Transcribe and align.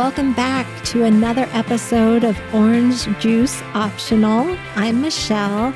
welcome 0.00 0.32
back 0.32 0.66
to 0.82 1.04
another 1.04 1.46
episode 1.52 2.24
of 2.24 2.34
Orange 2.54 3.04
Juice 3.18 3.60
Optional. 3.74 4.56
I'm 4.74 5.02
Michelle, 5.02 5.74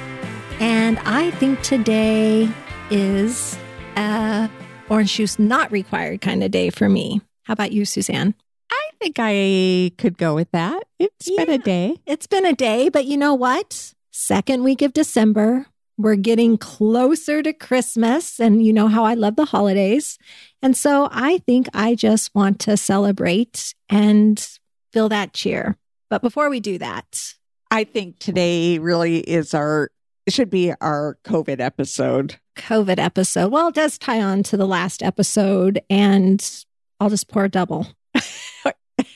and 0.60 0.98
I 1.00 1.30
think 1.32 1.60
today 1.60 2.48
is 2.90 3.58
a 3.98 4.48
orange 4.88 5.12
juice 5.12 5.38
not 5.38 5.70
required 5.70 6.22
kind 6.22 6.42
of 6.42 6.50
day 6.50 6.70
for 6.70 6.88
me. 6.88 7.20
How 7.42 7.52
about 7.52 7.72
you, 7.72 7.84
Suzanne? 7.84 8.34
I 8.70 8.90
think 8.98 9.16
I 9.18 9.92
could 9.98 10.16
go 10.16 10.34
with 10.34 10.50
that. 10.52 10.84
It's 10.98 11.30
been 11.30 11.50
a 11.50 11.58
day. 11.58 11.96
It's 12.06 12.26
been 12.26 12.46
a 12.46 12.54
day, 12.54 12.88
but 12.88 13.04
you 13.04 13.18
know 13.18 13.34
what? 13.34 13.92
Second 14.10 14.64
week 14.64 14.80
of 14.80 14.94
December. 14.94 15.66
We're 15.98 16.16
getting 16.16 16.56
closer 16.56 17.42
to 17.42 17.52
Christmas, 17.52 18.40
and 18.40 18.64
you 18.64 18.72
know 18.72 18.88
how 18.88 19.04
I 19.04 19.12
love 19.14 19.36
the 19.36 19.44
holidays. 19.44 20.18
And 20.64 20.76
so 20.76 21.08
I 21.12 21.38
think 21.38 21.68
I 21.74 21.94
just 21.94 22.34
want 22.34 22.58
to 22.60 22.76
celebrate 22.76 23.74
and 23.88 24.44
feel 24.92 25.08
that 25.10 25.32
cheer. 25.34 25.76
But 26.10 26.22
before 26.22 26.50
we 26.50 26.58
do 26.58 26.78
that, 26.78 27.34
I 27.70 27.84
think 27.84 28.18
today 28.18 28.78
really 28.78 29.18
is 29.18 29.54
our, 29.54 29.90
it 30.26 30.32
should 30.32 30.50
be 30.50 30.72
our 30.80 31.18
COVID 31.24 31.60
episode. 31.60 32.40
COVID 32.56 32.98
episode, 32.98 33.52
well, 33.52 33.68
it 33.68 33.74
does 33.74 33.98
tie 33.98 34.22
on 34.22 34.42
to 34.44 34.56
the 34.56 34.66
last 34.66 35.02
episode, 35.02 35.82
and 35.90 36.64
I'll 36.98 37.10
just 37.10 37.28
pour 37.28 37.44
a 37.44 37.48
double. 37.48 37.86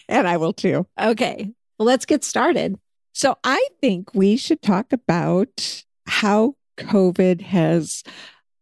And 0.08 0.26
I 0.26 0.38
will 0.38 0.52
too. 0.54 0.86
Okay, 1.00 1.52
well, 1.78 1.86
let's 1.86 2.06
get 2.06 2.24
started. 2.24 2.78
So 3.12 3.36
I 3.44 3.62
think 3.80 4.14
we 4.14 4.36
should 4.36 4.62
talk 4.62 4.92
about 4.92 5.84
how 6.06 6.56
COVID 6.78 7.42
has, 7.42 8.02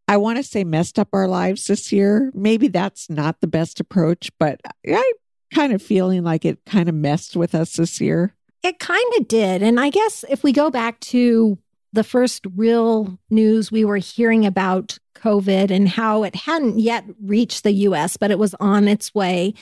I 0.09 0.17
want 0.19 0.39
to 0.39 0.43
say, 0.43 0.63
messed 0.65 0.99
up 0.99 1.09
our 1.13 1.27
lives 1.27 1.67
this 1.67 1.93
year. 1.93 2.31
Maybe 2.35 2.69
that's 2.69 3.11
not 3.11 3.41
the 3.41 3.47
best 3.47 3.81
approach, 3.81 4.31
but 4.39 4.61
I'm 4.87 5.03
kind 5.53 5.73
of 5.73 5.83
feeling 5.83 6.23
like 6.23 6.45
it 6.45 6.65
kind 6.65 6.89
of 6.89 6.95
messed 6.95 7.37
with 7.37 7.55
us 7.55 7.75
this 7.75 8.01
year. 8.01 8.35
It 8.63 8.79
kind 8.79 9.13
of 9.19 9.29
did. 9.29 9.63
And 9.63 9.81
I 9.81 9.91
guess 9.91 10.25
if 10.29 10.43
we 10.43 10.53
go 10.53 10.71
back 10.71 11.01
to 11.01 11.59
the 11.93 12.05
first 12.05 12.45
real 12.55 13.19
news 13.31 13.73
we 13.73 13.85
were 13.85 13.97
hearing 13.97 14.45
about 14.45 14.99
COVID 15.17 15.71
and 15.71 15.89
how 15.89 16.25
it 16.25 16.35
hadn't 16.35 16.79
yet 16.79 17.05
reached 17.23 17.65
the 17.65 17.73
US, 17.73 18.17
but 18.17 18.31
it 18.31 18.39
was 18.39 18.55
on 18.61 18.87
its 18.87 19.15
way, 19.15 19.55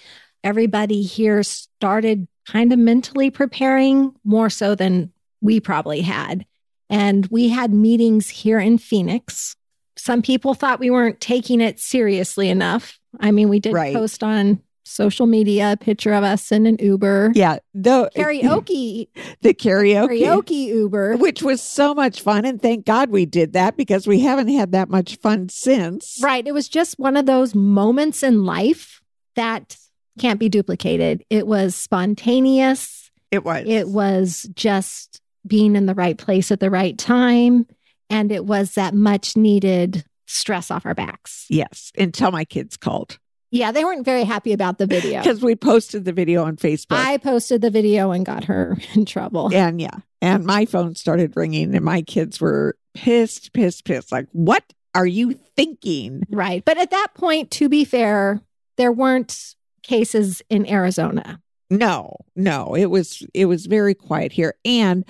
everybody 0.42 1.02
here 1.02 1.42
started 1.42 2.26
kind 2.46 2.72
of 2.72 2.78
mentally 2.78 3.30
preparing 3.30 4.14
more 4.24 4.50
so 4.50 4.74
than 4.74 5.12
we 5.40 5.60
probably 5.60 6.00
had. 6.00 6.44
And 6.90 7.26
we 7.28 7.48
had 7.48 7.72
meetings 7.72 8.28
here 8.28 8.58
in 8.58 8.78
Phoenix. 8.78 9.56
Some 10.04 10.20
people 10.20 10.52
thought 10.52 10.80
we 10.80 10.90
weren't 10.90 11.18
taking 11.18 11.62
it 11.62 11.80
seriously 11.80 12.50
enough. 12.50 12.98
I 13.20 13.30
mean, 13.30 13.48
we 13.48 13.58
did 13.58 13.72
Right. 13.72 13.94
post 13.94 14.22
on 14.22 14.60
social 14.84 15.24
media 15.24 15.72
a 15.72 15.76
picture 15.78 16.12
of 16.12 16.22
us 16.22 16.52
in 16.52 16.66
an 16.66 16.76
Uber. 16.78 17.32
Yeah. 17.34 17.56
The 17.72 18.10
Karaoke 18.14 19.08
the 19.40 19.54
karaoke. 19.54 20.20
karaoke 20.20 20.66
Uber. 20.66 21.16
which 21.16 21.42
was 21.42 21.62
so 21.62 21.94
much 21.94 22.20
fun. 22.20 22.44
And 22.44 22.60
thank 22.60 22.84
God 22.84 23.08
we 23.08 23.24
did 23.24 23.54
that 23.54 23.78
because 23.78 24.06
we 24.06 24.20
haven't 24.20 24.48
had 24.48 24.72
that 24.72 24.90
much 24.90 25.16
fun 25.20 25.48
since. 25.48 26.18
Right. 26.22 26.46
It 26.46 26.52
was 26.52 26.68
just 26.68 26.98
one 26.98 27.16
of 27.16 27.24
those 27.24 27.54
moments 27.54 28.22
in 28.22 28.44
life 28.44 29.00
that 29.36 29.78
can't 30.18 30.38
be 30.38 30.50
duplicated. 30.50 31.24
It 31.30 31.46
was 31.46 31.74
spontaneous. 31.74 33.10
It 33.30 33.42
was. 33.42 33.64
It 33.66 33.88
was 33.88 34.50
just 34.54 35.22
being 35.46 35.76
in 35.76 35.86
the 35.86 35.94
right 35.94 36.18
place 36.18 36.50
at 36.52 36.60
the 36.60 36.70
right 36.70 36.96
time. 36.98 37.66
And 38.10 38.30
it 38.30 38.44
was 38.44 38.74
that 38.74 38.94
much 38.94 39.36
needed 39.36 40.04
stress 40.26 40.70
off 40.70 40.86
our 40.86 40.94
backs. 40.94 41.46
Yes. 41.48 41.92
Until 41.98 42.30
my 42.30 42.44
kids 42.44 42.76
called 42.76 43.18
Yeah, 43.50 43.72
they 43.72 43.84
weren't 43.84 44.04
very 44.04 44.24
happy 44.24 44.52
about 44.52 44.78
the 44.78 44.86
video. 44.86 45.18
because 45.22 45.42
we 45.42 45.54
posted 45.56 46.04
the 46.04 46.12
video 46.12 46.44
on 46.44 46.56
Facebook. 46.56 46.96
I 46.96 47.18
posted 47.18 47.60
the 47.60 47.70
video 47.70 48.10
and 48.10 48.24
got 48.24 48.44
her 48.44 48.76
in 48.94 49.04
trouble. 49.04 49.52
and 49.54 49.80
yeah. 49.80 49.98
And 50.20 50.44
my 50.44 50.64
phone 50.64 50.94
started 50.94 51.36
ringing 51.36 51.74
and 51.74 51.84
my 51.84 52.02
kids 52.02 52.40
were 52.40 52.76
pissed, 52.94 53.52
pissed, 53.52 53.84
pissed. 53.84 54.10
Like, 54.10 54.26
what 54.32 54.64
are 54.94 55.06
you 55.06 55.38
thinking? 55.56 56.22
Right. 56.30 56.64
But 56.64 56.78
at 56.78 56.90
that 56.90 57.08
point, 57.14 57.50
to 57.52 57.68
be 57.68 57.84
fair, 57.84 58.40
there 58.76 58.92
weren't 58.92 59.54
cases 59.82 60.40
in 60.48 60.66
Arizona. 60.68 61.40
No, 61.68 62.16
no. 62.36 62.74
It 62.74 62.86
was 62.86 63.26
it 63.34 63.46
was 63.46 63.66
very 63.66 63.94
quiet 63.94 64.32
here. 64.32 64.54
And 64.64 65.04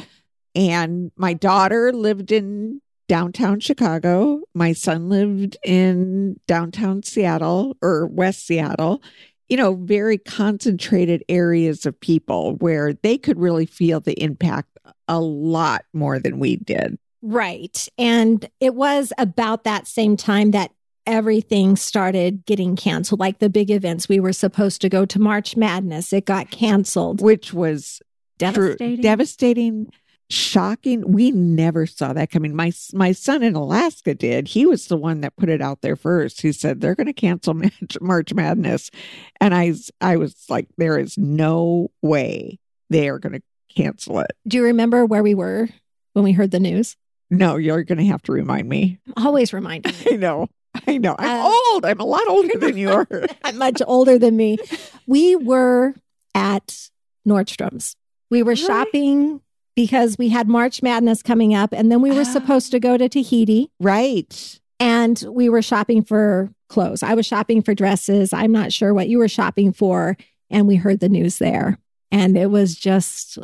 and 0.55 1.13
my 1.17 1.35
daughter 1.35 1.93
lived 1.93 2.33
in 2.33 2.81
downtown 3.15 3.61
Chicago. 3.61 4.41
My 4.57 4.73
son 4.73 5.09
lived 5.09 5.57
in 5.65 6.35
downtown 6.49 7.05
Seattle 7.05 7.77
or 7.81 8.09
West 8.09 8.45
Seattle. 8.45 9.05
You 9.49 9.57
know, 9.57 9.77
very 9.77 10.19
concentrated 10.19 11.23
areas 11.29 11.87
of 11.87 12.01
people 12.01 12.57
where 12.57 12.93
they 12.93 13.17
could 13.17 13.39
really 13.39 13.67
feel 13.67 14.01
the 14.01 14.21
impact 14.21 14.77
a 15.07 15.21
lot 15.21 15.85
more 15.93 16.19
than 16.19 16.41
we 16.41 16.57
did. 16.57 16.99
Right. 17.23 17.87
And 17.99 18.51
it 18.59 18.75
was 18.75 19.13
about 19.17 19.63
that 19.63 19.87
same 19.87 20.17
time 20.17 20.51
that 20.51 20.73
everything 21.07 21.77
started 21.77 22.45
getting 22.47 22.75
canceled, 22.75 23.21
like 23.21 23.39
the 23.39 23.49
big 23.49 23.71
events. 23.71 24.09
We 24.09 24.19
were 24.19 24.33
supposed 24.33 24.81
to 24.81 24.89
go 24.89 25.05
to 25.07 25.21
March 25.21 25.57
Madness, 25.57 26.13
it 26.13 26.25
got 26.25 26.51
canceled. 26.51 27.21
which 27.21 27.55
was 27.55 28.03
Devastating. 28.39 29.03
devastating, 29.03 29.93
shocking. 30.31 31.13
We 31.13 31.31
never 31.31 31.87
saw 31.87 32.13
that 32.13 32.31
coming. 32.31 32.55
My 32.57 32.73
my 32.93 33.13
son 33.13 33.43
in 33.43 33.55
Alaska 33.55 34.15
did. 34.15 34.49
He 34.49 34.67
was 34.67 34.87
the 34.87 34.97
one 34.97 35.21
that 35.23 35.37
put 35.37 35.49
it 35.49 35.61
out 35.63 35.81
there 35.83 35.97
first. 35.97 36.41
He 36.41 36.53
said 36.53 36.81
they're 36.81 36.95
going 36.95 37.07
to 37.07 37.13
cancel 37.13 37.61
March, 38.01 38.35
Madness, 38.35 38.91
and 39.41 39.55
I 39.55 39.75
I 40.01 40.17
was 40.17 40.45
like, 40.49 40.69
there 40.77 40.99
is 40.99 41.17
no 41.19 41.91
way 42.03 42.59
they 42.91 43.09
are 43.09 43.19
going 43.19 43.35
to 43.35 43.43
cancel 43.75 44.21
it. 44.21 44.31
Do 44.47 44.57
you 44.59 44.65
remember 44.65 45.05
where 45.05 45.23
we 45.23 45.35
were 45.35 45.69
when 46.13 46.25
we 46.25 46.33
heard 46.33 46.51
the 46.51 46.61
news? 46.61 46.97
No, 47.31 47.57
you're 47.57 47.83
going 47.85 47.99
to 47.99 48.05
have 48.07 48.23
to 48.25 48.33
remind 48.33 48.69
me. 48.69 48.99
Always 49.17 49.53
remind 49.53 49.85
me. 50.05 50.13
I 50.13 50.17
know. 50.17 50.49
I 50.87 50.99
know. 50.99 51.17
I'm 51.19 51.41
Uh, 51.41 51.51
old. 51.73 51.85
I'm 51.85 52.01
a 52.01 52.05
lot 52.05 52.27
older 52.29 52.59
than 52.59 52.77
you 52.77 52.91
are. 52.91 53.07
I'm 53.45 53.59
much 53.59 53.81
older 53.87 54.19
than 54.19 54.37
me. 54.37 54.59
We 55.07 55.35
were 55.37 55.95
at 56.35 56.89
Nordstrom's. 57.27 57.97
We 58.31 58.43
were 58.43 58.51
Really? 58.53 58.63
shopping 58.67 59.41
because 59.77 60.17
we 60.19 60.29
had 60.29 60.49
March 60.49 60.83
Madness 60.83 61.23
coming 61.23 61.55
up, 61.55 61.73
and 61.73 61.91
then 61.91 62.01
we 62.01 62.11
were 62.11 62.21
Oh. 62.21 62.25
supposed 62.25 62.71
to 62.73 62.81
go 62.81 62.97
to 62.97 63.09
Tahiti. 63.09 63.71
right. 63.81 64.61
and 64.81 65.25
we 65.31 65.49
were 65.49 65.63
shopping 65.63 66.03
for 66.03 66.51
clothes. 66.69 67.03
I 67.05 67.15
was 67.15 67.25
shopping 67.25 67.63
for 67.63 67.75
dresses. 67.75 68.33
I'm 68.33 68.51
not 68.51 68.73
sure 68.73 68.93
what 68.93 69.09
you 69.09 69.19
were 69.19 69.29
shopping 69.29 69.73
for. 69.73 70.17
And 70.51 70.67
we 70.67 70.75
heard 70.75 70.99
the 70.99 71.09
news 71.09 71.39
there. 71.39 71.79
And 72.11 72.37
it 72.37 72.51
was 72.51 72.75
just, 72.75 73.39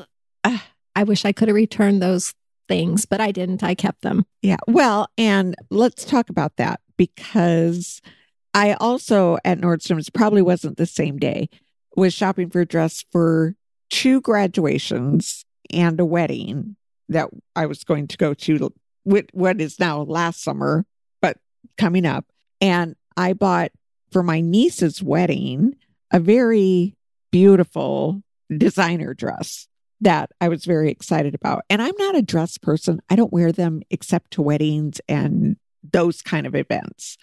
Ah. 0.44 0.66
I 0.96 1.04
wish 1.04 1.24
I 1.24 1.30
could 1.32 1.46
have 1.46 1.54
returned 1.54 2.02
those 2.02 2.34
things, 2.68 3.06
but 3.06 3.20
I 3.20 3.30
didn't. 3.30 3.62
I 3.62 3.76
kept 3.76 4.02
them. 4.02 4.26
Yeah. 4.42 4.56
Well, 4.66 5.08
and 5.16 5.54
let's 5.70 6.04
talk 6.04 6.30
about 6.30 6.56
that 6.56 6.80
because 6.96 8.02
I 8.52 8.74
also 8.74 9.38
at 9.44 9.60
Nordstrom's 9.60 10.10
probably 10.10 10.42
wasn't 10.42 10.76
the 10.78 10.84
same 10.86 11.16
day, 11.16 11.48
was 11.96 12.12
shopping 12.12 12.50
for 12.50 12.60
a 12.60 12.66
dress 12.66 13.04
for 13.12 13.54
two 13.88 14.20
graduations 14.20 15.44
and 15.72 15.98
a 16.00 16.04
wedding 16.04 16.76
that 17.08 17.28
I 17.56 17.66
was 17.66 17.84
going 17.84 18.08
to 18.08 18.16
go 18.16 18.34
to 18.34 18.72
with 19.04 19.26
what 19.32 19.60
is 19.60 19.78
now 19.78 20.02
last 20.02 20.42
summer, 20.42 20.86
but 21.20 21.38
coming 21.76 22.06
up. 22.06 22.26
And 22.60 22.94
I 23.16 23.32
bought 23.32 23.72
for 24.12 24.22
my 24.22 24.40
niece's 24.40 25.02
wedding 25.02 25.74
a 26.12 26.20
very 26.20 26.96
beautiful 27.30 28.22
designer 28.56 29.14
dress 29.14 29.68
that 30.00 30.30
I 30.40 30.48
was 30.48 30.64
very 30.64 30.90
excited 30.90 31.34
about. 31.34 31.62
And 31.68 31.82
I'm 31.82 31.94
not 31.98 32.16
a 32.16 32.22
dress 32.22 32.58
person. 32.58 33.00
I 33.10 33.16
don't 33.16 33.32
wear 33.32 33.52
them 33.52 33.82
except 33.90 34.32
to 34.32 34.42
weddings 34.42 35.00
and 35.08 35.56
those 35.92 36.22
kind 36.22 36.46
of 36.46 36.54
events. 36.54 37.16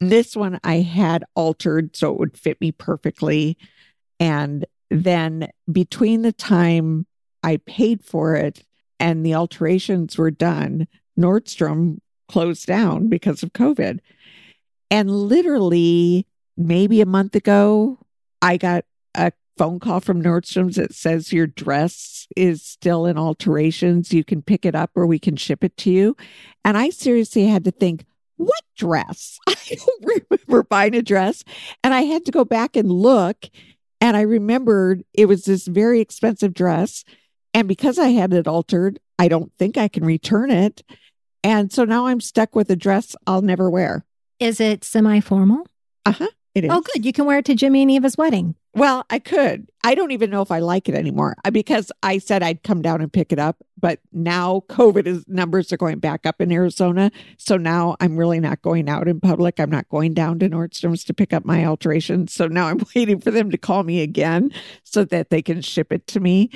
This 0.00 0.34
one 0.34 0.58
I 0.64 0.76
had 0.76 1.24
altered 1.34 1.94
so 1.94 2.12
it 2.12 2.18
would 2.18 2.38
fit 2.38 2.60
me 2.60 2.72
perfectly. 2.72 3.58
And 4.18 4.64
then 4.90 5.50
between 5.70 6.22
the 6.22 6.32
time 6.32 7.06
I 7.42 7.58
paid 7.58 8.04
for 8.04 8.34
it 8.34 8.64
and 8.98 9.24
the 9.24 9.34
alterations 9.34 10.18
were 10.18 10.30
done, 10.30 10.86
Nordstrom 11.18 11.98
closed 12.28 12.66
down 12.66 13.08
because 13.08 13.42
of 13.42 13.52
COVID. 13.52 14.00
And 14.90 15.10
literally, 15.10 16.26
maybe 16.56 17.00
a 17.00 17.06
month 17.06 17.34
ago, 17.34 17.98
I 18.42 18.56
got 18.56 18.84
a 19.14 19.32
phone 19.56 19.80
call 19.80 20.00
from 20.00 20.22
Nordstrom's 20.22 20.76
that 20.76 20.94
says 20.94 21.32
your 21.32 21.46
dress 21.46 22.26
is 22.36 22.62
still 22.62 23.06
in 23.06 23.18
alterations. 23.18 24.12
You 24.12 24.24
can 24.24 24.42
pick 24.42 24.64
it 24.64 24.74
up 24.74 24.90
or 24.94 25.06
we 25.06 25.18
can 25.18 25.36
ship 25.36 25.64
it 25.64 25.76
to 25.78 25.90
you. 25.90 26.16
And 26.64 26.76
I 26.76 26.90
seriously 26.90 27.46
had 27.46 27.64
to 27.64 27.70
think, 27.70 28.04
what 28.36 28.62
dress? 28.76 29.38
I 29.46 29.54
don't 29.68 30.22
remember 30.30 30.62
buying 30.62 30.94
a 30.94 31.02
dress. 31.02 31.44
And 31.84 31.92
I 31.92 32.02
had 32.02 32.24
to 32.26 32.32
go 32.32 32.44
back 32.44 32.76
and 32.76 32.90
look. 32.90 33.48
And 34.00 34.16
I 34.16 34.22
remembered 34.22 35.04
it 35.12 35.26
was 35.26 35.44
this 35.44 35.66
very 35.66 36.00
expensive 36.00 36.54
dress. 36.54 37.04
And 37.54 37.68
because 37.68 37.98
I 37.98 38.08
had 38.08 38.32
it 38.32 38.46
altered, 38.46 38.98
I 39.18 39.28
don't 39.28 39.52
think 39.58 39.76
I 39.76 39.88
can 39.88 40.04
return 40.04 40.50
it. 40.50 40.82
And 41.42 41.72
so 41.72 41.84
now 41.84 42.06
I'm 42.06 42.20
stuck 42.20 42.54
with 42.54 42.70
a 42.70 42.76
dress 42.76 43.16
I'll 43.26 43.42
never 43.42 43.70
wear. 43.70 44.04
Is 44.38 44.60
it 44.60 44.84
semi 44.84 45.20
formal? 45.20 45.66
Uh 46.06 46.12
huh. 46.12 46.28
It 46.54 46.64
is. 46.64 46.70
Oh, 46.72 46.80
good. 46.80 47.04
You 47.04 47.12
can 47.12 47.26
wear 47.26 47.38
it 47.38 47.44
to 47.44 47.54
Jimmy 47.54 47.82
and 47.82 47.90
Eva's 47.90 48.16
wedding. 48.16 48.56
Well, 48.74 49.04
I 49.10 49.18
could. 49.18 49.68
I 49.84 49.94
don't 49.94 50.12
even 50.12 50.30
know 50.30 50.42
if 50.42 50.50
I 50.50 50.60
like 50.60 50.88
it 50.88 50.94
anymore 50.94 51.36
uh, 51.44 51.50
because 51.50 51.90
I 52.02 52.18
said 52.18 52.42
I'd 52.42 52.62
come 52.62 52.82
down 52.82 53.00
and 53.00 53.12
pick 53.12 53.32
it 53.32 53.38
up, 53.38 53.56
but 53.78 53.98
now 54.12 54.62
COVID 54.68 55.06
is 55.06 55.24
numbers 55.26 55.72
are 55.72 55.76
going 55.76 55.98
back 55.98 56.26
up 56.26 56.40
in 56.40 56.52
Arizona. 56.52 57.10
So 57.36 57.56
now 57.56 57.96
I'm 58.00 58.16
really 58.16 58.38
not 58.38 58.62
going 58.62 58.88
out 58.88 59.08
in 59.08 59.20
public. 59.20 59.58
I'm 59.58 59.70
not 59.70 59.88
going 59.88 60.14
down 60.14 60.38
to 60.40 60.48
Nordstrom's 60.48 61.04
to 61.04 61.14
pick 61.14 61.32
up 61.32 61.44
my 61.44 61.64
alterations. 61.64 62.32
So 62.32 62.46
now 62.46 62.66
I'm 62.66 62.80
waiting 62.94 63.20
for 63.20 63.30
them 63.30 63.50
to 63.50 63.58
call 63.58 63.82
me 63.82 64.02
again 64.02 64.52
so 64.84 65.04
that 65.04 65.30
they 65.30 65.42
can 65.42 65.62
ship 65.62 65.92
it 65.92 66.06
to 66.08 66.20
me. 66.20 66.50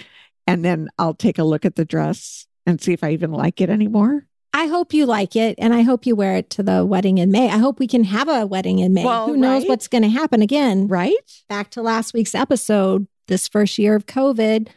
And 0.47 0.65
then 0.65 0.89
I'll 0.99 1.15
take 1.15 1.39
a 1.39 1.45
look 1.45 1.65
at 1.65 1.77
the 1.77 1.85
dress 1.85 2.47
and 2.67 2.81
see 2.81 2.93
if 2.93 3.03
I 3.05 3.11
even 3.13 3.33
like 3.33 3.61
it 3.61 3.71
anymore. 3.71 4.27
I 4.53 4.67
hope 4.67 4.95
you 4.95 5.05
like 5.05 5.35
it 5.35 5.57
and 5.59 5.75
I 5.75 5.83
hope 5.83 6.07
you 6.07 6.15
wear 6.15 6.37
it 6.37 6.49
to 6.51 6.63
the 6.63 6.85
wedding 6.85 7.19
in 7.19 7.33
May. 7.33 7.49
I 7.51 7.59
hope 7.59 7.81
we 7.81 7.89
can 7.89 8.05
have 8.05 8.29
a 8.29 8.47
wedding 8.47 8.79
in 8.79 8.93
May. 8.95 9.05
Well, 9.05 9.27
Who 9.27 9.37
knows 9.37 9.63
right. 9.63 9.69
what's 9.69 9.89
going 9.89 10.03
to 10.03 10.09
happen 10.09 10.43
again? 10.43 10.87
Right? 10.87 11.43
Back 11.49 11.71
to 11.71 11.83
last 11.83 12.15
week's 12.15 12.37
episode, 12.37 13.09
this 13.27 13.49
first 13.49 13.79
year 13.79 13.97
of 13.97 14.07
COVID, 14.07 14.69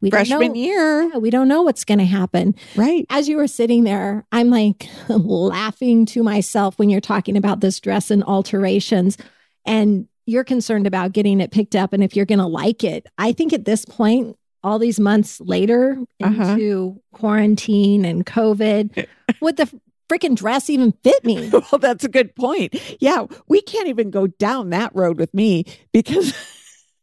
we 0.00 0.10
Freshman 0.10 0.40
don't 0.40 0.52
know. 0.52 0.60
year. 0.60 1.02
Yeah, 1.02 1.18
we 1.18 1.30
don't 1.30 1.48
know 1.48 1.62
what's 1.62 1.84
going 1.84 1.98
to 1.98 2.04
happen. 2.04 2.54
Right. 2.76 3.06
As 3.10 3.28
you 3.28 3.36
were 3.36 3.46
sitting 3.46 3.84
there, 3.84 4.24
I'm 4.32 4.50
like 4.50 4.88
laughing 5.08 6.06
to 6.06 6.22
myself 6.22 6.78
when 6.78 6.88
you're 6.88 7.00
talking 7.00 7.36
about 7.36 7.60
this 7.60 7.78
dress 7.80 8.10
and 8.10 8.22
alterations 8.24 9.18
and 9.64 10.08
you're 10.24 10.44
concerned 10.44 10.86
about 10.86 11.12
getting 11.12 11.40
it 11.40 11.50
picked 11.50 11.76
up 11.76 11.92
and 11.92 12.02
if 12.02 12.16
you're 12.16 12.26
going 12.26 12.38
to 12.38 12.46
like 12.46 12.84
it. 12.84 13.06
I 13.18 13.32
think 13.32 13.52
at 13.52 13.64
this 13.64 13.84
point, 13.84 14.36
all 14.66 14.78
these 14.80 14.98
months 15.00 15.40
later 15.40 15.96
Uh-huh. 16.22 16.42
into 16.52 17.00
quarantine 17.12 18.04
and 18.04 18.26
COVID, 18.26 19.06
would 19.40 19.56
the 19.56 19.68
freaking 20.10 20.34
dress 20.36 20.68
even 20.68 20.92
fit 21.04 21.24
me? 21.24 21.50
Well, 21.70 21.78
that's 21.78 22.04
a 22.04 22.08
good 22.08 22.34
point. 22.34 22.74
Yeah, 23.00 23.26
we 23.48 23.62
can't 23.62 23.88
even 23.88 24.10
go 24.10 24.26
down 24.26 24.70
that 24.70 24.94
road 24.94 25.18
with 25.18 25.32
me 25.32 25.64
because 25.92 26.34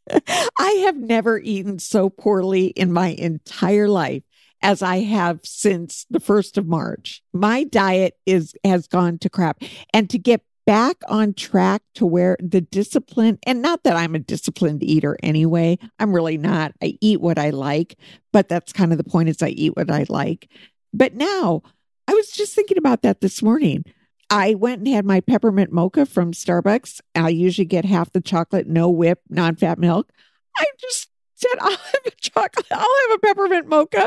I 0.58 0.70
have 0.84 0.96
never 0.96 1.38
eaten 1.38 1.78
so 1.78 2.10
poorly 2.10 2.66
in 2.66 2.92
my 2.92 3.08
entire 3.08 3.88
life 3.88 4.22
as 4.62 4.82
I 4.82 4.98
have 5.00 5.40
since 5.44 6.06
the 6.10 6.20
1st 6.20 6.58
of 6.58 6.66
March. 6.66 7.22
My 7.32 7.64
diet 7.64 8.14
is 8.26 8.54
has 8.64 8.86
gone 8.86 9.18
to 9.18 9.30
crap 9.30 9.62
and 9.92 10.08
to 10.10 10.18
get 10.18 10.42
back 10.66 10.96
on 11.08 11.34
track 11.34 11.82
to 11.94 12.06
where 12.06 12.36
the 12.40 12.60
discipline 12.60 13.38
and 13.46 13.60
not 13.60 13.82
that 13.84 13.96
I'm 13.96 14.14
a 14.14 14.18
disciplined 14.18 14.82
eater 14.82 15.16
anyway. 15.22 15.78
I'm 15.98 16.12
really 16.12 16.38
not. 16.38 16.72
I 16.82 16.96
eat 17.00 17.20
what 17.20 17.38
I 17.38 17.50
like, 17.50 17.96
but 18.32 18.48
that's 18.48 18.72
kind 18.72 18.92
of 18.92 18.98
the 18.98 19.04
point 19.04 19.28
is 19.28 19.42
I 19.42 19.48
eat 19.48 19.76
what 19.76 19.90
I 19.90 20.06
like. 20.08 20.48
But 20.92 21.14
now 21.14 21.62
I 22.08 22.14
was 22.14 22.30
just 22.30 22.54
thinking 22.54 22.78
about 22.78 23.02
that 23.02 23.20
this 23.20 23.42
morning. 23.42 23.84
I 24.30 24.54
went 24.54 24.78
and 24.78 24.88
had 24.88 25.04
my 25.04 25.20
peppermint 25.20 25.70
mocha 25.70 26.06
from 26.06 26.32
Starbucks. 26.32 27.00
I 27.14 27.28
usually 27.28 27.66
get 27.66 27.84
half 27.84 28.12
the 28.12 28.20
chocolate, 28.20 28.66
no 28.66 28.88
whip, 28.88 29.20
non 29.28 29.56
fat 29.56 29.78
milk. 29.78 30.10
I 30.56 30.64
just 30.80 31.08
said, 31.50 31.58
I'll 31.60 31.70
have 31.70 32.06
a 32.06 32.10
chocolate, 32.20 32.66
I'll 32.70 32.78
have 33.08 33.16
a 33.16 33.18
peppermint 33.18 33.68
mocha. 33.68 34.06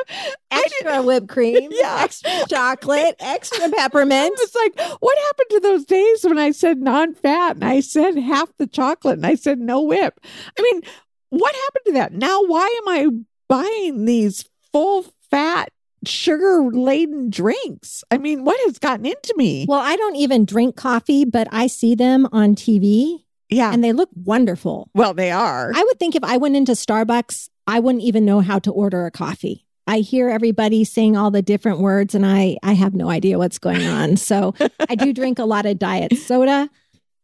Extra 0.51 1.01
whipped 1.07 1.28
cream, 1.30 1.69
Yeah. 1.72 2.00
extra 2.04 2.31
chocolate, 2.50 3.16
extra 3.19 3.69
peppermint. 3.69 4.34
It's 4.42 4.56
like, 4.56 4.80
what 5.01 5.18
happened 5.18 5.48
to 5.51 5.60
those 5.62 5.86
days 5.86 6.24
when 6.24 6.38
I 6.38 6.51
said 6.51 6.80
non 6.80 7.13
fat 7.13 7.56
and 7.56 7.66
I 7.66 7.80
said 7.81 8.18
half 8.18 8.50
the 8.57 8.68
chocolate 8.68 9.18
and 9.18 9.25
I 9.25 9.36
said 9.36 9.60
no 9.60 9.81
whip? 9.81 10.19
I 10.57 10.62
mean, 10.62 10.81
what 11.30 11.54
happened 11.56 11.86
to 11.88 11.92
that? 11.94 12.13
Now, 12.13 12.42
why 12.44 12.66
am 12.81 12.88
I 12.88 13.07
buying 13.50 14.06
these 14.06 14.45
full 14.72 15.06
fat, 15.30 15.69
sugar 16.06 16.63
laden 16.72 17.30
drinks? 17.30 18.04
I 18.12 18.18
mean, 18.18 18.44
what 18.45 18.60
has 18.66 18.80
gotten 18.80 19.06
into 19.06 19.34
me? 19.38 19.66
Well, 19.68 19.81
I 19.81 19.95
don't 19.98 20.16
even 20.16 20.45
drink 20.45 20.75
coffee, 20.78 21.25
but 21.25 21.48
I 21.51 21.68
see 21.68 21.95
them 21.95 22.28
on 22.31 22.56
TV 22.56 23.24
yeah. 23.49 23.73
and 23.73 23.83
they 23.83 23.94
look 23.94 24.09
wonderful. 24.13 24.89
well, 24.94 25.13
they 25.13 25.31
are. 25.31 25.71
I 25.75 25.83
would 25.83 25.99
think 25.99 26.15
if 26.15 26.23
I 26.23 26.38
went 26.38 26.55
into 26.55 26.73
Starbucks, 26.73 27.49
I 27.67 27.79
wouldn't 27.79 28.03
even 28.03 28.25
know 28.25 28.39
how 28.39 28.59
to 28.59 28.71
order 28.71 29.05
a 29.05 29.11
coffee. 29.11 29.65
I 29.89 29.99
hear 29.99 30.29
everybody 30.29 30.83
saying 30.83 31.15
all 31.15 31.31
the 31.31 31.41
different 31.41 31.79
words 31.79 32.13
and 32.13 32.25
I 32.25 32.57
I 32.61 32.73
have 32.73 32.94
no 32.94 33.09
idea 33.09 33.38
what's 33.38 33.57
going 33.57 33.85
on. 33.85 34.17
So 34.17 34.53
I 34.89 34.95
do 34.95 35.13
drink 35.21 35.39
a 35.39 35.45
lot 35.45 35.65
of 35.65 35.79
diet 35.79 36.17
soda, 36.17 36.69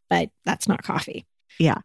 but 0.08 0.30
that's 0.46 0.66
not 0.66 0.82
coffee. 0.82 1.26
Yeah. 1.58 1.78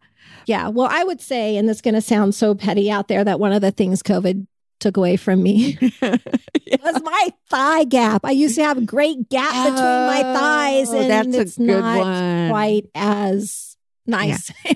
Yeah. 0.46 0.70
Well, 0.70 0.88
I 0.90 1.04
would 1.04 1.20
say, 1.22 1.58
and 1.58 1.68
this 1.68 1.78
is 1.78 1.82
going 1.82 1.96
to 1.96 2.02
sound 2.02 2.34
so 2.34 2.56
petty 2.56 2.90
out 2.90 3.08
there, 3.08 3.24
that 3.24 3.40
one 3.40 3.52
of 3.52 3.62
the 3.62 3.72
things 3.72 4.02
COVID 4.02 4.48
took 4.80 4.96
away 4.96 5.18
from 5.18 5.44
me 5.44 5.78
was 6.02 7.04
my 7.04 7.30
thigh 7.50 7.84
gap. 7.84 8.22
I 8.24 8.32
used 8.32 8.56
to 8.56 8.64
have 8.64 8.78
a 8.78 8.82
great 8.82 9.30
gap 9.30 9.52
between 9.52 9.84
my 9.84 10.22
oh, 10.26 10.34
thighs, 10.34 10.90
Oh, 10.92 10.98
and 11.00 11.10
that's 11.12 11.36
it's 11.36 11.60
not 11.60 12.00
one. 12.00 12.50
quite 12.50 12.86
as 12.96 13.69
nice. 14.10 14.52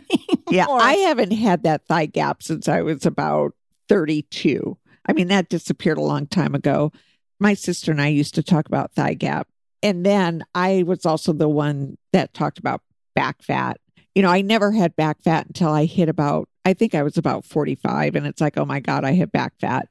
Yeah, 0.51 0.65
anymore. 0.65 0.81
I 0.81 0.93
haven't 0.93 1.31
had 1.31 1.63
that 1.63 1.87
thigh 1.87 2.05
gap 2.05 2.43
since 2.43 2.67
I 2.67 2.81
was 2.81 3.07
about 3.07 3.53
32. 3.89 4.77
I 5.07 5.13
mean, 5.13 5.29
that 5.29 5.49
disappeared 5.49 5.97
a 5.97 6.01
long 6.01 6.27
time 6.27 6.53
ago. 6.53 6.91
My 7.39 7.55
sister 7.55 7.91
and 7.91 8.01
I 8.01 8.09
used 8.09 8.35
to 8.35 8.43
talk 8.43 8.67
about 8.67 8.93
thigh 8.93 9.15
gap. 9.15 9.47
And 9.81 10.05
then 10.05 10.43
I 10.53 10.83
was 10.83 11.05
also 11.05 11.33
the 11.33 11.49
one 11.49 11.97
that 12.11 12.33
talked 12.33 12.59
about 12.59 12.81
back 13.15 13.41
fat. 13.41 13.79
You 14.15 14.21
know, 14.21 14.29
I 14.29 14.41
never 14.41 14.71
had 14.71 14.95
back 14.95 15.21
fat 15.23 15.47
until 15.47 15.69
I 15.69 15.85
hit 15.85 16.07
about, 16.07 16.47
I 16.65 16.73
think 16.73 16.93
I 16.93 17.03
was 17.03 17.17
about 17.17 17.45
45. 17.45 18.15
And 18.15 18.27
it's 18.27 18.41
like, 18.41 18.57
oh 18.57 18.65
my 18.65 18.79
God, 18.79 19.03
I 19.03 19.13
have 19.13 19.31
back 19.31 19.53
fat. 19.59 19.87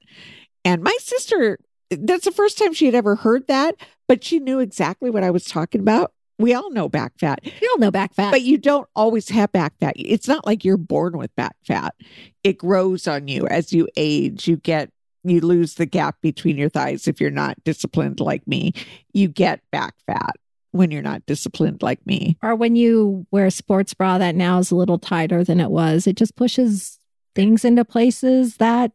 And 0.64 0.82
my 0.82 0.96
sister, 1.00 1.58
that's 1.90 2.24
the 2.24 2.30
first 2.30 2.56
time 2.56 2.72
she 2.72 2.86
had 2.86 2.94
ever 2.94 3.16
heard 3.16 3.48
that, 3.48 3.74
but 4.06 4.22
she 4.22 4.38
knew 4.38 4.60
exactly 4.60 5.10
what 5.10 5.24
I 5.24 5.30
was 5.30 5.44
talking 5.44 5.80
about. 5.80 6.12
We 6.38 6.54
all 6.54 6.70
know 6.70 6.88
back 6.88 7.12
fat. 7.18 7.40
you 7.44 7.68
all 7.72 7.78
know 7.78 7.90
back 7.90 8.14
fat. 8.14 8.30
But 8.30 8.42
you 8.42 8.58
don't 8.58 8.88
always 8.96 9.28
have 9.28 9.52
back 9.52 9.74
fat. 9.78 9.94
It's 9.96 10.26
not 10.28 10.46
like 10.46 10.64
you're 10.64 10.76
born 10.76 11.16
with 11.18 11.34
back 11.36 11.56
fat. 11.66 11.94
It 12.42 12.58
grows 12.58 13.06
on 13.06 13.28
you 13.28 13.46
as 13.46 13.72
you 13.72 13.88
age. 13.96 14.48
You 14.48 14.56
get, 14.56 14.90
you 15.24 15.40
lose 15.40 15.74
the 15.74 15.86
gap 15.86 16.16
between 16.20 16.56
your 16.56 16.68
thighs 16.68 17.06
if 17.06 17.20
you're 17.20 17.30
not 17.30 17.62
disciplined 17.64 18.18
like 18.18 18.46
me. 18.48 18.72
You 19.12 19.28
get 19.28 19.60
back 19.70 19.94
fat 20.06 20.34
when 20.72 20.90
you're 20.90 21.02
not 21.02 21.24
disciplined 21.26 21.82
like 21.82 22.04
me. 22.06 22.38
or 22.42 22.54
when 22.56 22.74
you 22.74 23.26
wear 23.30 23.46
a 23.46 23.50
sports 23.50 23.92
bra 23.92 24.16
that 24.18 24.34
now 24.34 24.58
is 24.58 24.70
a 24.70 24.74
little 24.76 24.98
tighter 24.98 25.44
than 25.44 25.60
it 25.60 25.70
was, 25.70 26.06
it 26.06 26.16
just 26.16 26.34
pushes 26.34 26.98
things 27.34 27.64
into 27.64 27.84
places 27.84 28.56
that 28.56 28.92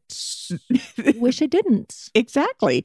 wish 1.18 1.42
it 1.42 1.50
didn't. 1.50 2.10
exactly. 2.14 2.84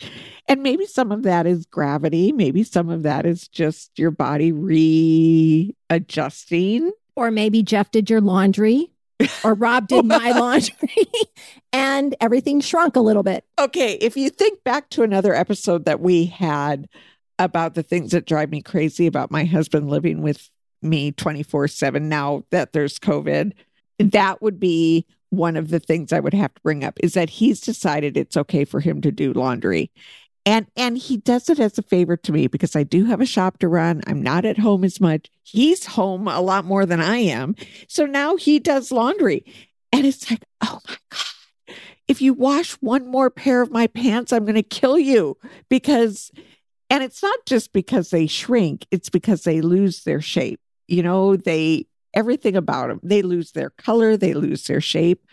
And 0.49 0.63
maybe 0.63 0.87
some 0.87 1.13
of 1.13 1.25
that 1.25 1.47
is 1.47 1.67
gravity. 1.67 2.33
Maybe 2.33 2.65
some 2.65 2.89
of 2.89 3.03
that 3.03 3.27
is 3.27 3.49
just 3.49 3.99
your 3.99 4.11
body 4.11 4.53
readjusting. 4.53 6.93
Or 7.15 7.31
maybe 7.31 7.63
Jeff 7.63 7.91
did 7.91 8.09
your 8.09 8.23
laundry 8.23 8.93
or 9.45 9.55
Rob 9.55 9.89
did 9.89 10.05
my 10.05 10.33
laundry 10.33 11.07
and 11.73 12.15
everything 12.21 12.61
shrunk 12.61 12.97
a 12.97 13.01
little 13.01 13.23
bit. 13.23 13.45
Okay, 13.59 13.95
if 13.95 14.17
you 14.17 14.31
think 14.31 14.63
back 14.65 14.91
to 14.91 15.03
another 15.03 15.35
episode 15.35 15.85
that 15.85 16.01
we 16.01 16.27
had 16.27 16.89
about 17.39 17.75
the 17.75 17.83
things 17.83 18.13
that 18.13 18.27
drive 18.27 18.51
me 18.51 18.63
crazy 18.63 19.07
about 19.07 19.31
my 19.31 19.45
husband 19.45 19.89
living 19.89 20.23
with 20.23 20.51
me 20.81 21.13
24 21.13 21.69
7 21.69 22.09
now 22.09 22.45
that 22.51 22.73
there's 22.73 22.99
COVID, 22.99 23.53
that 23.99 24.43
would 24.43 24.59
be 24.59 25.07
one 25.33 25.57
of 25.57 25.69
the 25.69 25.81
things 25.81 26.13
I 26.13 26.21
would 26.21 26.35
have 26.35 26.55
to 26.55 26.63
bring 26.63 26.85
up 26.85 26.99
is 27.03 27.15
that 27.15 27.31
he's 27.31 27.61
decided 27.61 28.17
it's 28.17 28.37
okay 28.37 28.65
for 28.65 28.81
him 28.81 29.01
to 29.01 29.11
do 29.11 29.33
laundry. 29.33 29.91
And 30.45 30.67
and 30.77 30.99
he 30.99 31.17
does 31.17 31.49
it 31.49 31.61
as 31.61 31.79
a 31.79 31.83
favor 31.83 32.17
to 32.17 32.33
me 32.33 32.49
because 32.49 32.75
I 32.75 32.83
do 32.83 33.05
have 33.05 33.21
a 33.21 33.27
shop 33.27 33.59
to 33.59 33.69
run. 33.69 34.03
I'm 34.07 34.23
not 34.23 34.45
at 34.45 34.59
home 34.59 34.85
as 34.85 35.01
much. 35.01 35.31
He's 35.43 35.87
home 35.87 36.27
a 36.27 36.41
lot 36.41 36.65
more 36.65 36.85
than 36.85 37.01
I 37.01 37.19
am. 37.19 37.55
So 37.89 38.07
now 38.07 38.37
he 38.37 38.59
does 38.59 38.91
laundry. 38.91 39.45
And 39.93 40.05
it's 40.07 40.31
like, 40.31 40.43
oh 40.63 40.81
my 40.89 40.97
God 41.11 41.21
if 42.09 42.21
you 42.21 42.35
wash 42.35 42.73
one 42.75 43.07
more 43.07 43.31
pair 43.31 43.63
of 43.63 43.71
my 43.71 43.87
pants, 43.87 44.33
I'm 44.33 44.45
going 44.45 44.55
to 44.55 44.63
kill 44.63 44.99
you 44.99 45.37
because, 45.69 46.31
and 46.91 47.03
it's 47.03 47.23
not 47.23 47.39
just 47.47 47.73
because 47.73 48.11
they 48.11 48.27
shrink, 48.27 48.87
it's 48.91 49.09
because 49.09 49.45
they 49.45 49.61
lose 49.61 50.05
their 50.05 50.21
shape. 50.21 50.61
You 50.89 51.03
know, 51.03 51.37
they, 51.37 51.87
everything 52.15 52.57
about 52.57 52.89
them, 52.89 53.01
they 53.03 53.23
lose 53.23 53.53
their 53.53 53.71
color, 53.71 54.17
they 54.17 54.35
lose 54.35 54.67
their 54.67 54.81
shape. 54.81 55.27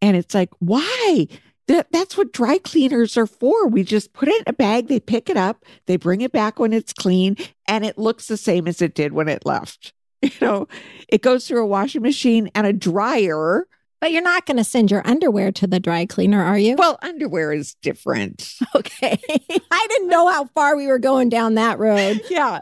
And 0.00 0.16
it's 0.16 0.34
like, 0.34 0.50
why? 0.58 1.26
That, 1.66 1.88
that's 1.92 2.16
what 2.16 2.32
dry 2.32 2.58
cleaners 2.58 3.16
are 3.16 3.26
for. 3.26 3.68
We 3.68 3.82
just 3.82 4.14
put 4.14 4.28
it 4.28 4.38
in 4.38 4.44
a 4.46 4.52
bag, 4.54 4.88
they 4.88 5.00
pick 5.00 5.28
it 5.28 5.36
up, 5.36 5.64
they 5.86 5.96
bring 5.96 6.22
it 6.22 6.32
back 6.32 6.58
when 6.58 6.72
it's 6.72 6.92
clean, 6.92 7.36
and 7.66 7.84
it 7.84 7.98
looks 7.98 8.26
the 8.26 8.38
same 8.38 8.66
as 8.66 8.80
it 8.80 8.94
did 8.94 9.12
when 9.12 9.28
it 9.28 9.46
left. 9.46 9.92
You 10.20 10.30
know, 10.40 10.68
it 11.08 11.22
goes 11.22 11.46
through 11.46 11.62
a 11.62 11.66
washing 11.66 12.02
machine 12.02 12.50
and 12.52 12.66
a 12.66 12.72
dryer. 12.72 13.68
But 14.00 14.12
you're 14.12 14.22
not 14.22 14.46
going 14.46 14.58
to 14.58 14.64
send 14.64 14.90
your 14.90 15.04
underwear 15.06 15.50
to 15.52 15.66
the 15.66 15.80
dry 15.80 16.06
cleaner, 16.06 16.42
are 16.42 16.58
you? 16.58 16.76
Well, 16.76 16.98
underwear 17.02 17.52
is 17.52 17.74
different. 17.82 18.54
okay. 18.74 19.18
I 19.70 19.86
didn't 19.90 20.08
know 20.08 20.30
how 20.30 20.46
far 20.46 20.76
we 20.76 20.86
were 20.86 21.00
going 21.00 21.28
down 21.28 21.54
that 21.54 21.78
road. 21.78 22.20
yeah. 22.30 22.60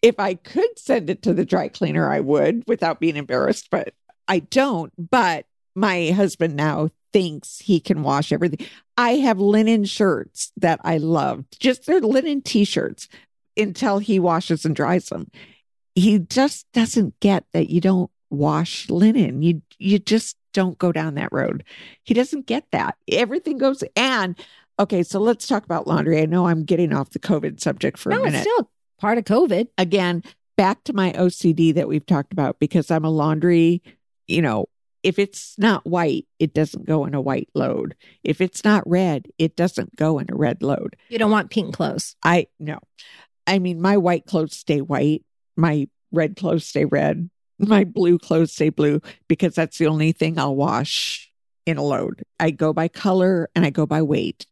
If 0.00 0.18
I 0.18 0.34
could 0.34 0.78
send 0.78 1.08
it 1.08 1.22
to 1.22 1.34
the 1.34 1.44
dry 1.44 1.68
cleaner, 1.68 2.10
I 2.10 2.20
would 2.20 2.64
without 2.66 2.98
being 2.98 3.16
embarrassed, 3.16 3.68
but 3.70 3.94
I 4.26 4.40
don't. 4.40 4.92
But 4.98 5.46
my 5.74 6.10
husband 6.10 6.56
now 6.56 6.90
thinks 7.12 7.58
he 7.60 7.78
can 7.78 8.02
wash 8.02 8.32
everything. 8.32 8.66
I 8.96 9.12
have 9.16 9.38
linen 9.38 9.84
shirts 9.84 10.52
that 10.56 10.80
I 10.82 10.98
love, 10.98 11.44
just 11.58 11.86
they're 11.86 12.00
linen 12.00 12.42
t 12.42 12.64
shirts 12.64 13.08
until 13.56 13.98
he 13.98 14.18
washes 14.18 14.64
and 14.64 14.74
dries 14.74 15.06
them. 15.06 15.30
He 15.94 16.18
just 16.18 16.66
doesn't 16.72 17.20
get 17.20 17.44
that 17.52 17.70
you 17.70 17.80
don't 17.80 18.10
wash 18.30 18.88
linen. 18.88 19.42
You 19.42 19.62
you 19.78 19.98
just 19.98 20.36
don't 20.52 20.78
go 20.78 20.92
down 20.92 21.14
that 21.14 21.32
road. 21.32 21.64
He 22.02 22.14
doesn't 22.14 22.46
get 22.46 22.64
that. 22.72 22.96
Everything 23.08 23.58
goes 23.58 23.82
and 23.96 24.36
okay, 24.78 25.02
so 25.02 25.20
let's 25.20 25.46
talk 25.46 25.64
about 25.64 25.86
laundry. 25.86 26.20
I 26.20 26.26
know 26.26 26.46
I'm 26.46 26.64
getting 26.64 26.92
off 26.92 27.10
the 27.10 27.18
COVID 27.18 27.60
subject 27.60 27.98
for 27.98 28.10
no, 28.10 28.20
a 28.20 28.24
minute. 28.24 28.38
it's 28.38 28.42
still 28.42 28.70
part 28.98 29.18
of 29.18 29.24
COVID. 29.24 29.68
Again, 29.78 30.22
back 30.56 30.84
to 30.84 30.92
my 30.92 31.12
OCD 31.12 31.74
that 31.74 31.88
we've 31.88 32.06
talked 32.06 32.32
about 32.32 32.58
because 32.58 32.90
I'm 32.90 33.04
a 33.04 33.10
laundry, 33.10 33.82
you 34.26 34.42
know, 34.42 34.66
if 35.02 35.18
it's 35.18 35.58
not 35.58 35.84
white, 35.84 36.26
it 36.38 36.54
doesn't 36.54 36.86
go 36.86 37.04
in 37.06 37.14
a 37.14 37.20
white 37.20 37.48
load. 37.54 37.96
If 38.22 38.40
it's 38.40 38.64
not 38.64 38.88
red, 38.88 39.26
it 39.38 39.56
doesn't 39.56 39.96
go 39.96 40.18
in 40.18 40.28
a 40.30 40.36
red 40.36 40.62
load. 40.62 40.96
You 41.08 41.18
don't 41.18 41.30
want 41.30 41.50
pink 41.50 41.74
clothes. 41.74 42.14
I 42.22 42.46
no. 42.60 42.78
I 43.46 43.58
mean, 43.58 43.80
my 43.80 43.96
white 43.96 44.26
clothes 44.26 44.56
stay 44.56 44.80
white, 44.80 45.24
my 45.56 45.88
red 46.12 46.36
clothes 46.36 46.64
stay 46.64 46.84
red, 46.84 47.28
my 47.58 47.84
blue 47.84 48.18
clothes 48.18 48.52
stay 48.52 48.70
blue 48.70 49.00
because 49.28 49.54
that's 49.54 49.78
the 49.78 49.86
only 49.86 50.12
thing 50.12 50.38
I'll 50.38 50.56
wash 50.56 51.30
in 51.66 51.76
a 51.76 51.82
load. 51.82 52.22
I 52.40 52.50
go 52.50 52.72
by 52.72 52.88
color 52.88 53.48
and 53.54 53.64
I 53.64 53.70
go 53.70 53.86
by 53.86 54.02
weight. 54.02 54.46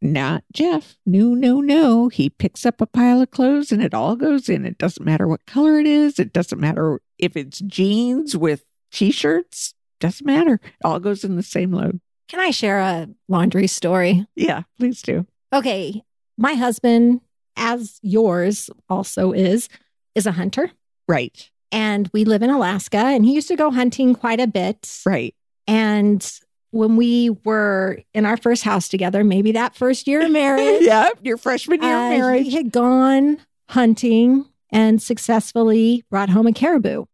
Not 0.00 0.44
Jeff. 0.52 0.96
No, 1.06 1.34
no, 1.34 1.60
no. 1.60 2.08
He 2.08 2.28
picks 2.28 2.66
up 2.66 2.80
a 2.80 2.86
pile 2.86 3.22
of 3.22 3.30
clothes 3.30 3.72
and 3.72 3.82
it 3.82 3.94
all 3.94 4.16
goes 4.16 4.48
in. 4.48 4.66
It 4.66 4.76
doesn't 4.76 5.04
matter 5.04 5.26
what 5.26 5.46
color 5.46 5.78
it 5.78 5.86
is. 5.86 6.18
It 6.18 6.32
doesn't 6.32 6.60
matter 6.60 7.00
if 7.18 7.36
it's 7.36 7.60
jeans 7.60 8.36
with 8.36 8.64
t 8.92 9.10
shirts. 9.10 9.74
Doesn't 10.00 10.26
matter. 10.26 10.54
It 10.62 10.84
all 10.84 11.00
goes 11.00 11.24
in 11.24 11.36
the 11.36 11.42
same 11.42 11.72
load. 11.72 12.00
Can 12.28 12.40
I 12.40 12.50
share 12.50 12.80
a 12.80 13.08
laundry 13.28 13.66
story? 13.66 14.26
Yeah, 14.34 14.62
please 14.78 15.00
do. 15.00 15.26
Okay. 15.52 16.02
My 16.36 16.54
husband, 16.54 17.20
as 17.56 17.98
yours 18.02 18.68
also 18.88 19.32
is, 19.32 19.68
is 20.14 20.26
a 20.26 20.32
hunter. 20.32 20.70
Right, 21.06 21.50
And 21.74 22.08
we 22.12 22.24
live 22.24 22.44
in 22.44 22.50
Alaska 22.50 22.98
and 22.98 23.24
he 23.24 23.34
used 23.34 23.48
to 23.48 23.56
go 23.56 23.72
hunting 23.72 24.14
quite 24.14 24.38
a 24.38 24.46
bit. 24.46 25.00
right. 25.04 25.34
And 25.66 26.24
when 26.70 26.96
we 26.96 27.30
were 27.44 27.98
in 28.14 28.24
our 28.26 28.36
first 28.36 28.62
house 28.62 28.88
together, 28.88 29.24
maybe 29.24 29.52
that 29.52 29.74
first 29.74 30.06
year 30.06 30.24
of 30.24 30.30
marriage, 30.30 30.82
yeah, 30.82 31.08
your 31.20 31.36
freshman 31.36 31.82
year 31.82 31.96
uh, 31.96 32.04
of 32.12 32.18
marriage. 32.18 32.44
he 32.44 32.52
had 32.52 32.70
gone 32.70 33.38
hunting 33.70 34.44
and 34.70 35.02
successfully 35.02 36.04
brought 36.10 36.28
home 36.28 36.46
a 36.46 36.52
caribou. 36.52 37.06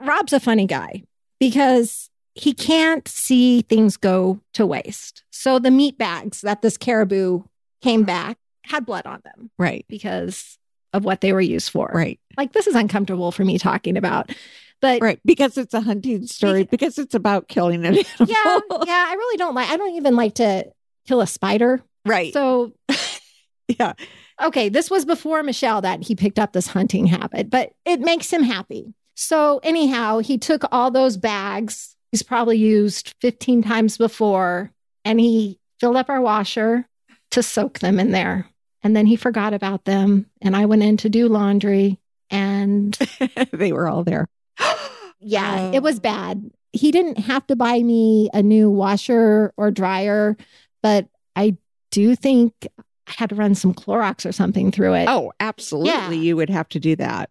Rob's 0.00 0.34
a 0.34 0.40
funny 0.40 0.66
guy 0.66 1.04
because 1.40 2.10
he 2.34 2.52
can't 2.52 3.08
see 3.08 3.62
things 3.62 3.96
go 3.96 4.38
to 4.52 4.66
waste. 4.66 5.24
So 5.30 5.58
the 5.58 5.70
meat 5.70 5.96
bags 5.96 6.42
that 6.42 6.60
this 6.60 6.76
caribou 6.76 7.44
came 7.80 8.04
back 8.04 8.36
had 8.66 8.84
blood 8.84 9.06
on 9.06 9.20
them 9.24 9.50
right, 9.58 9.86
because 9.88 10.58
of 10.94 11.04
what 11.04 11.20
they 11.20 11.32
were 11.32 11.40
used 11.40 11.70
for. 11.70 11.90
right, 11.92 12.18
Like 12.36 12.52
this 12.52 12.66
is 12.66 12.74
uncomfortable 12.74 13.30
for 13.32 13.44
me 13.44 13.58
talking 13.58 13.96
about. 13.96 14.30
But 14.80 15.02
right. 15.02 15.20
Because 15.24 15.58
it's 15.58 15.74
a 15.74 15.80
hunting 15.80 16.26
story, 16.26 16.64
because 16.64 16.98
it's 16.98 17.14
about 17.14 17.48
killing 17.48 17.84
an 17.84 17.94
animal. 18.18 18.26
yeah, 18.26 18.60
yeah, 18.86 19.06
I 19.08 19.14
really 19.16 19.36
don't 19.36 19.54
like 19.54 19.70
I 19.70 19.76
don't 19.76 19.94
even 19.94 20.16
like 20.16 20.34
to 20.36 20.64
kill 21.06 21.20
a 21.20 21.26
spider. 21.26 21.82
right. 22.06 22.32
So 22.32 22.72
yeah. 23.68 23.92
okay, 24.42 24.68
this 24.68 24.90
was 24.90 25.04
before 25.04 25.42
Michelle 25.42 25.82
that 25.82 26.02
he 26.02 26.14
picked 26.14 26.38
up 26.38 26.52
this 26.52 26.68
hunting 26.68 27.06
habit, 27.06 27.50
but 27.50 27.72
it 27.84 28.00
makes 28.00 28.32
him 28.32 28.42
happy. 28.42 28.94
So, 29.16 29.60
anyhow, 29.62 30.18
he 30.18 30.38
took 30.38 30.64
all 30.72 30.90
those 30.90 31.16
bags 31.16 31.94
he's 32.14 32.22
probably 32.22 32.56
used 32.56 33.12
15 33.22 33.64
times 33.64 33.98
before 33.98 34.70
and 35.04 35.18
he 35.18 35.58
filled 35.80 35.96
up 35.96 36.08
our 36.08 36.20
washer 36.20 36.86
to 37.32 37.42
soak 37.42 37.80
them 37.80 37.98
in 37.98 38.12
there. 38.12 38.48
And 38.84 38.94
then 38.94 39.06
he 39.06 39.16
forgot 39.16 39.54
about 39.54 39.84
them. 39.86 40.26
And 40.42 40.54
I 40.54 40.66
went 40.66 40.82
in 40.82 40.96
to 40.98 41.08
do 41.08 41.28
laundry. 41.28 41.98
And 42.30 42.96
they 43.52 43.72
were 43.72 43.88
all 43.88 44.04
there. 44.04 44.28
yeah, 45.18 45.70
Oh. 45.70 45.72
it 45.74 45.82
was 45.82 45.96
oh. 45.96 46.00
bad. 46.00 46.50
He 46.72 46.90
didn't 46.90 47.18
have 47.18 47.46
to 47.48 47.56
buy 47.56 47.82
me 47.82 48.28
a 48.34 48.42
new 48.42 48.68
washer 48.68 49.52
or 49.56 49.70
dryer, 49.70 50.36
but 50.82 51.08
I 51.36 51.56
do 51.90 52.16
think 52.16 52.52
I 53.06 53.12
had 53.16 53.28
to 53.30 53.36
run 53.36 53.54
some 53.54 53.72
Clorox 53.74 54.26
or 54.26 54.32
something 54.32 54.72
through 54.72 54.94
it. 54.94 55.08
Oh, 55.08 55.32
absolutely. 55.38 55.92
Yeah. 55.92 56.10
You 56.10 56.36
would 56.36 56.50
have 56.50 56.68
to 56.70 56.80
do 56.80 56.96
that. 56.96 57.30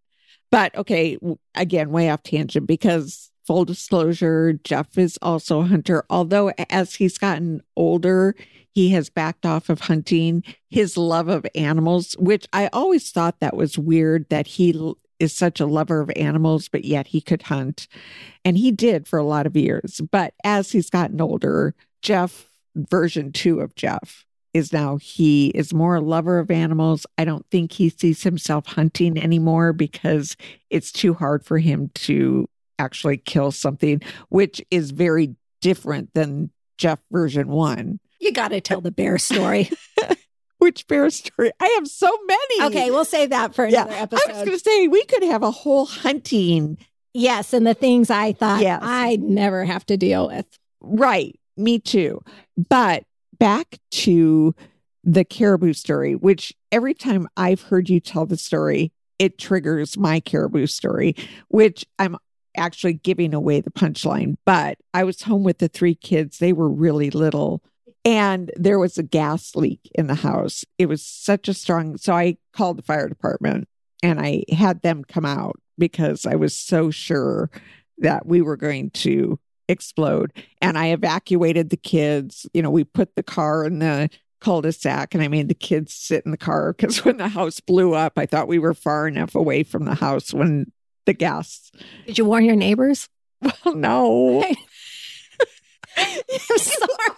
But 0.50 0.76
okay, 0.78 1.18
again, 1.56 1.90
way 1.90 2.10
off 2.10 2.24
tangent 2.24 2.68
because 2.68 3.32
full 3.46 3.66
disclosure, 3.66 4.54
Jeff 4.64 4.98
is 4.98 5.18
also 5.22 5.62
a 5.62 5.66
hunter. 5.66 6.06
Although 6.10 6.50
as 6.70 6.96
he's 6.96 7.18
gotten 7.18 7.62
older, 7.76 8.36
he 8.74 8.90
has 8.90 9.10
backed 9.10 9.46
off 9.46 9.70
of 9.70 9.82
hunting. 9.82 10.44
His 10.70 10.98
love 10.98 11.28
of 11.28 11.46
animals, 11.56 12.16
which 12.20 12.48
I 12.52 12.68
always 12.74 13.12
thought 13.12 13.40
that 13.40 13.56
was 13.56 13.78
weird 13.78 14.28
that 14.30 14.48
he 14.48 14.94
is 15.20 15.34
such 15.34 15.60
a 15.60 15.66
lover 15.66 16.02
of 16.02 16.12
animals, 16.16 16.68
but 16.68 16.84
yet 16.84 17.08
he 17.08 17.22
could 17.22 17.44
hunt. 17.44 17.88
And 18.44 18.58
he 18.58 18.72
did 18.72 19.08
for 19.08 19.20
a 19.20 19.24
lot 19.24 19.46
of 19.46 19.56
years. 19.56 20.02
But 20.12 20.34
as 20.44 20.72
he's 20.72 20.90
gotten 20.90 21.22
older, 21.22 21.76
Jeff, 22.02 22.50
version 22.76 23.32
two 23.32 23.62
of 23.62 23.76
Jeff, 23.76 24.26
is 24.54 24.74
now 24.74 24.98
he 24.98 25.48
is 25.50 25.74
more 25.74 25.96
a 25.96 26.02
lover 26.02 26.40
of 26.40 26.52
animals. 26.52 27.06
I 27.18 27.26
don't 27.26 27.46
think 27.50 27.72
he 27.72 27.90
sees 27.90 28.24
himself 28.24 28.68
hunting 28.68 29.18
anymore 29.18 29.74
because 29.74 30.36
it's 30.70 30.92
too 30.92 31.14
hard 31.14 31.46
for 31.46 31.58
him 31.58 31.90
to 31.96 32.48
actually 32.78 33.18
kill 33.18 33.52
something, 33.52 34.02
which 34.30 34.62
is 34.70 34.92
very 34.92 35.36
different 35.62 36.14
than 36.14 36.52
Jeff 36.78 37.00
version 37.12 37.48
one. 37.48 38.00
You 38.24 38.32
got 38.32 38.50
to 38.50 38.62
tell 38.62 38.80
the 38.82 38.92
bear 38.92 39.18
story. 39.18 39.70
Which 40.60 40.88
bear 40.88 41.10
story? 41.10 41.52
I 41.60 41.68
have 41.76 41.88
so 41.88 42.10
many. 42.26 42.64
okay, 42.68 42.90
we'll 42.90 43.04
save 43.04 43.32
that 43.32 43.54
for 43.54 43.68
Yeah, 43.68 43.86
episode. 43.90 44.30
I 44.30 44.34
was 44.34 44.46
going 44.46 44.58
to 44.58 44.64
say 44.64 44.88
we 44.88 45.04
could 45.06 45.24
have 45.24 45.44
a 45.44 45.52
whole 45.52 45.86
hunting. 45.86 46.78
yes, 47.14 47.52
and 47.52 47.68
the 47.68 47.74
things 47.74 48.10
I 48.10 48.32
thought 48.32 48.62
Yes. 48.62 48.80
I'd 48.82 49.22
never 49.22 49.66
have 49.66 49.86
to 49.88 49.98
deal 49.98 50.28
with. 50.28 50.46
Right. 50.80 51.38
Me 51.58 51.80
too. 51.80 52.22
But 52.70 53.04
back 53.38 53.78
to 53.92 54.56
the 55.04 55.26
caribou 55.26 55.74
story, 55.74 56.16
which 56.16 56.54
every 56.72 56.94
time 56.94 57.28
I've 57.36 57.64
heard 57.64 57.90
you 57.90 58.00
tell 58.00 58.26
the 58.26 58.38
story, 58.38 58.94
it 59.20 59.38
triggers 59.38 59.98
my 59.98 60.22
caribou 60.22 60.66
story, 60.68 61.16
which 61.50 61.86
I'm 62.00 62.16
actually 62.56 62.94
giving 62.94 63.34
away 63.34 63.60
the 63.60 63.70
punchline. 63.72 64.38
But 64.46 64.78
I 64.94 65.04
was 65.04 65.24
home 65.24 65.44
with 65.44 65.58
the 65.58 65.68
three 65.68 65.96
kids, 65.96 66.38
they 66.38 66.54
were 66.54 66.70
really 66.70 67.10
little. 67.10 67.62
And 68.06 68.52
there 68.56 68.80
was 68.80 68.98
a 68.98 69.04
gas 69.04 69.56
leak 69.56 69.90
in 69.96 70.08
the 70.08 70.16
house. 70.16 70.66
It 70.78 70.88
was 70.88 71.06
such 71.06 71.48
a 71.48 71.54
strong. 71.54 71.98
So 71.98 72.14
I 72.14 72.38
called 72.52 72.78
the 72.78 72.84
fire 72.84 73.08
department 73.08 73.68
and 74.02 74.20
I 74.20 74.44
had 74.52 74.82
them 74.82 75.04
come 75.06 75.26
out 75.26 75.60
because 75.78 76.26
I 76.26 76.36
was 76.36 76.56
so 76.56 76.92
sure 76.92 77.50
that 78.00 78.26
we 78.26 78.42
were 78.42 78.58
going 78.58 78.90
to 78.92 79.40
explode. 79.70 80.34
And 80.62 80.78
I 80.78 80.88
evacuated 80.88 81.70
the 81.70 81.78
kids. 81.78 82.46
You 82.54 82.62
know, 82.62 82.70
we 82.70 82.84
put 82.84 83.16
the 83.16 83.24
car 83.24 83.66
in 83.66 83.80
the 83.80 84.10
cul-de-sac 84.42 85.14
and 85.14 85.24
I 85.24 85.30
made 85.30 85.48
the 85.48 85.54
kids 85.54 85.94
sit 85.94 86.26
in 86.26 86.32
the 86.32 86.38
car 86.38 86.74
because 86.74 87.06
when 87.06 87.18
the 87.18 87.30
house 87.30 87.60
blew 87.62 87.94
up, 87.94 88.14
I 88.18 88.26
thought 88.26 88.48
we 88.48 88.60
were 88.60 88.74
far 88.74 89.08
enough 89.08 89.36
away 89.36 89.64
from 89.64 89.86
the 89.86 89.96
house 89.96 90.34
when 90.34 90.72
the 91.06 91.14
gas. 91.14 91.72
Did 92.06 92.18
you 92.18 92.26
warn 92.26 92.46
your 92.46 92.56
neighbors? 92.56 93.10
Well, 93.66 93.76
no. 93.76 94.46
I'm 95.98 96.58
sorry. 96.58 97.18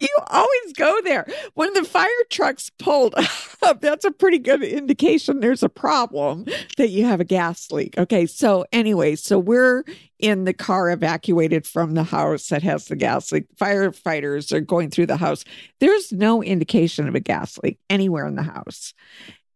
you 0.00 0.08
always 0.28 0.72
go 0.76 1.00
there. 1.04 1.26
When 1.54 1.72
the 1.74 1.84
fire 1.84 2.08
trucks 2.30 2.70
pulled 2.78 3.14
up, 3.62 3.80
that's 3.80 4.04
a 4.04 4.10
pretty 4.10 4.38
good 4.38 4.62
indication 4.62 5.40
there's 5.40 5.62
a 5.62 5.68
problem 5.68 6.46
that 6.76 6.88
you 6.88 7.04
have 7.04 7.20
a 7.20 7.24
gas 7.24 7.70
leak. 7.70 7.96
Okay. 7.98 8.26
So, 8.26 8.64
anyway, 8.72 9.16
so 9.16 9.38
we're 9.38 9.84
in 10.18 10.44
the 10.44 10.52
car 10.52 10.90
evacuated 10.90 11.66
from 11.66 11.94
the 11.94 12.04
house 12.04 12.48
that 12.48 12.62
has 12.62 12.86
the 12.86 12.96
gas 12.96 13.32
leak. 13.32 13.44
Firefighters 13.56 14.52
are 14.52 14.60
going 14.60 14.90
through 14.90 15.06
the 15.06 15.16
house. 15.16 15.44
There's 15.80 16.12
no 16.12 16.42
indication 16.42 17.08
of 17.08 17.14
a 17.14 17.20
gas 17.20 17.58
leak 17.62 17.78
anywhere 17.90 18.26
in 18.26 18.34
the 18.34 18.42
house. 18.42 18.94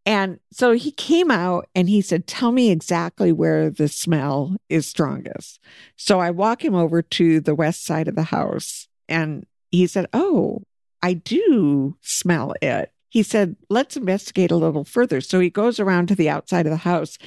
And 0.09 0.41
so 0.51 0.73
he 0.73 0.91
came 0.91 1.31
out 1.31 1.69
and 1.75 1.87
he 1.87 2.01
said, 2.01 2.27
Tell 2.27 2.51
me 2.51 2.71
exactly 2.71 3.31
where 3.31 3.69
the 3.69 3.89
smell 3.89 4.57
is 4.71 4.87
strongest. 4.87 5.61
So 5.97 6.19
I 6.19 6.31
walk 6.31 6.65
him 6.65 6.75
over 6.75 7.03
to 7.03 7.41
the 7.41 7.55
west 7.55 7.85
side 7.85 8.09
of 8.09 8.15
the 8.15 8.23
house 8.23 8.89
and 9.07 9.45
he 9.71 9.87
said, 9.87 10.07
Oh, 10.15 10.63
I 11.03 11.13
do 11.13 11.99
smell 12.01 12.55
it. 12.63 12.91
He 13.11 13.23
said, 13.23 13.57
Let's 13.69 13.99
investigate 13.99 14.51
a 14.51 14.57
little 14.57 14.85
further. 14.85 15.21
So 15.21 15.41
he 15.41 15.51
goes 15.51 15.79
around 15.79 16.09
to 16.09 16.15
the 16.15 16.31
outside 16.31 16.65
of 16.65 16.71
the 16.71 16.79
house 16.79 17.19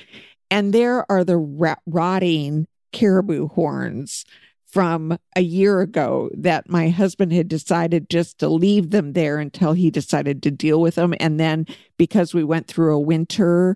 and 0.49 0.73
there 0.73 1.05
are 1.09 1.23
the 1.23 1.37
rotting 1.85 2.65
caribou 2.93 3.47
horns 3.49 4.25
from 4.71 5.17
a 5.35 5.41
year 5.41 5.81
ago 5.81 6.29
that 6.33 6.69
my 6.69 6.89
husband 6.89 7.33
had 7.33 7.47
decided 7.47 8.09
just 8.09 8.37
to 8.39 8.47
leave 8.47 8.91
them 8.91 9.13
there 9.13 9.37
until 9.37 9.73
he 9.73 9.91
decided 9.91 10.41
to 10.43 10.51
deal 10.51 10.79
with 10.79 10.95
them. 10.95 11.13
And 11.19 11.39
then 11.39 11.65
because 11.97 12.33
we 12.33 12.43
went 12.43 12.67
through 12.67 12.95
a 12.95 12.99
winter, 12.99 13.75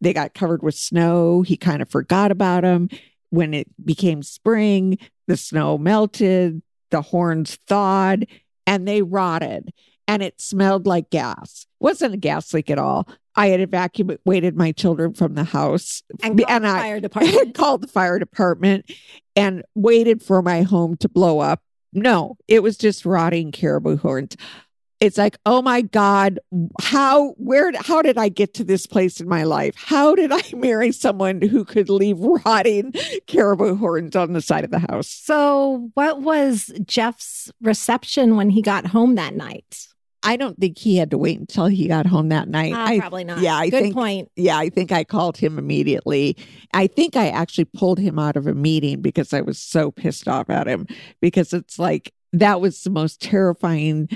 they 0.00 0.12
got 0.12 0.34
covered 0.34 0.62
with 0.62 0.74
snow. 0.74 1.42
He 1.42 1.56
kind 1.56 1.82
of 1.82 1.88
forgot 1.88 2.30
about 2.30 2.62
them. 2.62 2.88
When 3.30 3.54
it 3.54 3.66
became 3.84 4.22
spring, 4.22 4.98
the 5.26 5.36
snow 5.36 5.78
melted, 5.78 6.62
the 6.90 7.02
horns 7.02 7.56
thawed, 7.66 8.26
and 8.66 8.86
they 8.86 9.02
rotted. 9.02 9.72
And 10.06 10.22
it 10.22 10.40
smelled 10.40 10.86
like 10.86 11.10
gas. 11.10 11.66
Wasn't 11.80 12.14
a 12.14 12.18
gas 12.18 12.54
leak 12.54 12.70
at 12.70 12.78
all. 12.78 13.08
I 13.36 13.48
had 13.48 13.60
evacuated 13.60 14.56
my 14.56 14.72
children 14.72 15.12
from 15.14 15.34
the 15.34 15.44
house 15.44 16.02
And, 16.22 16.38
called 16.38 16.38
the 16.38 16.50
I 16.50 16.58
fire 16.60 17.00
department. 17.00 17.54
called 17.54 17.82
the 17.82 17.88
fire 17.88 18.18
department 18.18 18.90
and 19.34 19.62
waited 19.74 20.22
for 20.22 20.40
my 20.42 20.62
home 20.62 20.96
to 20.98 21.08
blow 21.08 21.40
up. 21.40 21.60
No, 21.92 22.36
it 22.48 22.62
was 22.62 22.76
just 22.76 23.04
rotting 23.06 23.52
caribou 23.52 23.96
horns. 23.96 24.36
It's 24.98 25.18
like, 25.18 25.36
oh 25.44 25.60
my 25.60 25.82
God, 25.82 26.40
how, 26.80 27.32
where, 27.32 27.70
how 27.76 28.00
did 28.00 28.16
I 28.16 28.30
get 28.30 28.54
to 28.54 28.64
this 28.64 28.86
place 28.86 29.20
in 29.20 29.28
my 29.28 29.42
life? 29.44 29.74
How 29.76 30.14
did 30.14 30.32
I 30.32 30.40
marry 30.56 30.90
someone 30.90 31.42
who 31.42 31.66
could 31.66 31.90
leave 31.90 32.18
rotting 32.18 32.94
caribou 33.26 33.76
horns 33.76 34.16
on 34.16 34.32
the 34.32 34.40
side 34.40 34.64
of 34.64 34.70
the 34.70 34.78
house? 34.78 35.08
so, 35.08 35.90
what 35.92 36.22
was 36.22 36.72
Jeff's 36.86 37.52
reception 37.60 38.36
when 38.36 38.48
he 38.48 38.62
got 38.62 38.86
home 38.86 39.16
that 39.16 39.34
night? 39.34 39.86
I 40.26 40.36
don't 40.36 40.58
think 40.58 40.76
he 40.76 40.96
had 40.96 41.10
to 41.12 41.18
wait 41.18 41.38
until 41.38 41.66
he 41.66 41.88
got 41.88 42.04
home 42.06 42.28
that 42.30 42.48
night. 42.48 42.72
Ah, 42.74 42.86
I 42.86 42.98
probably 42.98 43.24
not. 43.24 43.38
yeah, 43.40 43.54
I 43.56 43.70
Good 43.70 43.82
think- 43.82 43.94
point. 43.94 44.30
yeah, 44.36 44.58
I 44.58 44.68
think 44.68 44.92
I 44.92 45.04
called 45.04 45.36
him 45.36 45.58
immediately. 45.58 46.36
I 46.74 46.86
think 46.88 47.16
I 47.16 47.28
actually 47.28 47.66
pulled 47.66 47.98
him 47.98 48.18
out 48.18 48.36
of 48.36 48.46
a 48.46 48.54
meeting 48.54 49.00
because 49.00 49.32
I 49.32 49.40
was 49.40 49.58
so 49.58 49.90
pissed 49.90 50.28
off 50.28 50.50
at 50.50 50.66
him 50.66 50.86
because 51.20 51.52
it's 51.52 51.78
like 51.78 52.12
that 52.32 52.60
was 52.60 52.82
the 52.82 52.90
most 52.90 53.22
terrifying 53.22 54.08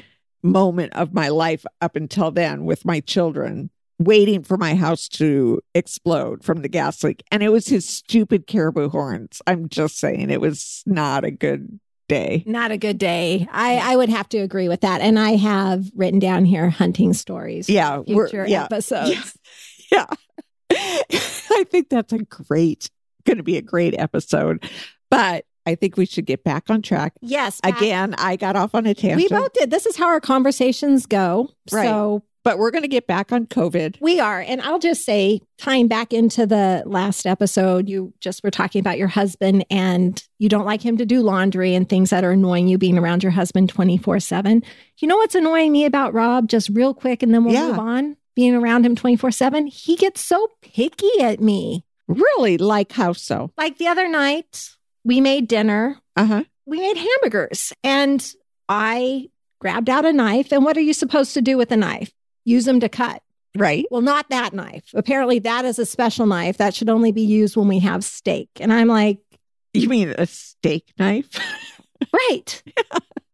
moment 0.42 0.92
of 0.94 1.14
my 1.14 1.28
life 1.28 1.64
up 1.80 1.96
until 1.96 2.30
then 2.30 2.64
with 2.64 2.84
my 2.84 3.00
children 3.00 3.70
waiting 3.98 4.42
for 4.42 4.56
my 4.56 4.74
house 4.74 5.06
to 5.08 5.60
explode 5.74 6.42
from 6.42 6.62
the 6.62 6.68
gas 6.68 7.04
leak 7.04 7.22
and 7.30 7.42
it 7.42 7.50
was 7.50 7.66
his 7.68 7.86
stupid 7.86 8.46
caribou 8.46 8.88
horns. 8.88 9.42
I'm 9.46 9.68
just 9.68 9.98
saying 9.98 10.30
it 10.30 10.40
was 10.40 10.82
not 10.86 11.22
a 11.24 11.30
good 11.30 11.78
day. 12.10 12.42
Not 12.46 12.70
a 12.70 12.76
good 12.76 12.98
day. 12.98 13.48
I, 13.50 13.78
I 13.78 13.96
would 13.96 14.10
have 14.10 14.28
to 14.30 14.38
agree 14.38 14.68
with 14.68 14.82
that. 14.82 15.00
And 15.00 15.18
I 15.18 15.36
have 15.36 15.90
written 15.94 16.18
down 16.18 16.44
here 16.44 16.68
hunting 16.68 17.14
stories. 17.14 17.70
Yeah, 17.70 18.02
Future 18.02 18.46
yeah, 18.46 18.64
episodes. 18.64 19.38
Yeah. 19.90 20.06
I 20.72 21.64
think 21.70 21.88
that's 21.88 22.12
a 22.12 22.18
great 22.18 22.90
going 23.24 23.36
to 23.36 23.42
be 23.42 23.56
a 23.56 23.62
great 23.62 23.94
episode. 23.98 24.68
But 25.10 25.44
I 25.66 25.74
think 25.74 25.96
we 25.96 26.06
should 26.06 26.26
get 26.26 26.44
back 26.44 26.70
on 26.70 26.82
track. 26.82 27.12
Yes. 27.20 27.60
Pat, 27.60 27.76
Again, 27.76 28.14
I 28.18 28.36
got 28.36 28.56
off 28.56 28.74
on 28.74 28.86
a 28.86 28.94
tangent. 28.94 29.16
we 29.16 29.28
both 29.28 29.52
did. 29.52 29.70
This 29.70 29.86
is 29.86 29.96
how 29.96 30.06
our 30.06 30.20
conversations 30.20 31.06
go. 31.06 31.50
Right. 31.70 31.84
So 31.84 32.22
but 32.42 32.58
we're 32.58 32.70
going 32.70 32.82
to 32.82 32.88
get 32.88 33.06
back 33.06 33.32
on 33.32 33.46
COVID. 33.46 33.96
we 34.00 34.18
are. 34.20 34.40
And 34.40 34.60
I'll 34.62 34.78
just 34.78 35.04
say, 35.04 35.40
tying 35.58 35.88
back 35.88 36.12
into 36.12 36.46
the 36.46 36.82
last 36.86 37.26
episode, 37.26 37.88
you 37.88 38.12
just 38.20 38.42
were 38.42 38.50
talking 38.50 38.80
about 38.80 38.96
your 38.98 39.08
husband 39.08 39.64
and 39.70 40.22
you 40.38 40.48
don't 40.48 40.64
like 40.64 40.80
him 40.82 40.96
to 40.96 41.04
do 41.06 41.20
laundry 41.20 41.74
and 41.74 41.88
things 41.88 42.10
that 42.10 42.24
are 42.24 42.30
annoying 42.32 42.66
you 42.68 42.78
being 42.78 42.96
around 42.98 43.22
your 43.22 43.32
husband 43.32 43.68
24 43.68 44.20
7. 44.20 44.62
You 44.98 45.08
know 45.08 45.16
what's 45.16 45.34
annoying 45.34 45.70
me 45.72 45.84
about 45.84 46.14
Rob, 46.14 46.48
just 46.48 46.70
real 46.70 46.94
quick, 46.94 47.22
and 47.22 47.34
then 47.34 47.44
we'll 47.44 47.54
Yeah. 47.54 47.68
move 47.68 47.78
on? 47.78 48.16
Being 48.36 48.54
around 48.54 48.86
him 48.86 48.94
24 48.96 49.30
7, 49.32 49.66
he 49.66 49.96
gets 49.96 50.20
so 50.20 50.48
picky 50.62 51.10
at 51.20 51.40
me. 51.40 51.84
Really 52.08 52.56
like 52.58 52.92
how 52.92 53.12
so? 53.12 53.50
Like 53.58 53.76
the 53.78 53.88
other 53.88 54.08
night, 54.08 54.70
we 55.04 55.20
made 55.20 55.46
dinner, 55.46 55.98
Uh 56.16 56.24
huh. 56.24 56.44
we 56.64 56.78
made 56.78 56.96
hamburgers, 56.96 57.72
and 57.84 58.34
I 58.68 59.28
grabbed 59.60 59.90
out 59.90 60.06
a 60.06 60.12
knife. 60.12 60.52
And 60.52 60.64
what 60.64 60.76
are 60.76 60.80
you 60.80 60.94
supposed 60.94 61.34
to 61.34 61.42
do 61.42 61.58
with 61.58 61.70
a 61.70 61.76
knife? 61.76 62.12
Use 62.50 62.64
them 62.64 62.80
to 62.80 62.88
cut. 62.88 63.22
Right. 63.56 63.84
Well, 63.90 64.00
not 64.02 64.28
that 64.30 64.52
knife. 64.52 64.90
Apparently, 64.94 65.38
that 65.40 65.64
is 65.64 65.78
a 65.78 65.86
special 65.86 66.26
knife 66.26 66.56
that 66.58 66.74
should 66.74 66.88
only 66.88 67.12
be 67.12 67.22
used 67.22 67.56
when 67.56 67.68
we 67.68 67.78
have 67.80 68.04
steak. 68.04 68.48
And 68.60 68.72
I'm 68.72 68.88
like, 68.88 69.18
You 69.74 69.88
mean 69.88 70.14
a 70.18 70.26
steak 70.26 70.84
knife? 70.98 71.28
right. 72.12 72.62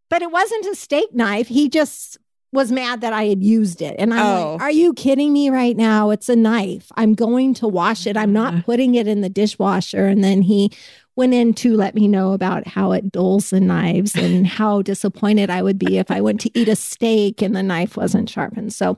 but 0.08 0.22
it 0.22 0.30
wasn't 0.30 0.66
a 0.66 0.74
steak 0.74 1.14
knife. 1.14 1.48
He 1.48 1.68
just 1.68 2.18
was 2.52 2.72
mad 2.72 3.00
that 3.02 3.12
I 3.12 3.24
had 3.24 3.42
used 3.42 3.82
it. 3.82 3.96
And 3.98 4.14
I'm 4.14 4.20
Oh. 4.26 4.52
like, 4.54 4.62
are 4.62 4.70
you 4.70 4.94
kidding 4.94 5.32
me 5.32 5.50
right 5.50 5.76
now? 5.76 6.10
It's 6.10 6.28
a 6.28 6.36
knife. 6.36 6.90
I'm 6.96 7.14
going 7.14 7.52
to 7.54 7.68
wash 7.68 8.06
it. 8.06 8.16
I'm 8.16 8.32
not 8.32 8.64
putting 8.64 8.94
it 8.94 9.06
in 9.06 9.20
the 9.20 9.28
dishwasher. 9.28 10.06
And 10.06 10.24
then 10.24 10.40
he 10.42 10.72
went 11.16 11.34
in 11.34 11.54
to 11.54 11.74
let 11.76 11.94
me 11.94 12.06
know 12.06 12.32
about 12.32 12.66
how 12.66 12.92
it 12.92 13.10
dulls 13.10 13.50
the 13.50 13.60
knives 13.60 14.14
and 14.14 14.46
how 14.58 14.82
disappointed 14.82 15.50
I 15.50 15.62
would 15.62 15.78
be 15.78 15.98
if 15.98 16.10
I 16.10 16.20
went 16.20 16.40
to 16.42 16.58
eat 16.58 16.68
a 16.68 16.76
steak 16.76 17.42
and 17.42 17.56
the 17.56 17.62
knife 17.62 17.96
wasn't 17.96 18.28
sharpened. 18.30 18.72
So 18.74 18.96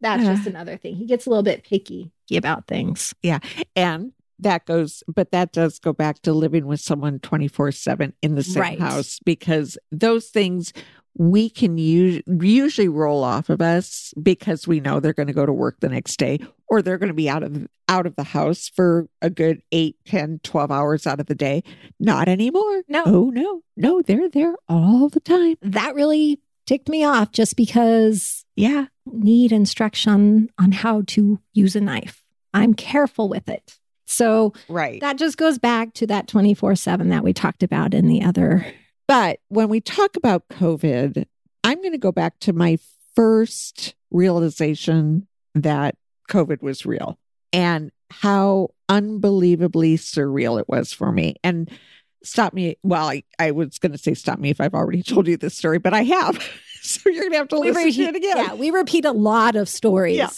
that's 0.00 0.24
Uh. 0.26 0.34
just 0.34 0.46
another 0.46 0.76
thing. 0.76 0.96
He 0.96 1.06
gets 1.06 1.26
a 1.26 1.30
little 1.30 1.42
bit 1.42 1.64
picky 1.64 2.10
about 2.34 2.66
things. 2.66 3.14
Yeah. 3.22 3.38
And 3.76 4.12
that 4.40 4.64
goes, 4.66 5.02
but 5.08 5.32
that 5.32 5.52
does 5.52 5.78
go 5.80 5.92
back 5.92 6.22
to 6.22 6.32
living 6.32 6.66
with 6.66 6.80
someone 6.80 7.18
24 7.18 7.72
7 7.72 8.12
in 8.22 8.34
the 8.36 8.42
same 8.44 8.60
Right. 8.62 8.78
house 8.78 9.18
because 9.24 9.76
those 9.90 10.28
things 10.28 10.72
we 11.18 11.50
can 11.50 11.76
use, 11.78 12.22
usually 12.26 12.88
roll 12.88 13.24
off 13.24 13.50
of 13.50 13.60
us 13.60 14.14
because 14.22 14.66
we 14.66 14.80
know 14.80 15.00
they're 15.00 15.12
going 15.12 15.26
to 15.26 15.32
go 15.32 15.44
to 15.44 15.52
work 15.52 15.80
the 15.80 15.88
next 15.88 16.16
day 16.18 16.38
or 16.68 16.80
they're 16.80 16.96
going 16.98 17.08
to 17.08 17.14
be 17.14 17.28
out 17.28 17.42
of 17.42 17.66
out 17.88 18.06
of 18.06 18.16
the 18.16 18.22
house 18.22 18.68
for 18.68 19.08
a 19.20 19.28
good 19.30 19.60
8 19.72 19.96
10 20.06 20.40
12 20.42 20.70
hours 20.70 21.06
out 21.06 21.20
of 21.20 21.26
the 21.26 21.34
day 21.34 21.62
not 21.98 22.28
anymore 22.28 22.82
No. 22.86 23.02
oh 23.06 23.30
no 23.30 23.62
no 23.76 24.02
they're 24.02 24.28
there 24.28 24.54
all 24.68 25.08
the 25.08 25.20
time 25.20 25.56
that 25.62 25.94
really 25.94 26.38
ticked 26.66 26.90
me 26.90 27.02
off 27.02 27.32
just 27.32 27.56
because 27.56 28.44
yeah 28.56 28.86
need 29.06 29.52
instruction 29.52 30.50
on 30.58 30.70
how 30.72 31.02
to 31.06 31.40
use 31.54 31.74
a 31.74 31.80
knife. 31.80 32.22
I'm 32.52 32.74
careful 32.74 33.28
with 33.28 33.48
it. 33.48 33.78
So 34.06 34.52
right 34.68 35.00
that 35.00 35.16
just 35.16 35.36
goes 35.38 35.58
back 35.58 35.94
to 35.94 36.06
that 36.08 36.28
24 36.28 36.76
7 36.76 37.08
that 37.08 37.24
we 37.24 37.32
talked 37.32 37.62
about 37.62 37.94
in 37.94 38.06
the 38.06 38.22
other. 38.22 38.66
But 39.08 39.40
when 39.48 39.68
we 39.68 39.80
talk 39.80 40.16
about 40.16 40.48
COVID, 40.50 41.24
I'm 41.64 41.78
going 41.78 41.92
to 41.92 41.98
go 41.98 42.12
back 42.12 42.38
to 42.40 42.52
my 42.52 42.78
first 43.16 43.94
realization 44.10 45.26
that 45.54 45.96
COVID 46.30 46.62
was 46.62 46.86
real 46.86 47.18
and 47.52 47.90
how 48.10 48.68
unbelievably 48.88 49.96
surreal 49.96 50.60
it 50.60 50.68
was 50.68 50.92
for 50.92 51.10
me. 51.10 51.36
And 51.42 51.70
stop 52.22 52.52
me. 52.52 52.76
Well, 52.82 53.08
I, 53.08 53.24
I 53.38 53.50
was 53.50 53.78
going 53.78 53.92
to 53.92 53.98
say 53.98 54.14
stop 54.14 54.38
me 54.38 54.50
if 54.50 54.60
I've 54.60 54.74
already 54.74 55.02
told 55.04 55.26
you 55.26 55.36
this 55.36 55.56
story, 55.56 55.78
but 55.78 55.94
I 55.94 56.04
have. 56.04 56.42
so 56.82 57.08
you're 57.08 57.22
going 57.22 57.32
to 57.32 57.38
have 57.38 57.48
to 57.48 57.60
We 57.60 57.72
listen 57.72 58.04
to 58.04 58.08
it 58.10 58.16
again. 58.16 58.36
Yeah, 58.36 58.54
we 58.54 58.70
repeat 58.70 59.04
a 59.04 59.12
lot 59.12 59.56
of 59.56 59.68
stories. 59.68 60.16
Yeah. 60.16 60.30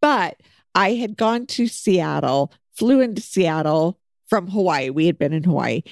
But 0.00 0.40
I 0.74 0.94
had 0.94 1.16
gone 1.16 1.46
to 1.46 1.66
Seattle, 1.66 2.52
flew 2.74 3.00
into 3.00 3.22
Seattle 3.22 3.98
from 4.26 4.48
Hawaii. 4.48 4.90
We 4.90 5.06
had 5.06 5.18
been 5.18 5.32
in 5.32 5.44
Hawaii. 5.44 5.82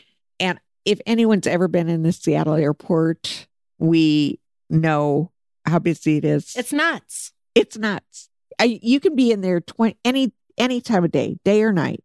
If 0.87 1.01
anyone's 1.05 1.47
ever 1.47 1.69
been 1.69 1.89
in 1.89 2.03
the 2.03 2.13
Seattle 2.13 2.55
airport, 2.55 3.49
we 3.79 4.41
know 4.71 5.33
how 5.67 5.81
busy 5.81 6.17
it 6.17 6.25
is. 6.25 6.55
It's 6.57 6.73
nuts. 6.73 7.33
it's 7.55 7.77
nuts. 7.77 8.31
I, 8.59 8.79
you 8.83 9.01
can 9.01 9.15
be 9.15 9.33
in 9.33 9.43
there 9.43 9.61
20, 9.61 9.99
any 10.05 10.33
any 10.57 10.81
time 10.81 11.05
of 11.05 11.11
day, 11.11 11.37
day 11.45 11.63
or 11.63 11.73
night, 11.73 12.03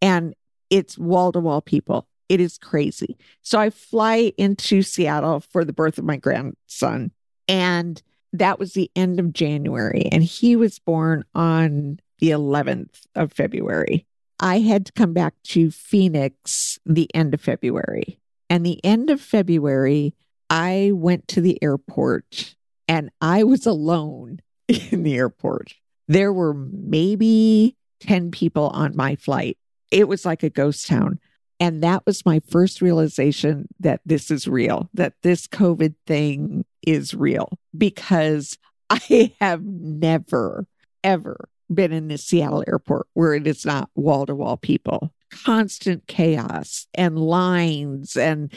and 0.00 0.34
it's 0.70 0.98
wall 0.98 1.30
to 1.32 1.38
wall 1.38 1.60
people. 1.60 2.08
It 2.28 2.40
is 2.40 2.58
crazy. 2.58 3.16
So 3.42 3.60
I 3.60 3.70
fly 3.70 4.32
into 4.36 4.82
Seattle 4.82 5.40
for 5.40 5.64
the 5.64 5.72
birth 5.72 5.98
of 5.98 6.04
my 6.04 6.16
grandson, 6.16 7.12
and 7.46 8.02
that 8.32 8.58
was 8.58 8.72
the 8.72 8.90
end 8.96 9.20
of 9.20 9.32
January, 9.32 10.08
and 10.10 10.24
he 10.24 10.56
was 10.56 10.78
born 10.78 11.24
on 11.34 12.00
the 12.18 12.30
11th 12.30 13.02
of 13.14 13.32
February. 13.32 14.06
I 14.40 14.60
had 14.60 14.86
to 14.86 14.92
come 14.92 15.12
back 15.12 15.34
to 15.48 15.70
Phoenix 15.70 16.78
the 16.84 17.08
end 17.14 17.34
of 17.34 17.40
February. 17.40 18.18
And 18.52 18.66
the 18.66 18.84
end 18.84 19.08
of 19.08 19.18
February, 19.18 20.14
I 20.50 20.90
went 20.92 21.26
to 21.28 21.40
the 21.40 21.58
airport 21.62 22.54
and 22.86 23.08
I 23.18 23.44
was 23.44 23.64
alone 23.64 24.40
in 24.68 25.04
the 25.04 25.16
airport. 25.16 25.72
There 26.06 26.34
were 26.34 26.52
maybe 26.52 27.78
10 28.00 28.30
people 28.30 28.68
on 28.68 28.94
my 28.94 29.16
flight. 29.16 29.56
It 29.90 30.06
was 30.06 30.26
like 30.26 30.42
a 30.42 30.50
ghost 30.50 30.86
town. 30.86 31.18
And 31.60 31.82
that 31.82 32.04
was 32.04 32.26
my 32.26 32.40
first 32.40 32.82
realization 32.82 33.68
that 33.80 34.02
this 34.04 34.30
is 34.30 34.46
real, 34.46 34.90
that 34.92 35.14
this 35.22 35.46
COVID 35.46 35.94
thing 36.06 36.66
is 36.86 37.14
real, 37.14 37.58
because 37.74 38.58
I 38.90 39.32
have 39.40 39.64
never, 39.64 40.66
ever 41.02 41.48
been 41.72 41.92
in 41.92 42.08
the 42.08 42.18
Seattle 42.18 42.64
airport 42.66 43.06
where 43.14 43.34
it 43.34 43.46
is 43.46 43.66
not 43.66 43.90
wall 43.94 44.26
to 44.26 44.34
wall 44.34 44.56
people, 44.56 45.12
constant 45.44 46.06
chaos 46.06 46.86
and 46.94 47.18
lines 47.18 48.16
and, 48.16 48.52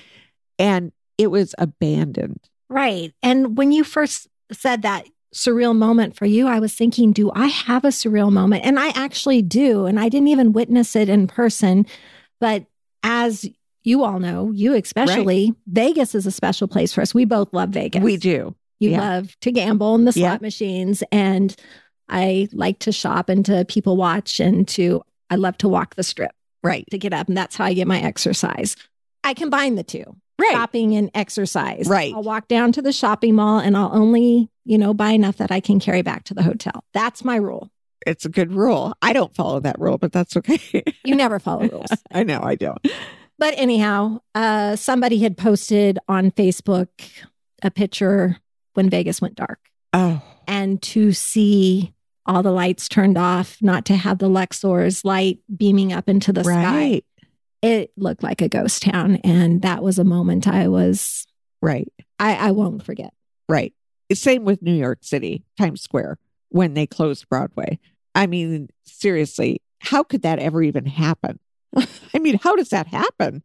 and 0.60 0.92
it 1.18 1.28
was 1.28 1.56
abandoned. 1.58 2.40
Right. 2.70 3.14
And 3.24 3.58
when 3.58 3.72
you 3.72 3.84
first 3.84 4.28
said 4.52 4.82
that 4.82 5.06
surreal 5.34 5.76
moment 5.76 6.16
for 6.16 6.26
you, 6.26 6.48
I 6.48 6.60
was 6.60 6.74
thinking, 6.74 7.12
do 7.12 7.32
I 7.34 7.48
have 7.48 7.84
a 7.84 7.90
surreal 7.90 8.32
moment? 8.32 8.66
And 8.66 8.80
I 8.80 8.90
actually 8.90 9.42
do. 9.42 9.86
And 9.86 10.00
I 10.00 10.10
didn't 10.10 10.30
even 10.30 10.54
witness 10.54 10.96
it 10.96 11.10
in 11.10 11.28
person. 11.28 11.86
But 12.40 12.66
as 13.04 13.46
you 13.84 14.04
all 14.04 14.20
know, 14.20 14.52
you 14.52 14.74
especially, 14.74 15.54
Vegas 15.68 16.16
is 16.16 16.26
a 16.26 16.32
special 16.32 16.68
place 16.68 16.94
for 16.94 17.02
us. 17.02 17.14
We 17.14 17.26
both 17.26 17.54
love 17.54 17.70
Vegas. 17.70 18.02
We 18.02 18.18
do. 18.18 18.56
You 18.80 18.92
yeah. 18.92 19.00
love 19.00 19.40
to 19.42 19.52
gamble 19.52 19.96
in 19.96 20.06
the 20.06 20.12
slot 20.12 20.42
Yeah. 20.42 20.46
machines. 20.46 21.04
And 21.12 21.56
I 22.10 22.48
like 22.52 22.80
to 22.80 22.92
shop 22.92 23.30
and 23.30 23.46
to 23.46 23.66
people 23.66 23.98
watch 23.98 24.40
and 24.40 24.68
to, 24.70 25.02
I 25.30 25.36
love 25.36 25.58
to 25.60 25.68
walk 25.70 25.96
the 25.96 26.04
strip 26.04 26.32
Right. 26.64 26.86
to 26.92 26.98
get 26.98 27.14
up. 27.14 27.28
And 27.28 27.38
that's 27.38 27.56
how 27.56 27.66
I 27.66 27.74
get 27.74 27.88
my 27.88 28.00
exercise. 28.00 28.76
I 29.24 29.34
combine 29.34 29.76
the 29.76 29.84
two 29.84 30.16
Right. 30.40 30.52
shopping 30.52 30.96
and 30.96 31.10
exercise. 31.16 31.88
Right. 31.88 32.14
I'll 32.14 32.22
walk 32.24 32.48
down 32.48 32.72
to 32.74 32.82
the 32.82 32.92
shopping 32.92 33.36
mall 33.36 33.60
and 33.60 33.76
I'll 33.78 33.92
only, 33.94 34.50
you 34.66 34.78
know, 34.78 34.94
buy 34.94 35.12
enough 35.12 35.38
that 35.38 35.52
I 35.52 35.60
can 35.62 35.80
carry 35.80 36.02
back 36.02 36.26
to 36.26 36.34
the 36.34 36.44
hotel. 36.44 36.84
That's 36.94 37.24
my 37.24 37.38
rule. 37.38 37.72
it's 38.06 38.24
a 38.26 38.30
good 38.30 38.52
rule. 38.54 38.94
I 39.02 39.14
don't 39.14 39.34
follow 39.34 39.60
that 39.62 39.80
rule, 39.80 39.98
but 39.98 40.12
that's 40.12 40.38
okay. 40.38 40.84
You 41.04 41.16
never 41.16 41.40
follow 41.40 41.68
rules. 41.72 41.88
I 42.12 42.22
know 42.24 42.40
I 42.44 42.54
don't. 42.54 42.78
But 43.40 43.56
anyhow, 43.58 44.20
uh, 44.36 44.76
somebody 44.76 45.18
had 45.20 45.38
posted 45.38 45.98
on 46.08 46.30
Facebook 46.30 46.88
a 47.64 47.72
picture 47.72 48.38
when 48.76 48.92
Vegas 48.92 49.22
went 49.22 49.34
dark. 49.36 49.58
Oh, 49.92 50.22
And 50.48 50.80
to 50.84 51.14
see 51.14 51.95
all 52.26 52.44
the 52.44 52.52
lights 52.52 52.90
turned 52.90 53.18
off, 53.18 53.58
not 53.62 53.86
to 53.86 53.96
have 53.96 54.18
the 54.18 54.30
Luxor's 54.30 55.06
light 55.06 55.40
beaming 55.56 55.94
up 55.94 56.10
into 56.10 56.34
the 56.34 56.44
sky, 56.44 56.64
right, 56.64 57.06
it 57.62 57.92
looked 57.98 58.24
like 58.24 58.42
a 58.42 58.50
ghost 58.50 58.84
town. 58.84 59.18
And 59.18 59.62
that 59.62 59.84
was 59.84 60.00
a 60.00 60.04
moment 60.04 60.48
I 60.48 60.68
was, 60.68 61.28
right, 61.62 61.92
I, 62.20 62.36
I 62.36 62.52
won't 62.52 62.84
forget. 62.84 63.14
right. 63.48 63.74
Same 64.14 64.46
with 64.46 64.62
New 64.62 64.74
York 64.74 65.00
City, 65.02 65.44
Times 65.58 65.82
Square, 65.82 66.20
when 66.50 66.76
they 66.76 66.86
closed 66.86 67.28
Broadway. 67.28 67.80
I 68.14 68.28
mean, 68.28 68.70
seriously, 68.86 69.62
how 69.80 70.04
could 70.04 70.22
that 70.22 70.38
ever 70.38 70.62
even 70.62 70.86
happen? 70.86 71.40
I 72.14 72.20
mean, 72.20 72.38
how 72.38 72.56
does 72.56 72.70
that 72.70 72.86
happen? 72.88 73.42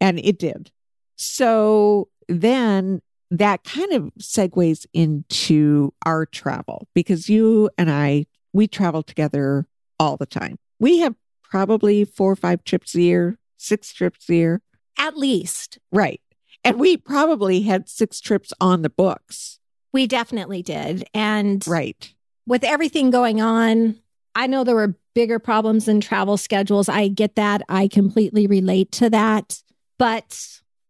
And 0.00 0.18
it 0.18 0.38
did. 0.38 0.72
So 1.16 2.08
then 2.28 3.02
that 3.30 3.64
kind 3.64 3.92
of 3.92 4.12
segues 4.20 4.86
into 4.92 5.92
our 6.06 6.26
travel 6.26 6.88
because 6.94 7.28
you 7.28 7.70
and 7.78 7.90
I, 7.90 8.26
we 8.52 8.68
travel 8.68 9.02
together 9.02 9.66
all 9.98 10.16
the 10.16 10.26
time. 10.26 10.58
We 10.78 10.98
have 10.98 11.14
probably 11.42 12.04
four 12.04 12.32
or 12.32 12.36
five 12.36 12.64
trips 12.64 12.94
a 12.94 13.00
year, 13.02 13.38
six 13.56 13.92
trips 13.92 14.28
a 14.28 14.34
year. 14.34 14.62
At 14.98 15.16
least 15.16 15.78
Right. 15.92 16.20
And 16.66 16.78
we 16.80 16.96
probably 16.96 17.60
had 17.62 17.88
six 17.90 18.20
trips 18.20 18.52
on 18.60 18.82
the 18.82 18.88
books. 18.90 19.58
we 19.92 20.06
definitely 20.06 20.62
did. 20.62 21.04
And 21.14 21.64
Right. 21.68 22.12
with 22.46 22.64
everything 22.64 23.10
going 23.10 23.40
on, 23.40 23.96
I 24.34 24.46
know 24.48 24.64
there 24.64 24.74
were 24.74 24.96
bigger 25.14 25.38
problems 25.38 25.86
in 25.88 26.00
travel 26.00 26.36
schedules. 26.36 26.88
I 26.88 27.06
get 27.08 27.36
that. 27.36 27.62
I 27.68 27.86
completely 27.86 28.46
relate 28.48 28.90
to 28.92 29.08
that. 29.10 29.62
But 29.98 30.48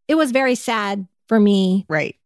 it 0.09 0.15
was 0.15 0.31
very 0.31 0.55
sad 0.55 1.07
for 1.29 1.41
me 1.41 1.85
Right. 1.89 2.17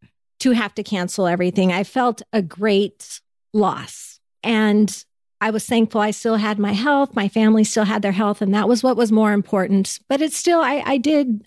to 0.41 0.53
have 0.53 0.75
to 0.75 0.83
cancel 0.83 1.27
everything. 1.27 1.73
I 1.73 1.85
felt 1.85 2.23
a 2.33 2.43
great 2.43 3.21
loss. 3.53 4.21
And 4.43 5.05
I 5.41 5.51
was 5.51 5.65
thankful 5.65 6.01
I 6.01 6.11
still 6.11 6.37
had 6.37 6.59
my 6.59 6.73
health. 6.73 7.15
My 7.15 7.29
family 7.29 7.65
still 7.65 7.85
had 7.85 8.03
their 8.03 8.13
health. 8.13 8.43
And 8.43 8.53
that 8.55 8.69
was 8.69 8.83
what 8.83 8.97
was 8.97 9.13
more 9.13 9.33
important. 9.33 9.99
But 10.09 10.21
it's 10.21 10.37
still, 10.37 10.61
I, 10.61 10.83
I 10.85 10.99
did 10.99 11.47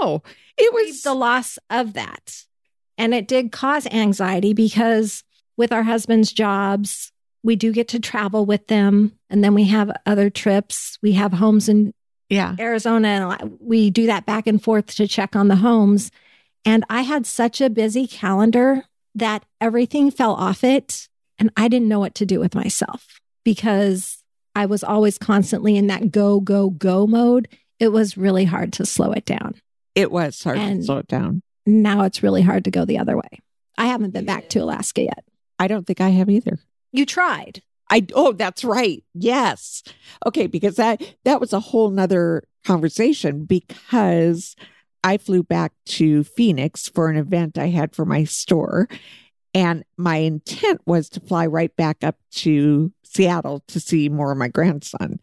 Oh, 0.00 0.22
it 0.56 0.72
was 0.72 1.02
the 1.02 1.14
loss 1.14 1.58
of 1.70 1.92
that. 1.94 2.44
And 2.96 3.14
it 3.14 3.28
did 3.28 3.52
cause 3.52 3.86
anxiety 3.86 4.52
because 4.52 5.22
with 5.56 5.72
our 5.72 5.84
husbands' 5.84 6.32
jobs, 6.32 7.12
we 7.44 7.54
do 7.54 7.72
get 7.72 7.86
to 7.88 8.00
travel 8.00 8.44
with 8.44 8.66
them. 8.66 9.12
And 9.30 9.44
then 9.44 9.54
we 9.54 9.64
have 9.64 9.92
other 10.04 10.30
trips. 10.30 10.98
We 11.00 11.12
have 11.12 11.32
homes 11.32 11.68
in 11.68 11.94
yeah. 12.28 12.56
Arizona. 12.58 13.36
And 13.40 13.56
we 13.60 13.90
do 13.90 14.06
that 14.06 14.26
back 14.26 14.48
and 14.48 14.62
forth 14.62 14.86
to 14.96 15.06
check 15.06 15.36
on 15.36 15.46
the 15.46 15.56
homes. 15.56 16.10
And 16.64 16.84
I 16.90 17.02
had 17.02 17.26
such 17.26 17.60
a 17.60 17.70
busy 17.70 18.06
calendar 18.06 18.84
that 19.14 19.44
everything 19.60 20.10
fell 20.10 20.34
off 20.34 20.62
it. 20.64 21.08
And 21.38 21.50
I 21.56 21.68
didn't 21.68 21.88
know 21.88 22.00
what 22.00 22.14
to 22.16 22.26
do 22.26 22.40
with 22.40 22.54
myself 22.54 23.20
because 23.44 24.22
I 24.54 24.66
was 24.66 24.82
always 24.82 25.18
constantly 25.18 25.76
in 25.76 25.86
that 25.86 26.10
go, 26.10 26.40
go, 26.40 26.70
go 26.70 27.06
mode. 27.06 27.48
It 27.78 27.88
was 27.88 28.16
really 28.16 28.44
hard 28.44 28.72
to 28.74 28.86
slow 28.86 29.12
it 29.12 29.24
down. 29.24 29.54
It 29.94 30.10
was 30.10 30.42
hard 30.42 30.58
to 30.58 30.82
slow 30.82 30.98
it 30.98 31.08
down. 31.08 31.42
Now 31.64 32.02
it's 32.02 32.22
really 32.22 32.42
hard 32.42 32.64
to 32.64 32.70
go 32.70 32.84
the 32.84 32.98
other 32.98 33.16
way. 33.16 33.40
I 33.76 33.86
haven't 33.86 34.10
been 34.10 34.24
back 34.24 34.48
to 34.50 34.58
Alaska 34.58 35.02
yet. 35.02 35.24
I 35.58 35.68
don't 35.68 35.86
think 35.86 36.00
I 36.00 36.08
have 36.10 36.28
either. 36.28 36.58
You 36.92 37.06
tried. 37.06 37.62
I 37.90 38.06
oh, 38.14 38.32
that's 38.32 38.64
right. 38.64 39.02
Yes. 39.14 39.82
Okay, 40.26 40.46
because 40.46 40.76
that 40.76 41.02
that 41.24 41.40
was 41.40 41.52
a 41.52 41.60
whole 41.60 41.90
nother 41.90 42.42
conversation 42.64 43.44
because 43.44 44.56
I 45.08 45.16
flew 45.16 45.42
back 45.42 45.72
to 45.86 46.22
Phoenix 46.22 46.86
for 46.86 47.08
an 47.08 47.16
event 47.16 47.56
I 47.56 47.68
had 47.68 47.96
for 47.96 48.04
my 48.04 48.24
store. 48.24 48.88
And 49.54 49.82
my 49.96 50.16
intent 50.16 50.82
was 50.84 51.08
to 51.08 51.20
fly 51.20 51.46
right 51.46 51.74
back 51.76 52.04
up 52.04 52.16
to 52.32 52.92
Seattle 53.04 53.64
to 53.68 53.80
see 53.80 54.10
more 54.10 54.32
of 54.32 54.36
my 54.36 54.48
grandson. 54.48 55.18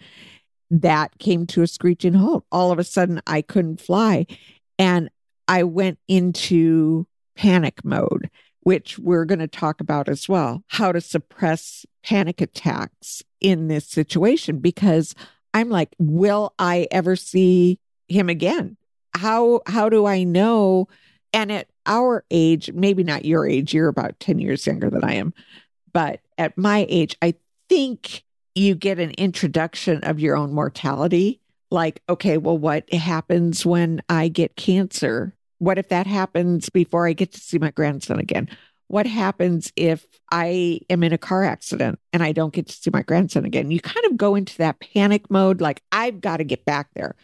That 0.71 1.19
came 1.19 1.45
to 1.48 1.62
a 1.62 1.67
screeching 1.67 2.15
halt. 2.15 2.45
All 2.52 2.71
of 2.71 2.80
a 2.80 2.84
sudden, 2.84 3.21
I 3.28 3.43
couldn't 3.43 3.80
fly. 3.80 4.26
And 4.80 5.12
I 5.48 5.62
went 5.62 6.00
into 6.08 7.06
panic 7.36 7.86
mode, 7.86 8.32
which 8.62 8.98
we're 8.98 9.26
going 9.26 9.38
to 9.38 9.48
talk 9.48 9.82
about 9.82 10.10
as 10.10 10.28
well 10.28 10.63
how 10.69 10.93
to 10.93 11.00
suppress 11.00 11.86
panic 12.04 12.41
attacks 12.41 13.21
in 13.39 13.67
this 13.67 13.88
situation 13.88 14.58
because 14.58 15.13
I'm 15.54 15.69
like, 15.69 15.95
will 16.00 16.56
I 16.58 16.88
ever 16.89 17.15
see 17.15 17.80
him 18.08 18.30
again? 18.30 18.78
How 19.15 19.62
how 19.67 19.89
do 19.89 20.06
I 20.06 20.23
know? 20.23 20.88
And 21.34 21.51
at 21.51 21.67
our 21.86 22.23
age, 22.32 22.71
maybe 22.71 23.04
not 23.04 23.25
your 23.25 23.47
age, 23.47 23.73
you're 23.73 23.89
about 23.89 24.19
10 24.19 24.39
years 24.39 24.65
younger 24.65 24.89
than 24.89 25.04
I 25.04 25.15
am, 25.15 25.34
but 25.91 26.21
at 26.38 26.58
my 26.58 26.86
age, 26.89 27.17
I 27.21 27.36
think 27.69 28.23
you 28.56 28.73
get 28.75 28.99
an 28.99 29.12
introduction 29.12 30.04
of 30.04 30.19
your 30.19 30.38
own 30.38 30.54
mortality. 30.54 31.41
Like, 31.71 32.01
okay, 32.08 32.38
well, 32.38 32.58
what 32.58 32.91
happens 32.93 33.65
when 33.65 34.01
I 34.08 34.30
get 34.30 34.56
cancer? 34.56 35.34
What 35.58 35.78
if 35.78 35.89
that 35.89 36.08
happens 36.08 36.69
before 36.69 37.08
I 37.08 37.13
get 37.13 37.34
to 37.34 37.39
see 37.39 37.58
my 37.60 37.71
grandson 37.71 38.19
again? 38.19 38.49
What 38.88 39.08
happens 39.08 39.73
if 39.75 40.06
I 40.32 40.80
am 40.89 41.04
in 41.04 41.12
a 41.12 41.17
car 41.17 41.43
accident 41.43 41.99
and 42.13 42.23
I 42.23 42.32
don't 42.32 42.54
get 42.54 42.67
to 42.67 42.73
see 42.73 42.91
my 42.93 43.01
grandson 43.01 43.43
again? 43.43 43.71
You 43.71 43.82
kind 43.82 44.06
of 44.06 44.15
go 44.15 44.36
into 44.36 44.58
that 44.60 44.80
panic 44.80 45.30
mode, 45.30 45.60
like, 45.60 45.82
I've 45.91 46.21
got 46.21 46.38
to 46.38 46.43
get 46.43 46.65
back 46.65 46.89
there. 46.93 47.15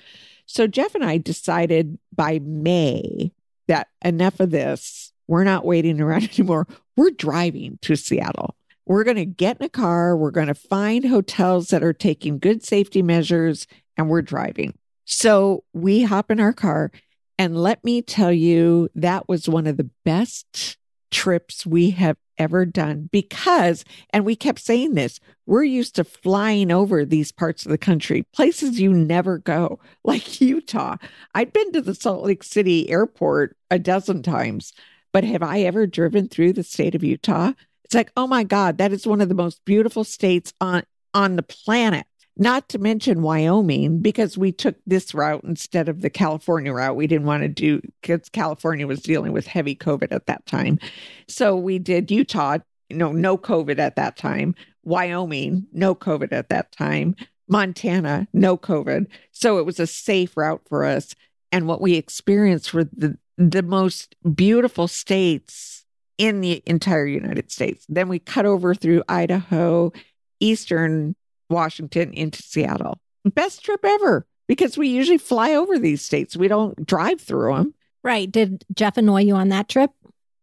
So 0.52 0.68
Jeff 0.68 0.96
and 0.96 1.04
I 1.04 1.18
decided 1.18 1.98
by 2.14 2.40
May 2.40 3.32
that 3.68 3.88
enough 4.04 4.40
of 4.42 4.52
this. 4.52 5.14
We're 5.28 5.46
not 5.46 5.66
waiting 5.66 6.02
around 6.02 6.30
anymore. 6.38 6.68
We're 6.98 7.12
driving 7.12 7.80
to 7.84 7.96
Seattle. 7.96 8.56
We're 8.86 9.06
going 9.06 9.16
to 9.16 9.26
get 9.26 9.58
in 9.62 9.66
a 9.66 9.70
car. 9.70 10.18
We're 10.18 10.32
going 10.32 10.48
to 10.48 10.54
find 10.54 11.06
hotels 11.06 11.70
that 11.70 11.84
are 11.84 11.94
taking 11.94 12.38
good 12.38 12.66
safety 12.66 13.02
measures 13.02 13.66
and 13.96 14.10
we're 14.10 14.22
driving. 14.22 14.78
So 15.06 15.64
we 15.72 16.04
hop 16.04 16.30
in 16.30 16.42
our 16.42 16.54
car. 16.54 16.92
And 17.38 17.58
let 17.58 17.84
me 17.84 18.02
tell 18.02 18.34
you, 18.34 18.90
that 18.94 19.30
was 19.30 19.48
one 19.48 19.68
of 19.68 19.78
the 19.78 19.90
best 20.04 20.78
trips 21.12 21.66
we 21.66 21.92
have 21.92 22.18
ever 22.42 22.66
done 22.66 23.08
because, 23.12 23.86
and 24.10 24.26
we 24.26 24.36
kept 24.36 24.60
saying 24.60 24.96
this, 24.96 25.20
we're 25.46 25.64
used 25.64 25.96
to 25.96 26.04
flying 26.04 26.72
over 26.72 27.06
these 27.06 27.32
parts 27.32 27.66
of 27.66 27.72
the 27.72 27.78
country, 27.78 28.24
places 28.34 28.82
you 28.82 28.92
never 28.92 29.38
go, 29.38 29.80
like 30.04 30.42
Utah. 30.42 30.98
I'd 31.36 31.54
been 31.54 31.72
to 31.74 31.82
the 31.82 31.96
Salt 31.96 32.26
Lake 32.26 32.44
City 32.44 32.90
airport 32.90 33.56
a 33.70 33.80
dozen 33.80 34.24
times, 34.24 34.74
but 35.14 35.24
have 35.24 35.44
I 35.44 35.62
ever 35.62 35.86
driven 35.86 36.28
through 36.28 36.54
the 36.54 36.64
state 36.64 36.96
of 36.96 37.04
Utah? 37.04 37.54
It's 37.86 37.94
like, 37.94 38.12
oh 38.18 38.28
my 38.28 38.44
God, 38.44 38.78
that 38.80 38.92
is 38.92 39.06
one 39.06 39.22
of 39.22 39.30
the 39.30 39.36
most 39.36 39.64
beautiful 39.66 40.04
states 40.04 40.54
on, 40.60 40.84
on 41.14 41.36
the 41.36 41.44
planet. 41.44 42.06
Not 42.42 42.70
to 42.70 42.80
mention 42.80 43.22
Wyoming, 43.22 44.00
because 44.00 44.36
we 44.36 44.52
took 44.52 44.76
this 44.88 45.14
route 45.14 45.44
instead 45.44 45.88
of 45.88 46.02
the 46.02 46.10
California 46.10 46.74
route. 46.74 46.96
We 46.96 47.06
didn't 47.06 47.28
want 47.28 47.44
to 47.44 47.48
do, 47.48 47.82
because 48.02 48.30
California 48.30 48.88
was 48.88 49.00
dealing 49.04 49.32
with 49.32 49.46
heavy 49.46 49.76
COVID 49.76 50.12
at 50.12 50.26
that 50.26 50.44
time. 50.48 50.80
So 51.28 51.56
we 51.56 51.78
did 51.78 52.10
Utah, 52.10 52.58
you 52.90 52.98
know, 52.98 53.12
no 53.12 53.38
COVID 53.38 53.78
at 53.78 53.96
that 53.96 54.18
time. 54.18 54.56
Wyoming, 54.84 55.68
no 55.72 55.94
COVID 55.94 56.32
at 56.32 56.50
that 56.50 56.72
time. 56.72 57.16
Montana, 57.48 58.28
no 58.34 58.58
COVID. 58.58 59.06
So 59.32 59.60
it 59.60 59.66
was 59.68 59.80
a 59.80 59.86
safe 59.86 60.36
route 60.36 60.64
for 60.68 60.84
us. 60.84 61.14
And 61.52 61.68
what 61.68 61.80
we 61.80 61.94
experienced 61.94 62.74
were 62.74 62.86
the, 62.86 63.20
the 63.38 63.62
most 63.62 64.16
beautiful 64.34 64.88
states 64.88 65.86
in 66.18 66.42
the 66.42 66.64
entire 66.66 67.06
United 67.06 67.52
States. 67.52 67.86
Then 67.88 68.10
we 68.10 68.18
cut 68.18 68.48
over 68.48 68.74
through 68.74 69.04
Idaho, 69.08 69.94
Eastern 70.40 71.16
Washington 71.52 72.14
into 72.14 72.42
Seattle. 72.42 73.00
Best 73.26 73.64
trip 73.64 73.82
ever 73.84 74.26
because 74.48 74.78
we 74.78 74.88
usually 74.88 75.18
fly 75.18 75.54
over 75.54 75.78
these 75.78 76.02
states. 76.02 76.36
We 76.36 76.48
don't 76.48 76.86
drive 76.86 77.22
through 77.22 77.56
them. 77.56 77.74
Right. 78.04 78.32
Did 78.32 78.66
Jeff 78.76 78.98
annoy 78.98 79.22
you 79.22 79.36
on 79.36 79.50
that 79.50 79.70
trip? 79.70 79.92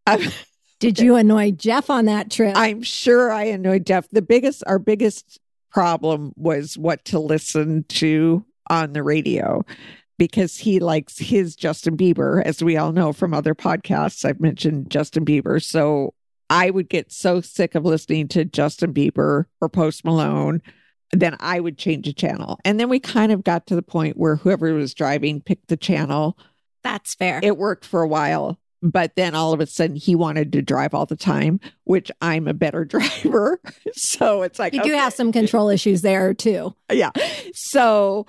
Did 0.80 1.00
you 1.00 1.16
annoy 1.16 1.50
Jeff 1.50 1.90
on 1.90 2.04
that 2.04 2.30
trip? 2.30 2.54
I'm 2.56 2.82
sure 2.82 3.32
I 3.32 3.44
annoyed 3.44 3.84
Jeff. 3.84 4.08
The 4.10 4.22
biggest, 4.22 4.62
our 4.66 4.78
biggest 4.78 5.40
problem 5.72 6.32
was 6.36 6.78
what 6.78 7.04
to 7.06 7.18
listen 7.18 7.84
to 7.88 8.44
on 8.70 8.92
the 8.92 9.02
radio 9.02 9.64
because 10.18 10.56
he 10.56 10.78
likes 10.78 11.18
his 11.18 11.56
Justin 11.56 11.96
Bieber, 11.96 12.42
as 12.44 12.62
we 12.62 12.76
all 12.76 12.92
know 12.92 13.12
from 13.12 13.34
other 13.34 13.54
podcasts. 13.54 14.24
I've 14.24 14.40
mentioned 14.40 14.90
Justin 14.90 15.24
Bieber. 15.24 15.62
So 15.62 16.14
I 16.50 16.70
would 16.70 16.88
get 16.88 17.12
so 17.12 17.40
sick 17.40 17.74
of 17.74 17.84
listening 17.84 18.28
to 18.28 18.44
Justin 18.44 18.92
Bieber 18.92 19.44
or 19.60 19.68
Post 19.68 20.04
Malone, 20.04 20.62
then 21.12 21.36
I 21.40 21.60
would 21.60 21.78
change 21.78 22.06
a 22.06 22.12
channel. 22.12 22.58
And 22.64 22.78
then 22.78 22.88
we 22.88 23.00
kind 23.00 23.32
of 23.32 23.44
got 23.44 23.66
to 23.68 23.74
the 23.74 23.82
point 23.82 24.16
where 24.16 24.36
whoever 24.36 24.72
was 24.74 24.94
driving 24.94 25.40
picked 25.40 25.68
the 25.68 25.76
channel. 25.76 26.38
That's 26.82 27.14
fair. 27.14 27.40
It 27.42 27.56
worked 27.56 27.84
for 27.84 28.02
a 28.02 28.08
while. 28.08 28.58
But 28.80 29.16
then 29.16 29.34
all 29.34 29.52
of 29.52 29.58
a 29.60 29.66
sudden 29.66 29.96
he 29.96 30.14
wanted 30.14 30.52
to 30.52 30.62
drive 30.62 30.94
all 30.94 31.06
the 31.06 31.16
time, 31.16 31.58
which 31.84 32.12
I'm 32.22 32.46
a 32.46 32.54
better 32.54 32.84
driver. 32.84 33.60
so 33.92 34.42
it's 34.42 34.58
like 34.58 34.72
You 34.74 34.82
do 34.82 34.92
have 34.92 35.12
some 35.12 35.32
control 35.32 35.68
issues 35.68 36.02
there 36.02 36.32
too. 36.34 36.74
yeah. 36.92 37.10
So 37.54 38.26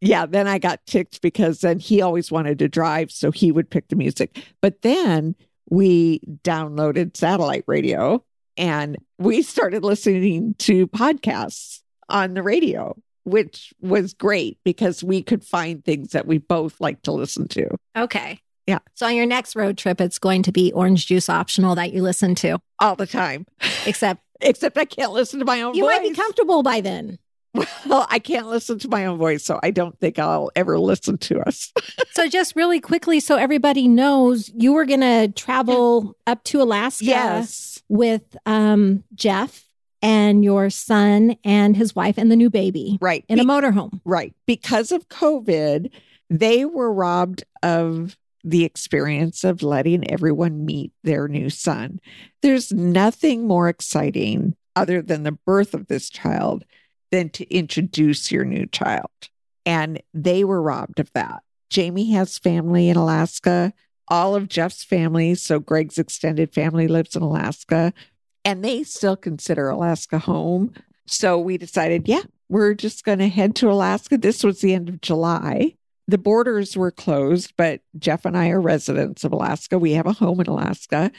yeah, 0.00 0.26
then 0.26 0.48
I 0.48 0.58
got 0.58 0.84
ticked 0.86 1.22
because 1.22 1.60
then 1.60 1.78
he 1.78 2.02
always 2.02 2.30
wanted 2.32 2.58
to 2.58 2.68
drive, 2.68 3.10
so 3.10 3.30
he 3.30 3.50
would 3.52 3.70
pick 3.70 3.88
the 3.88 3.96
music. 3.96 4.44
But 4.60 4.82
then 4.82 5.34
we 5.70 6.20
downloaded 6.42 7.16
satellite 7.16 7.64
radio 7.66 8.22
and 8.56 8.98
we 9.18 9.42
started 9.42 9.82
listening 9.84 10.54
to 10.58 10.86
podcasts 10.88 11.80
on 12.08 12.34
the 12.34 12.42
radio, 12.42 12.96
which 13.24 13.72
was 13.80 14.14
great 14.14 14.58
because 14.64 15.02
we 15.02 15.22
could 15.22 15.44
find 15.44 15.84
things 15.84 16.10
that 16.10 16.26
we 16.26 16.38
both 16.38 16.80
like 16.80 17.02
to 17.02 17.12
listen 17.12 17.48
to. 17.48 17.68
Okay. 17.96 18.40
Yeah. 18.66 18.78
So 18.94 19.06
on 19.06 19.16
your 19.16 19.26
next 19.26 19.56
road 19.56 19.76
trip, 19.76 20.00
it's 20.00 20.18
going 20.18 20.42
to 20.44 20.52
be 20.52 20.72
orange 20.72 21.06
juice 21.06 21.28
optional 21.28 21.74
that 21.74 21.92
you 21.92 22.02
listen 22.02 22.34
to, 22.36 22.58
all 22.78 22.96
the 22.96 23.06
time. 23.06 23.46
except 23.86 24.22
Except 24.40 24.76
I 24.76 24.84
can't 24.84 25.12
listen 25.12 25.38
to 25.38 25.44
my 25.44 25.62
own 25.62 25.74
you 25.74 25.84
voice. 25.84 25.92
might 25.92 26.08
be 26.08 26.14
comfortable 26.14 26.62
by 26.62 26.80
then. 26.80 27.18
Well, 27.86 28.06
I 28.10 28.18
can't 28.18 28.48
listen 28.48 28.80
to 28.80 28.88
my 28.88 29.06
own 29.06 29.16
voice, 29.16 29.44
so 29.44 29.60
I 29.62 29.70
don't 29.70 29.98
think 30.00 30.18
I'll 30.18 30.50
ever 30.56 30.78
listen 30.78 31.18
to 31.18 31.40
us. 31.40 31.72
So 32.12 32.28
just 32.28 32.54
really 32.54 32.78
quickly, 32.78 33.18
so 33.18 33.36
everybody 33.36 33.88
knows, 33.88 34.48
you 34.54 34.72
were 34.72 34.84
going 34.84 35.00
to 35.00 35.32
travel 35.34 36.16
up 36.28 36.44
to 36.44 36.62
Alaska 36.62 37.04
yes. 37.04 37.82
with 37.88 38.36
um, 38.46 39.02
Jeff 39.16 39.64
and 40.04 40.44
your 40.44 40.68
son 40.68 41.34
and 41.44 41.76
his 41.76 41.96
wife 41.96 42.18
and 42.18 42.30
the 42.30 42.36
new 42.36 42.50
baby 42.50 42.98
Right. 43.00 43.24
in 43.28 43.40
a 43.40 43.44
motorhome. 43.44 44.00
Right. 44.04 44.34
Because 44.46 44.92
of 44.92 45.08
COVID, 45.08 45.90
they 46.28 46.64
were 46.66 46.92
robbed 46.92 47.42
of 47.62 48.16
the 48.44 48.64
experience 48.64 49.42
of 49.44 49.62
letting 49.62 50.08
everyone 50.10 50.66
meet 50.66 50.92
their 51.02 51.26
new 51.26 51.48
son. 51.48 52.00
There's 52.42 52.70
nothing 52.70 53.46
more 53.46 53.70
exciting 53.70 54.54
other 54.76 55.00
than 55.00 55.22
the 55.22 55.32
birth 55.32 55.72
of 55.72 55.86
this 55.86 56.10
child 56.10 56.64
than 57.10 57.30
to 57.30 57.50
introduce 57.54 58.30
your 58.30 58.44
new 58.44 58.66
child. 58.66 59.08
And 59.64 60.02
they 60.12 60.44
were 60.44 60.60
robbed 60.60 61.00
of 61.00 61.10
that. 61.14 61.42
Jamie 61.70 62.10
has 62.10 62.36
family 62.38 62.90
in 62.90 62.96
Alaska, 62.98 63.72
all 64.08 64.34
of 64.34 64.48
Jeff's 64.50 64.84
family. 64.84 65.34
So 65.34 65.58
Greg's 65.58 65.96
extended 65.98 66.52
family 66.52 66.86
lives 66.88 67.16
in 67.16 67.22
Alaska, 67.22 67.94
and 68.44 68.64
they 68.64 68.82
still 68.82 69.16
consider 69.16 69.68
Alaska 69.68 70.18
home. 70.18 70.72
So 71.06 71.38
we 71.38 71.58
decided, 71.58 72.08
yeah, 72.08 72.22
we're 72.48 72.74
just 72.74 73.04
going 73.04 73.18
to 73.18 73.28
head 73.28 73.56
to 73.56 73.70
Alaska. 73.70 74.18
This 74.18 74.42
was 74.42 74.60
the 74.60 74.74
end 74.74 74.88
of 74.88 75.00
July. 75.00 75.74
The 76.06 76.18
borders 76.18 76.76
were 76.76 76.90
closed, 76.90 77.54
but 77.56 77.80
Jeff 77.98 78.24
and 78.24 78.36
I 78.36 78.50
are 78.50 78.60
residents 78.60 79.24
of 79.24 79.32
Alaska. 79.32 79.78
We 79.78 79.92
have 79.92 80.06
a 80.06 80.12
home 80.12 80.40
in 80.40 80.46
Alaska, 80.46 81.10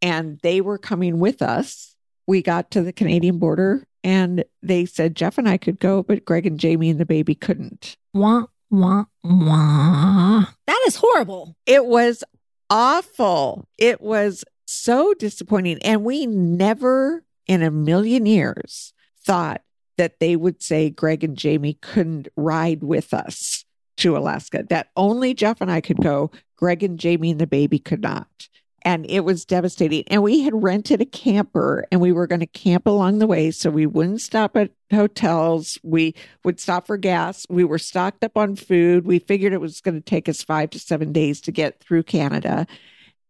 and 0.00 0.38
they 0.42 0.60
were 0.60 0.78
coming 0.78 1.18
with 1.18 1.42
us. 1.42 1.94
We 2.26 2.40
got 2.40 2.70
to 2.70 2.82
the 2.82 2.92
Canadian 2.92 3.38
border 3.38 3.86
and 4.04 4.44
they 4.62 4.84
said 4.84 5.14
Jeff 5.14 5.38
and 5.38 5.48
I 5.48 5.56
could 5.56 5.78
go, 5.78 6.02
but 6.02 6.24
Greg 6.24 6.46
and 6.46 6.58
Jamie 6.58 6.90
and 6.90 6.98
the 7.00 7.06
baby 7.06 7.34
couldn't. 7.34 7.96
Wah, 8.12 8.44
wah, 8.70 9.04
wah. 9.22 10.44
That 10.66 10.84
is 10.86 10.96
horrible. 10.96 11.56
It 11.66 11.86
was 11.86 12.24
awful. 12.68 13.68
It 13.78 14.00
was 14.00 14.44
so 14.66 15.14
disappointing. 15.14 15.78
And 15.82 16.04
we 16.04 16.26
never 16.26 17.24
in 17.46 17.62
a 17.62 17.70
million 17.70 18.26
years 18.26 18.92
thought 19.24 19.62
that 19.98 20.20
they 20.20 20.36
would 20.36 20.62
say 20.62 20.90
Greg 20.90 21.22
and 21.22 21.36
Jamie 21.36 21.74
couldn't 21.74 22.28
ride 22.36 22.82
with 22.82 23.12
us 23.12 23.64
to 23.98 24.16
Alaska, 24.16 24.64
that 24.68 24.88
only 24.96 25.34
Jeff 25.34 25.60
and 25.60 25.70
I 25.70 25.80
could 25.80 25.98
go. 25.98 26.30
Greg 26.56 26.82
and 26.82 26.98
Jamie 26.98 27.32
and 27.32 27.40
the 27.40 27.46
baby 27.46 27.78
could 27.78 28.02
not. 28.02 28.48
And 28.84 29.06
it 29.08 29.20
was 29.20 29.44
devastating. 29.44 30.02
And 30.08 30.24
we 30.24 30.40
had 30.40 30.60
rented 30.60 31.00
a 31.00 31.04
camper 31.04 31.86
and 31.92 32.00
we 32.00 32.10
were 32.10 32.26
going 32.26 32.40
to 32.40 32.46
camp 32.46 32.86
along 32.86 33.18
the 33.18 33.28
way. 33.28 33.52
So 33.52 33.70
we 33.70 33.86
wouldn't 33.86 34.20
stop 34.20 34.56
at 34.56 34.72
hotels. 34.92 35.78
We 35.84 36.16
would 36.42 36.58
stop 36.58 36.88
for 36.88 36.96
gas. 36.96 37.46
We 37.48 37.62
were 37.62 37.78
stocked 37.78 38.24
up 38.24 38.36
on 38.36 38.56
food. 38.56 39.06
We 39.06 39.20
figured 39.20 39.52
it 39.52 39.60
was 39.60 39.80
going 39.80 39.94
to 39.94 40.00
take 40.00 40.28
us 40.28 40.42
five 40.42 40.70
to 40.70 40.80
seven 40.80 41.12
days 41.12 41.40
to 41.42 41.52
get 41.52 41.78
through 41.78 42.02
Canada, 42.04 42.66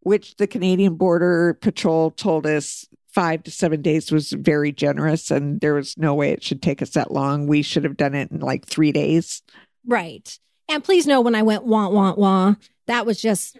which 0.03 0.37
the 0.37 0.47
Canadian 0.47 0.95
Border 0.97 1.55
Patrol 1.61 2.11
told 2.11 2.47
us 2.47 2.87
five 3.09 3.43
to 3.43 3.51
seven 3.51 3.83
days 3.83 4.11
was 4.11 4.31
very 4.33 4.73
generous. 4.73 5.31
And 5.31 5.61
there 5.61 5.75
was 5.75 5.97
no 5.99 6.15
way 6.15 6.31
it 6.31 6.43
should 6.43 6.63
take 6.63 6.81
us 6.81 6.91
that 6.91 7.11
long. 7.13 7.47
We 7.47 7.63
should 7.63 7.85
have 7.85 7.97
done 7.97 8.15
it 8.15 8.31
in 8.31 8.41
like 8.41 8.67
three 8.67 8.91
days. 8.93 9.43
Right. 9.87 10.39
And 10.69 10.83
please 10.83 11.07
know 11.07 11.21
when 11.21 11.35
I 11.35 11.43
went 11.43 11.65
wah, 11.65 11.89
wah, 11.89 12.15
wah, 12.15 12.55
that 12.87 13.05
was 13.05 13.21
just 13.21 13.59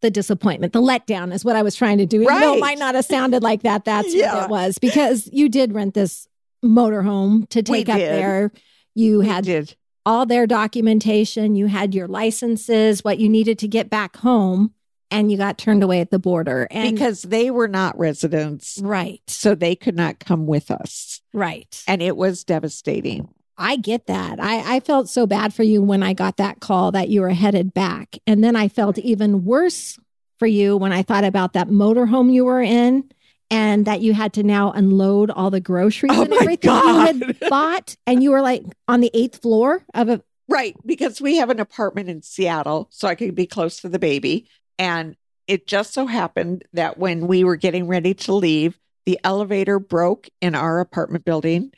the 0.00 0.10
disappointment. 0.10 0.72
The 0.72 0.80
letdown 0.80 1.32
is 1.34 1.44
what 1.44 1.56
I 1.56 1.62
was 1.62 1.74
trying 1.76 1.98
to 1.98 2.06
do. 2.06 2.22
Even 2.22 2.40
though 2.40 2.48
Right. 2.50 2.56
it 2.58 2.60
might 2.60 2.78
not 2.78 2.94
have 2.94 3.04
sounded 3.04 3.42
like 3.42 3.62
that, 3.62 3.84
that's 3.84 4.14
Yeah. 4.14 4.34
what 4.34 4.44
it 4.44 4.50
was 4.50 4.78
because 4.78 5.28
you 5.32 5.48
did 5.48 5.72
rent 5.74 5.94
this 5.94 6.26
motorhome 6.64 7.48
to 7.50 7.58
We 7.60 7.62
take 7.84 7.88
up 7.90 7.98
did. 7.98 8.08
there. 8.10 8.52
You 8.94 9.18
We 9.20 9.26
had 9.26 9.44
did. 9.44 9.76
all 10.06 10.24
their 10.26 10.46
documentation, 10.46 11.56
you 11.56 11.66
had 11.66 11.94
your 11.94 12.08
licenses, 12.08 13.04
what 13.04 13.18
you 13.18 13.28
needed 13.28 13.58
to 13.60 13.68
get 13.68 13.90
back 13.90 14.16
home, 14.18 14.72
and 15.14 15.30
you 15.32 15.38
got 15.38 15.56
turned 15.58 15.82
away 15.82 16.00
at 16.00 16.10
the 16.10 16.18
border. 16.18 16.66
And 16.70 16.94
because 16.94 17.22
they 17.22 17.50
were 17.50 17.68
not 17.68 17.98
residents. 17.98 18.78
right, 18.82 19.22
So 19.26 19.54
they 19.54 19.74
could 19.76 19.96
not 19.96 20.18
come 20.18 20.46
with 20.46 20.70
us. 20.70 21.20
right. 21.32 21.82
And 21.86 22.02
it 22.02 22.16
was 22.16 22.44
devastating. 22.44 23.28
I 23.56 23.76
get 23.76 24.06
that. 24.06 24.40
I, 24.40 24.76
I 24.76 24.80
felt 24.80 25.08
so 25.08 25.26
bad 25.26 25.54
for 25.54 25.62
you 25.62 25.80
when 25.80 26.02
I 26.02 26.12
got 26.12 26.38
that 26.38 26.58
call 26.60 26.90
that 26.92 27.08
you 27.08 27.20
were 27.20 27.30
headed 27.30 27.72
back. 27.72 28.18
And 28.26 28.42
then 28.42 28.56
I 28.56 28.66
felt 28.68 28.98
even 28.98 29.44
worse 29.44 29.96
for 30.40 30.46
you 30.46 30.76
when 30.76 30.92
I 30.92 31.02
thought 31.02 31.22
about 31.22 31.52
that 31.52 31.68
motorhome 31.68 32.32
you 32.32 32.44
were 32.44 32.60
in 32.60 33.04
and 33.52 33.86
that 33.86 34.00
you 34.00 34.12
had 34.12 34.32
to 34.32 34.42
now 34.42 34.72
unload 34.72 35.30
all 35.30 35.50
the 35.50 35.60
groceries 35.60 36.10
Oh 36.12 36.22
and 36.22 36.32
everything 36.32 36.72
you 36.72 36.98
had 36.98 37.38
bought. 37.48 37.96
And 38.08 38.20
you 38.24 38.32
were 38.32 38.42
like 38.42 38.64
on 38.88 39.00
the 39.00 39.10
eighth 39.14 39.40
floor 39.42 39.84
of 39.94 40.08
a 40.08 40.20
Right. 40.48 40.76
Because 40.84 41.20
we 41.20 41.36
have 41.36 41.48
an 41.48 41.58
apartment 41.60 42.10
in 42.10 42.20
Seattle, 42.22 42.88
so 42.90 43.08
I 43.08 43.14
could 43.14 43.34
be 43.34 43.46
close 43.46 43.80
to 43.80 43.88
the 43.88 43.98
baby. 43.98 44.46
And 44.78 45.16
it 45.46 45.66
just 45.66 45.92
so 45.92 46.06
happened 46.06 46.64
that 46.72 46.98
when 46.98 47.26
we 47.26 47.44
were 47.44 47.56
getting 47.56 47.86
ready 47.86 48.14
to 48.14 48.34
leave, 48.34 48.78
the 49.06 49.20
elevator 49.24 49.78
broke 49.78 50.28
in 50.40 50.54
our 50.54 50.80
apartment 50.80 51.24
building 51.24 51.72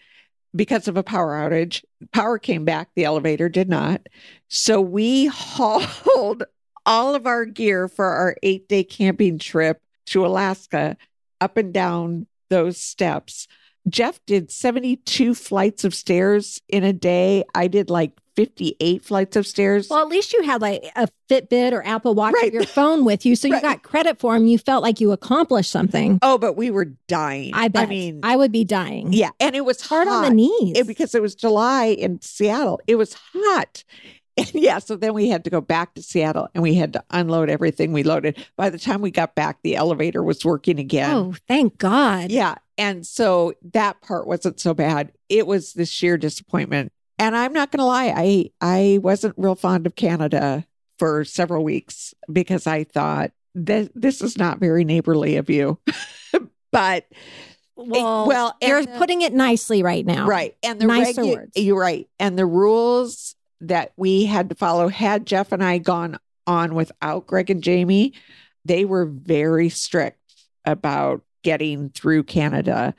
because 0.54 0.88
of 0.88 0.96
a 0.96 1.02
power 1.02 1.34
outage. 1.34 1.84
Power 2.12 2.38
came 2.38 2.64
back, 2.64 2.88
the 2.94 3.04
elevator 3.04 3.48
did 3.48 3.68
not. 3.68 4.06
So 4.48 4.80
we 4.80 5.26
hauled 5.26 6.44
all 6.86 7.14
of 7.14 7.26
our 7.26 7.44
gear 7.44 7.88
for 7.88 8.06
our 8.06 8.36
eight 8.42 8.68
day 8.68 8.84
camping 8.84 9.38
trip 9.38 9.82
to 10.06 10.24
Alaska 10.24 10.96
up 11.40 11.56
and 11.56 11.74
down 11.74 12.26
those 12.48 12.78
steps. 12.78 13.48
Jeff 13.88 14.20
did 14.26 14.50
72 14.50 15.34
flights 15.34 15.84
of 15.84 15.94
stairs 15.94 16.60
in 16.68 16.84
a 16.84 16.92
day. 16.92 17.44
I 17.54 17.68
did 17.68 17.90
like 17.90 18.12
58 18.36 19.02
flights 19.04 19.36
of 19.36 19.46
stairs. 19.46 19.88
well, 19.90 20.00
at 20.02 20.08
least 20.08 20.32
you 20.32 20.42
had 20.42 20.60
like 20.62 20.84
a 20.94 21.08
Fitbit 21.28 21.72
or 21.72 21.84
Apple 21.84 22.14
Watch 22.14 22.34
or 22.42 22.46
your 22.48 22.64
phone 22.64 23.04
with 23.04 23.26
you. 23.26 23.34
So 23.34 23.48
you 23.48 23.54
Right. 23.54 23.62
got 23.62 23.82
credit 23.82 24.18
for 24.20 24.34
them. 24.34 24.46
You 24.46 24.58
felt 24.58 24.82
like 24.82 25.00
you 25.00 25.10
accomplished 25.12 25.70
something. 25.70 26.18
oh, 26.22 26.38
but 26.38 26.56
we 26.56 26.70
were 26.70 26.92
dying. 27.08 27.52
I 27.54 27.68
bet. 27.68 27.84
I 27.84 27.86
mean, 27.86 28.20
I 28.22 28.36
would 28.36 28.52
be 28.52 28.64
dying. 28.64 29.12
yeah. 29.12 29.30
And 29.40 29.56
it 29.56 29.64
was 29.64 29.80
Hard 29.80 30.06
hot. 30.06 30.24
on 30.26 30.30
the 30.30 30.34
knees. 30.34 30.78
It- 30.78 30.86
because 30.86 31.14
it 31.14 31.22
was 31.22 31.34
July 31.34 31.86
in 31.86 32.20
Seattle. 32.20 32.80
It 32.86 32.96
was 32.96 33.14
hot. 33.34 33.82
And 34.38 34.50
yeah, 34.52 34.80
so 34.80 34.96
then 34.96 35.14
we 35.14 35.30
had 35.30 35.44
to 35.44 35.50
go 35.50 35.62
back 35.62 35.94
to 35.94 36.02
Seattle 36.02 36.48
and 36.54 36.62
we 36.62 36.74
had 36.74 36.92
to 36.92 37.02
unload 37.08 37.48
everything 37.48 37.94
we 37.94 38.02
loaded. 38.02 38.36
By 38.54 38.68
the 38.68 38.78
time 38.78 39.00
we 39.00 39.10
got 39.10 39.34
back, 39.34 39.56
the 39.62 39.76
elevator 39.76 40.22
was 40.22 40.44
working 40.44 40.78
again. 40.78 41.10
oh, 41.10 41.34
thank 41.48 41.78
God. 41.78 42.30
Yeah. 42.30 42.56
And 42.76 43.06
so 43.06 43.54
that 43.72 44.02
part 44.02 44.26
wasn't 44.26 44.60
so 44.60 44.74
bad. 44.74 45.12
It 45.30 45.46
was 45.46 45.72
the 45.72 45.86
sheer 45.86 46.18
disappointment. 46.18 46.92
And 47.18 47.36
I'm 47.36 47.52
not 47.52 47.70
going 47.72 47.78
to 47.78 47.84
lie, 47.86 48.12
I 48.14 48.50
I 48.60 48.98
wasn't 49.02 49.34
real 49.38 49.54
fond 49.54 49.86
of 49.86 49.94
Canada 49.96 50.66
for 50.98 51.24
several 51.24 51.64
weeks 51.64 52.14
because 52.30 52.66
I 52.66 52.84
thought 52.84 53.32
that 53.54 53.90
this 53.94 54.20
is 54.22 54.36
not 54.36 54.58
very 54.60 54.84
neighborly 54.84 55.36
of 55.36 55.48
you. 55.48 55.78
but 56.72 57.06
Well, 57.74 58.26
well, 58.26 58.56
you're 58.60 58.84
the- 58.84 58.98
putting 58.98 59.22
it 59.22 59.32
nicely 59.32 59.82
right 59.82 60.04
now. 60.04 60.26
right, 60.26 60.54
and 60.62 60.80
the 60.80 60.86
Nicer 60.86 61.22
regu- 61.22 61.34
words. 61.36 61.52
You're 61.56 61.80
right, 61.80 62.08
and 62.18 62.38
the 62.38 62.46
rules 62.46 63.34
that 63.62 63.92
we 63.96 64.26
had 64.26 64.50
to 64.50 64.54
follow 64.54 64.88
had 64.88 65.26
Jeff 65.26 65.52
and 65.52 65.64
I 65.64 65.78
gone 65.78 66.18
on 66.46 66.74
without 66.74 67.26
Greg 67.26 67.50
and 67.50 67.62
Jamie, 67.62 68.12
they 68.66 68.84
were 68.84 69.06
very 69.06 69.68
strict 69.70 70.20
about 70.66 71.22
getting 71.42 71.88
through 71.90 72.24
Canada. 72.24 72.94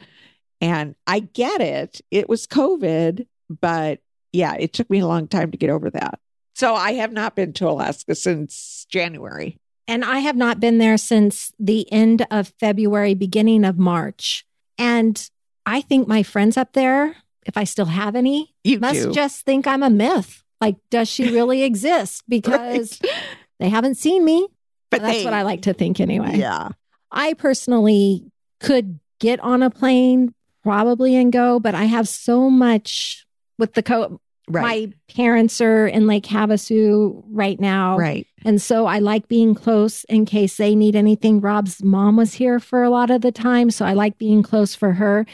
And 0.59 0.95
I 1.05 1.19
get 1.19 1.61
it. 1.61 2.01
It 2.09 2.27
was 2.27 2.47
COVID, 2.47 3.27
but 3.49 3.99
yeah, 4.33 4.55
it 4.55 4.73
took 4.73 4.89
me 4.89 4.99
a 4.99 5.07
long 5.07 5.27
time 5.27 5.51
to 5.51 5.57
get 5.57 5.69
over 5.69 5.89
that. 5.91 6.19
So 6.55 6.73
I 6.75 6.93
have 6.93 7.11
not 7.11 7.35
been 7.35 7.53
to 7.53 7.69
Alaska 7.69 8.15
since 8.15 8.85
January. 8.89 9.57
And 9.87 10.03
I 10.03 10.19
have 10.19 10.35
not 10.35 10.59
been 10.59 10.79
there 10.79 10.97
since 10.97 11.53
the 11.59 11.89
end 11.93 12.25
of 12.31 12.51
February, 12.59 13.13
beginning 13.13 13.63
of 13.63 13.77
March. 13.77 14.45
And 14.77 15.29
I 15.65 15.81
think 15.81 16.07
my 16.07 16.23
friends 16.23 16.57
up 16.57 16.73
there, 16.73 17.15
if 17.45 17.55
I 17.57 17.63
still 17.63 17.85
have 17.85 18.15
any, 18.15 18.53
You 18.63 18.79
must 18.79 19.01
do. 19.01 19.11
just 19.13 19.45
think 19.45 19.65
I'm 19.67 19.83
a 19.83 19.89
myth. 19.89 20.43
Like, 20.59 20.75
does 20.89 21.07
she 21.07 21.31
really 21.31 21.63
exist? 21.63 22.23
Because 22.27 22.99
Right. 23.03 23.11
they 23.59 23.69
haven't 23.69 23.95
seen 23.95 24.25
me. 24.25 24.47
But 24.89 25.01
That's 25.03 25.19
they- 25.19 25.23
what 25.25 25.33
I 25.33 25.43
like 25.43 25.61
to 25.63 25.73
think 25.73 25.99
anyway. 25.99 26.37
Yeah. 26.37 26.69
I 27.11 27.33
personally 27.35 28.31
could 28.59 28.99
get 29.19 29.39
on 29.39 29.61
a 29.63 29.69
plane 29.69 30.33
probably 30.63 31.15
and 31.15 31.31
go, 31.31 31.59
but 31.59 31.75
I 31.75 31.83
have 31.85 32.07
so 32.07 32.49
much 32.49 33.25
with 33.57 33.73
the 33.73 33.83
co 33.83 34.19
Right. 34.49 34.61
my 34.61 35.13
parents 35.13 35.59
are 35.59 35.87
in 35.87 36.07
Lake 36.07 36.23
Havasu 36.23 37.21
right 37.29 37.59
now. 37.59 37.97
right. 37.97 38.25
And 38.45 38.61
so 38.61 38.85
I 38.85 38.99
like 38.99 39.27
being 39.27 39.53
close 39.53 40.05
in 40.05 40.23
case 40.25 40.55
they 40.55 40.73
need 40.73 40.95
anything. 40.95 41.41
Rob's 41.41 41.83
mom 41.83 42.15
was 42.15 42.35
here 42.35 42.57
for 42.61 42.81
a 42.83 42.89
lot 42.89 43.09
of 43.11 43.19
the 43.19 43.31
time. 43.33 43.69
So 43.71 43.83
I 43.85 43.91
like 43.91 44.17
being 44.17 44.43
close 44.43 44.73
for 44.73 44.93
her. 44.93 45.25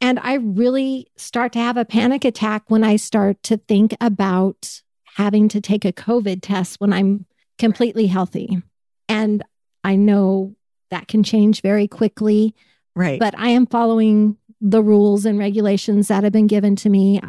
And 0.00 0.20
I 0.20 0.34
really 0.34 1.08
start 1.16 1.52
to 1.54 1.58
have 1.58 1.76
a 1.76 1.84
panic 1.84 2.24
attack 2.24 2.62
when 2.68 2.84
I 2.84 2.94
start 2.94 3.42
to 3.44 3.56
think 3.56 3.92
about 4.00 4.82
having 5.16 5.48
to 5.48 5.60
take 5.60 5.84
a 5.84 5.92
COVID 5.92 6.38
test 6.40 6.80
when 6.80 6.92
I'm 6.92 7.26
completely 7.58 8.06
healthy. 8.06 8.62
And 9.08 9.42
I 9.82 9.96
know 9.96 10.54
that 10.90 11.08
can 11.08 11.24
change 11.24 11.60
very 11.60 11.88
quickly, 11.88 12.54
Right. 12.94 13.18
but 13.18 13.34
I 13.36 13.48
am 13.48 13.66
following 13.66 14.36
the 14.60 14.80
rules 14.82 15.24
and 15.24 15.40
regulations 15.40 16.06
that 16.06 16.22
have 16.22 16.32
been 16.32 16.46
given 16.46 16.76
to 16.76 16.88
me. 16.88 17.20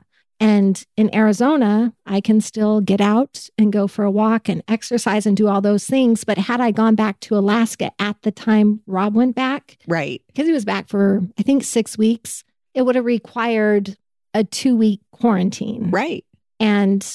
And 0.42 0.84
in 0.98 1.14
Arizona, 1.16 1.94
I 2.08 2.20
can 2.20 2.42
still 2.42 2.82
get 2.82 3.00
out 3.00 3.48
and 3.60 3.72
go 3.72 3.88
for 3.88 4.04
a 4.04 4.10
walk 4.10 4.50
and 4.50 4.64
exercise 4.68 5.28
and 5.28 5.38
do 5.38 5.48
all 5.48 5.62
those 5.62 5.86
things. 5.86 6.24
But 6.24 6.40
had 6.40 6.60
I 6.60 6.72
gone 6.72 6.96
back 6.96 7.20
to 7.22 7.38
Alaska 7.38 7.92
at 8.00 8.20
the 8.24 8.32
time 8.32 8.82
Rob 8.88 9.14
went 9.14 9.36
back, 9.36 9.78
right. 9.88 10.20
because 10.26 10.48
he 10.48 10.52
was 10.52 10.66
back 10.66 10.90
for, 10.90 11.22
I 11.38 11.44
think, 11.44 11.64
six 11.64 11.96
weeks, 11.96 12.44
it 12.74 12.82
would 12.82 12.96
have 12.96 13.06
required 13.06 13.96
a 14.34 14.44
two 14.44 14.76
week 14.76 15.02
quarantine. 15.12 15.92
Right. 15.92 16.26
And 16.60 17.06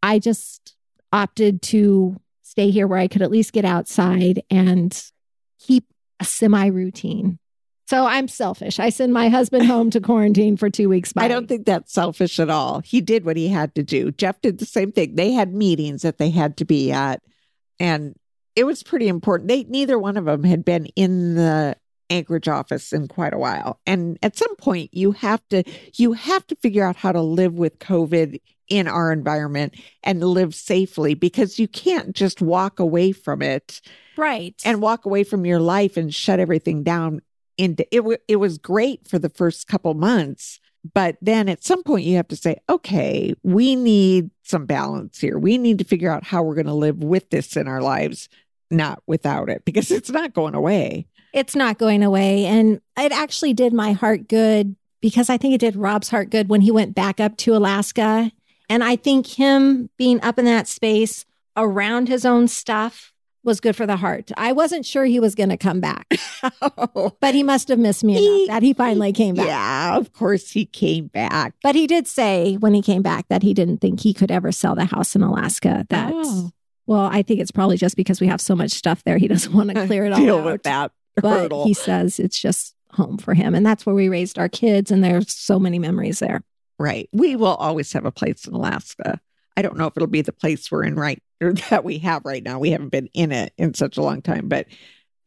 I 0.00 0.20
just 0.20 0.76
opted 1.12 1.62
to 1.62 2.20
stay 2.42 2.70
here 2.70 2.86
where 2.86 3.00
I 3.00 3.08
could 3.08 3.22
at 3.22 3.32
least 3.32 3.52
get 3.52 3.64
outside 3.64 4.42
and 4.48 4.96
keep 5.58 5.92
a 6.20 6.24
semi 6.24 6.66
routine. 6.66 7.40
So 7.86 8.04
I'm 8.04 8.26
selfish. 8.28 8.80
I 8.80 8.90
send 8.90 9.12
my 9.12 9.28
husband 9.28 9.66
home 9.66 9.90
to 9.90 10.00
quarantine 10.00 10.56
for 10.56 10.68
two 10.68 10.88
weeks. 10.88 11.12
I 11.16 11.28
don't 11.28 11.48
think 11.48 11.66
that's 11.66 11.92
selfish 11.92 12.38
at 12.40 12.50
all. 12.50 12.80
He 12.80 13.00
did 13.00 13.24
what 13.24 13.36
he 13.36 13.48
had 13.48 13.74
to 13.76 13.82
do. 13.82 14.10
Jeff 14.12 14.40
did 14.40 14.58
the 14.58 14.66
same 14.66 14.92
thing. 14.92 15.14
They 15.14 15.32
had 15.32 15.54
meetings 15.54 16.02
that 16.02 16.18
they 16.18 16.30
had 16.30 16.56
to 16.58 16.64
be 16.64 16.90
at, 16.92 17.22
and 17.78 18.16
it 18.56 18.64
was 18.64 18.82
pretty 18.82 19.08
important. 19.08 19.48
They 19.48 19.64
neither 19.64 19.98
one 19.98 20.16
of 20.16 20.24
them 20.24 20.44
had 20.44 20.64
been 20.64 20.86
in 20.96 21.34
the 21.34 21.76
Anchorage 22.10 22.48
office 22.48 22.92
in 22.92 23.08
quite 23.08 23.34
a 23.34 23.38
while. 23.38 23.80
And 23.86 24.18
at 24.22 24.36
some 24.36 24.54
point 24.56 24.90
you 24.92 25.12
have 25.12 25.46
to 25.50 25.62
you 25.94 26.12
have 26.12 26.46
to 26.48 26.56
figure 26.56 26.84
out 26.84 26.96
how 26.96 27.12
to 27.12 27.20
live 27.20 27.54
with 27.54 27.78
COVID 27.78 28.40
in 28.68 28.88
our 28.88 29.12
environment 29.12 29.74
and 30.02 30.22
live 30.22 30.54
safely 30.54 31.14
because 31.14 31.58
you 31.58 31.68
can't 31.68 32.14
just 32.14 32.42
walk 32.42 32.80
away 32.80 33.12
from 33.12 33.40
it 33.42 33.80
right. 34.16 34.60
and 34.64 34.82
walk 34.82 35.04
away 35.04 35.22
from 35.22 35.46
your 35.46 35.60
life 35.60 35.96
and 35.96 36.12
shut 36.12 36.40
everything 36.40 36.82
down 36.82 37.20
into 37.58 37.86
it 37.94 38.00
w- 38.00 38.18
it 38.28 38.36
was 38.36 38.58
great 38.58 39.06
for 39.06 39.18
the 39.18 39.28
first 39.28 39.66
couple 39.66 39.94
months 39.94 40.60
but 40.92 41.16
then 41.20 41.48
at 41.48 41.64
some 41.64 41.82
point 41.82 42.04
you 42.04 42.16
have 42.16 42.28
to 42.28 42.36
say 42.36 42.56
okay 42.68 43.34
we 43.42 43.74
need 43.74 44.30
some 44.42 44.66
balance 44.66 45.18
here 45.18 45.38
we 45.38 45.58
need 45.58 45.78
to 45.78 45.84
figure 45.84 46.10
out 46.10 46.24
how 46.24 46.42
we're 46.42 46.54
going 46.54 46.66
to 46.66 46.74
live 46.74 47.02
with 47.02 47.28
this 47.30 47.56
in 47.56 47.66
our 47.66 47.80
lives 47.80 48.28
not 48.70 49.02
without 49.06 49.48
it 49.48 49.62
because 49.64 49.90
it's 49.90 50.10
not 50.10 50.34
going 50.34 50.54
away 50.54 51.06
it's 51.36 51.54
not 51.54 51.76
going 51.76 52.02
away. 52.02 52.46
And 52.46 52.80
it 52.98 53.12
actually 53.12 53.52
did 53.52 53.74
my 53.74 53.92
heart 53.92 54.26
good 54.26 54.74
because 55.02 55.28
I 55.28 55.36
think 55.36 55.54
it 55.54 55.60
did 55.60 55.76
Rob's 55.76 56.08
heart 56.08 56.30
good 56.30 56.48
when 56.48 56.62
he 56.62 56.70
went 56.70 56.94
back 56.94 57.20
up 57.20 57.36
to 57.38 57.54
Alaska. 57.54 58.32
And 58.70 58.82
I 58.82 58.96
think 58.96 59.26
him 59.26 59.90
being 59.98 60.18
up 60.22 60.38
in 60.38 60.46
that 60.46 60.66
space 60.66 61.26
around 61.54 62.08
his 62.08 62.24
own 62.24 62.48
stuff 62.48 63.12
was 63.46 63.60
good 63.60 63.74
for 63.76 63.86
the 63.86 63.96
heart. 63.96 64.30
I 64.36 64.52
wasn't 64.52 64.84
sure 64.84 65.04
he 65.04 65.18
was 65.20 65.34
going 65.34 65.48
to 65.48 65.56
come 65.56 65.80
back, 65.80 66.06
but 67.20 67.34
he 67.34 67.42
must 67.42 67.68
have 67.68 67.78
missed 67.78 68.04
me 68.04 68.14
He- 68.14 68.44
enough 68.44 68.48
that 68.56 68.62
he 68.62 68.72
finally 68.74 69.12
came 69.12 69.34
back. 69.36 69.46
yeah 69.46 69.96
of 69.96 70.12
course 70.12 70.50
he 70.50 70.66
came 70.66 71.06
back 71.06 71.54
But 71.62 71.74
he 71.74 71.86
did 71.86 72.06
say 72.06 72.54
when 72.56 72.74
he 72.74 72.82
came 72.82 73.02
back 73.02 73.26
that 73.28 73.42
he 73.42 73.54
didn't 73.54 73.78
think 73.78 74.00
he 74.00 74.12
could 74.12 74.30
ever 74.30 74.52
sell 74.52 74.74
the 74.74 74.84
house 74.84 75.14
in 75.16 75.22
Alaska. 75.22 75.86
That, 75.88 76.12
Oh. 76.14 76.50
well, 76.86 77.08
I 77.12 77.22
think 77.22 77.40
it's 77.40 77.50
probably 77.52 77.76
just 77.76 77.96
because 77.96 78.20
we 78.20 78.26
have 78.26 78.40
so 78.40 78.54
much 78.54 78.72
stuff 78.72 79.02
there. 79.04 79.16
He 79.18 79.28
doesn't 79.28 79.52
want 79.52 79.70
to 79.70 79.86
clear 79.86 80.04
it 80.06 80.12
all 80.12 80.18
deal 80.20 80.38
out. 80.38 80.44
with 80.44 80.62
that 80.64 80.92
but 81.16 81.30
hurdle 81.40 81.64
he 81.64 81.72
says 81.72 82.18
it's 82.18 82.38
just 82.38 82.74
home 82.92 83.16
for 83.16 83.32
him 83.32 83.54
and 83.54 83.64
that's 83.64 83.86
where 83.86 83.94
we 83.94 84.08
raised 84.10 84.38
our 84.38 84.50
kids 84.50 84.90
and 84.90 85.02
there's 85.02 85.32
so 85.32 85.58
many 85.58 85.78
memories 85.78 86.18
there 86.18 86.42
Right. 86.78 87.08
We 87.10 87.36
will 87.36 87.54
always 87.54 87.90
have 87.94 88.04
a 88.04 88.12
place 88.12 88.46
in 88.46 88.52
Alaska. 88.52 89.18
I 89.56 89.62
don't 89.62 89.78
know 89.78 89.86
if 89.86 89.94
it'll 89.96 90.08
be 90.08 90.20
the 90.20 90.30
place 90.32 90.70
we're 90.70 90.84
in 90.84 90.94
right 90.94 91.22
or 91.40 91.52
that 91.70 91.84
we 91.84 91.98
have 91.98 92.22
right 92.24 92.42
now. 92.42 92.58
We 92.58 92.70
haven't 92.70 92.90
been 92.90 93.08
in 93.14 93.32
it 93.32 93.52
in 93.58 93.74
such 93.74 93.96
a 93.96 94.02
long 94.02 94.22
time, 94.22 94.48
but 94.48 94.66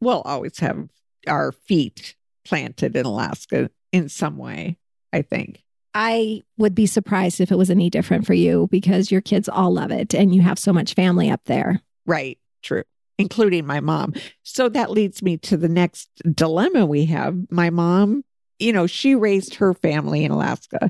we'll 0.02 0.22
always 0.22 0.60
have 0.60 0.90
our 1.28 1.52
feet 1.52 2.16
planted 2.46 2.96
in 2.96 3.06
Alaska 3.06 3.70
in 3.92 4.10
some 4.10 4.38
way, 4.38 4.78
I 5.12 5.22
think. 5.22 5.64
i 5.94 6.42
would 6.58 6.76
be 6.76 6.86
surprised 6.86 7.42
if 7.42 7.52
it 7.52 7.58
was 7.58 7.70
any 7.70 7.90
different 7.90 8.26
for 8.26 8.34
you 8.34 8.68
because 8.72 9.12
your 9.12 9.22
kids 9.22 9.50
all 9.50 9.74
love 9.74 9.92
it 9.92 10.14
and 10.14 10.34
you 10.34 10.42
have 10.42 10.60
so 10.60 10.72
much 10.72 10.94
family 10.94 11.30
up 11.30 11.42
there 11.46 11.82
Right. 12.06 12.40
True. 12.64 12.84
Including 13.20 13.66
my 13.68 13.80
mom. 13.82 14.14
So 14.44 14.68
that 14.70 14.90
leads 14.90 15.22
me 15.22 15.38
to 15.38 15.58
the 15.58 15.70
next 15.70 16.10
dilemma 16.34 16.86
we 16.88 17.06
have. 17.06 17.36
My 17.52 17.70
mom, 17.70 18.24
you 18.58 18.74
know, 18.74 18.88
she 18.88 19.14
raised 19.14 19.56
her 19.56 19.74
family 19.76 20.24
in 20.24 20.32
Alaska. 20.32 20.90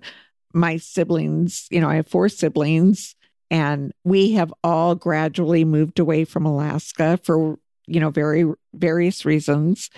My 0.54 0.78
siblings, 0.78 1.68
you 1.72 1.82
know, 1.82 1.90
I 1.90 1.96
have 1.96 2.08
four 2.08 2.30
siblings 2.30 3.16
and 3.52 3.94
we 4.04 4.34
have 4.34 4.54
all 4.64 4.96
gradually 4.96 5.66
moved 5.66 6.00
away 6.00 6.26
from 6.26 6.46
Alaska 6.46 7.20
for, 7.24 7.58
you 7.88 8.00
know, 8.00 8.10
very 8.10 8.46
various 8.74 9.26
reasons. 9.26 9.90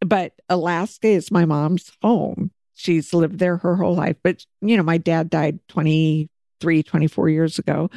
But 0.00 0.32
Alaska 0.48 1.08
is 1.08 1.30
my 1.30 1.44
mom's 1.44 1.90
home. 2.02 2.50
She's 2.74 3.12
lived 3.12 3.38
there 3.38 3.58
her 3.58 3.76
whole 3.76 3.94
life. 3.94 4.16
But, 4.22 4.44
you 4.60 4.76
know, 4.76 4.82
my 4.82 4.98
dad 4.98 5.30
died 5.30 5.58
23, 5.68 6.82
24 6.82 7.28
years 7.28 7.58
ago. 7.58 7.90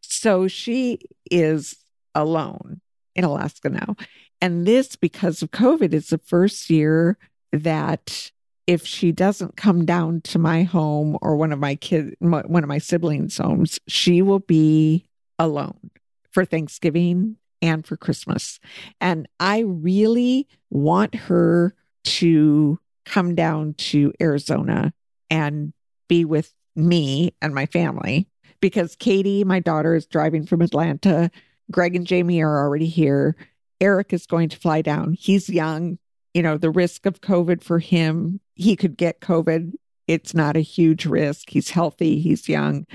So 0.00 0.48
she 0.48 1.00
is 1.30 1.76
alone 2.14 2.80
in 3.14 3.24
Alaska 3.24 3.70
now. 3.70 3.96
And 4.40 4.66
this, 4.66 4.96
because 4.96 5.42
of 5.42 5.50
COVID, 5.50 5.94
is 5.94 6.08
the 6.08 6.18
first 6.18 6.68
year 6.68 7.16
that 7.52 8.30
if 8.66 8.84
she 8.86 9.12
doesn't 9.12 9.56
come 9.56 9.84
down 9.84 10.20
to 10.22 10.38
my 10.38 10.64
home 10.64 11.16
or 11.22 11.36
one 11.36 11.52
of 11.52 11.58
my 11.58 11.76
kids, 11.76 12.14
one 12.20 12.62
of 12.62 12.68
my 12.68 12.78
siblings' 12.78 13.38
homes, 13.38 13.78
she 13.86 14.22
will 14.22 14.40
be 14.40 15.06
alone 15.38 15.90
for 16.32 16.44
Thanksgiving 16.44 17.36
and 17.62 17.86
for 17.86 17.96
Christmas. 17.96 18.58
And 19.00 19.28
I 19.40 19.60
really 19.60 20.48
want 20.70 21.14
her 21.14 21.74
to 22.04 22.78
come 23.04 23.34
down 23.34 23.74
to 23.74 24.12
Arizona 24.20 24.92
and 25.30 25.72
be 26.08 26.24
with 26.24 26.52
me 26.74 27.32
and 27.40 27.54
my 27.54 27.66
family 27.66 28.28
because 28.60 28.96
Katie, 28.96 29.44
my 29.44 29.60
daughter, 29.60 29.94
is 29.94 30.06
driving 30.06 30.44
from 30.44 30.60
Atlanta. 30.60 31.30
Greg 31.70 31.96
and 31.96 32.06
Jamie 32.06 32.42
are 32.42 32.58
already 32.58 32.86
here. 32.86 33.36
Eric 33.80 34.12
is 34.12 34.26
going 34.26 34.48
to 34.48 34.56
fly 34.58 34.82
down. 34.82 35.14
He's 35.18 35.48
young. 35.48 35.98
You 36.36 36.42
know, 36.42 36.58
the 36.58 36.70
risk 36.70 37.06
of 37.06 37.22
COVID 37.22 37.64
for 37.64 37.78
him, 37.78 38.40
he 38.54 38.76
could 38.76 38.98
get 38.98 39.20
COVID. 39.20 39.72
It's 40.06 40.34
not 40.34 40.54
a 40.54 40.60
huge 40.60 41.06
risk. 41.06 41.48
He's 41.48 41.70
healthy, 41.70 42.20
he's 42.20 42.46
young. 42.46 42.86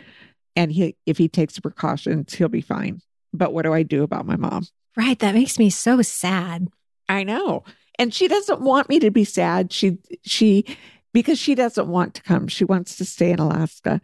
And 0.56 0.72
he 0.72 0.96
if 1.08 1.18
he 1.18 1.28
takes 1.28 1.56
the 1.56 1.62
precautions, 1.62 2.36
he'll 2.36 2.50
be 2.50 2.62
fine. 2.62 3.02
But 3.34 3.52
what 3.52 3.64
do 3.64 3.74
I 3.74 3.82
do 3.82 4.04
about 4.04 4.28
my 4.28 4.36
mom? 4.36 4.68
right 4.96 5.18
that 5.20 5.34
makes 5.34 5.58
me 5.58 5.70
so 5.72 6.02
sad 6.02 6.68
I 7.10 7.24
know. 7.24 7.64
And 7.98 8.14
she 8.14 8.28
doesn't 8.28 8.62
want 8.62 8.90
me 8.90 9.00
to 9.00 9.10
be 9.10 9.24
sad. 9.24 9.74
She 9.74 9.98
she 10.22 10.78
because 11.14 11.40
she 11.40 11.56
doesn't 11.56 11.88
want 11.88 12.14
to 12.16 12.22
come. 12.22 12.48
She 12.48 12.64
wants 12.64 12.96
to 12.98 13.06
stay 13.06 13.32
in 13.32 13.40
Alaska. 13.40 14.02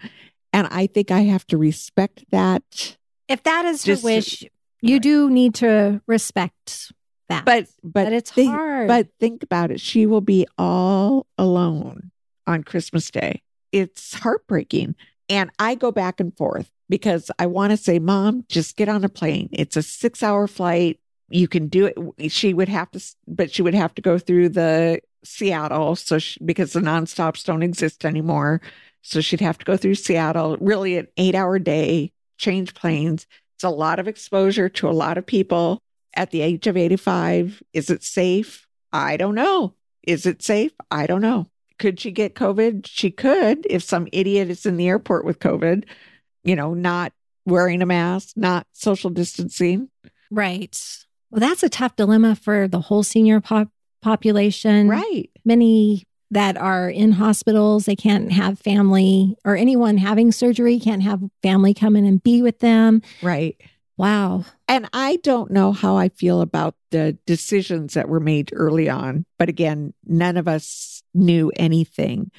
And 0.51 0.67
I 0.71 0.87
think 0.87 1.11
I 1.11 1.21
have 1.33 1.45
to 1.47 1.57
respect 1.57 2.25
that. 2.31 2.97
if 3.27 3.43
that 3.43 3.65
is 3.65 3.83
Just- 3.83 4.01
her 4.01 4.05
wish 4.05 4.43
you 4.81 4.95
right. 4.95 5.01
do 5.03 5.29
need 5.29 5.53
to 5.55 6.01
respect 6.07 6.91
that 7.29 7.45
But 7.45 7.67
but, 7.83 8.05
but 8.05 8.13
it's 8.13 8.31
think, 8.31 8.51
hard 8.51 8.87
But 8.87 9.07
think 9.19 9.43
about 9.43 9.71
it. 9.71 9.79
She 9.81 10.05
will 10.05 10.21
be 10.21 10.47
all 10.57 11.27
alone 11.37 12.11
on 12.45 12.63
Christmas 12.63 13.11
Day. 13.11 13.41
It's 13.71 14.13
heartbreaking. 14.13 14.95
And 15.29 15.49
I 15.59 15.75
go 15.75 15.91
back 15.91 16.19
and 16.19 16.35
forth 16.37 16.71
because 16.89 17.29
I 17.37 17.47
want 17.47 17.71
to 17.71 17.77
say, 17.77 17.99
Mom, 17.99 18.45
just 18.47 18.77
get 18.77 18.87
on 18.89 19.03
a 19.03 19.09
plane. 19.09 19.49
It's 19.51 19.75
a 19.75 19.83
six 19.83 20.23
hour 20.23 20.47
flight. 20.47 20.99
You 21.29 21.47
can 21.47 21.67
do 21.67 21.91
it. 22.17 22.31
She 22.31 22.53
would 22.53 22.69
have 22.69 22.89
to, 22.91 23.03
but 23.27 23.51
she 23.51 23.61
would 23.61 23.73
have 23.73 23.93
to 23.95 24.01
go 24.01 24.17
through 24.17 24.49
the 24.49 25.01
Seattle. 25.25 25.97
So, 25.97 26.19
she, 26.19 26.41
because 26.43 26.71
the 26.71 26.79
nonstops 26.79 27.43
don't 27.43 27.63
exist 27.63 28.05
anymore. 28.05 28.61
So 29.01 29.21
she'd 29.21 29.41
have 29.41 29.57
to 29.57 29.65
go 29.65 29.77
through 29.77 29.95
Seattle, 29.95 30.57
really 30.59 30.97
an 30.97 31.07
eight 31.17 31.35
hour 31.35 31.59
day, 31.59 32.11
change 32.37 32.73
planes. 32.73 33.27
It's 33.55 33.63
a 33.63 33.69
lot 33.69 33.99
of 33.99 34.07
exposure 34.07 34.69
to 34.69 34.89
a 34.89 34.91
lot 34.91 35.17
of 35.17 35.25
people 35.25 35.81
at 36.17 36.31
the 36.31 36.41
age 36.41 36.67
of 36.67 36.75
85. 36.75 37.63
Is 37.73 37.89
it 37.89 38.03
safe? 38.03 38.67
I 38.91 39.17
don't 39.17 39.35
know. 39.35 39.75
Is 40.03 40.25
it 40.25 40.41
safe? 40.41 40.71
I 40.89 41.05
don't 41.05 41.21
know. 41.21 41.47
Could 41.79 41.99
she 41.99 42.11
get 42.11 42.33
COVID? 42.33 42.87
She 42.87 43.11
could 43.11 43.67
if 43.69 43.83
some 43.83 44.07
idiot 44.11 44.49
is 44.49 44.65
in 44.65 44.77
the 44.77 44.87
airport 44.87 45.25
with 45.25 45.39
COVID, 45.39 45.83
you 46.43 46.55
know, 46.55 46.73
not 46.73 47.13
wearing 47.45 47.81
a 47.81 47.85
mask, 47.85 48.35
not 48.35 48.67
social 48.73 49.09
distancing. 49.09 49.89
right 50.31 50.77
Well, 51.29 51.39
that's 51.39 51.63
a 51.63 51.69
tough 51.69 51.95
dilemma 51.95 52.35
for 52.35 52.67
the 52.67 52.81
whole 52.81 53.03
senior 53.03 53.39
pop- 53.39 53.71
population. 54.01 54.89
Right. 54.89 55.29
Many 55.45 56.03
that 56.31 56.57
are 56.57 56.89
in 56.89 57.13
hospitals, 57.13 57.85
they 57.85 57.95
can't 57.95 58.31
have 58.31 58.59
family 58.59 59.35
or 59.45 59.55
anyone 59.55 59.97
having 59.97 60.31
surgery 60.31 60.79
can't 60.79 61.03
have 61.03 61.21
family 61.41 61.73
come 61.73 61.95
in 61.95 62.05
and 62.05 62.21
be 62.21 62.41
with 62.41 62.59
them. 62.59 63.01
Right. 63.21 63.55
Wow. 63.97 64.45
And 64.67 64.87
I 64.93 65.15
don't 65.17 65.49
know 65.49 65.71
how 65.71 65.97
I 65.97 66.09
feel 66.09 66.41
about 66.41 66.75
the 66.91 67.17
decisions 67.25 67.95
that 67.95 68.07
were 68.07 68.19
made 68.19 68.51
early 68.53 68.89
on. 68.89 69.25
But 69.39 69.49
again, 69.49 69.93
none 70.05 70.37
of 70.37 70.47
us 70.47 71.01
knew 71.13 71.51
anything. 71.55 72.31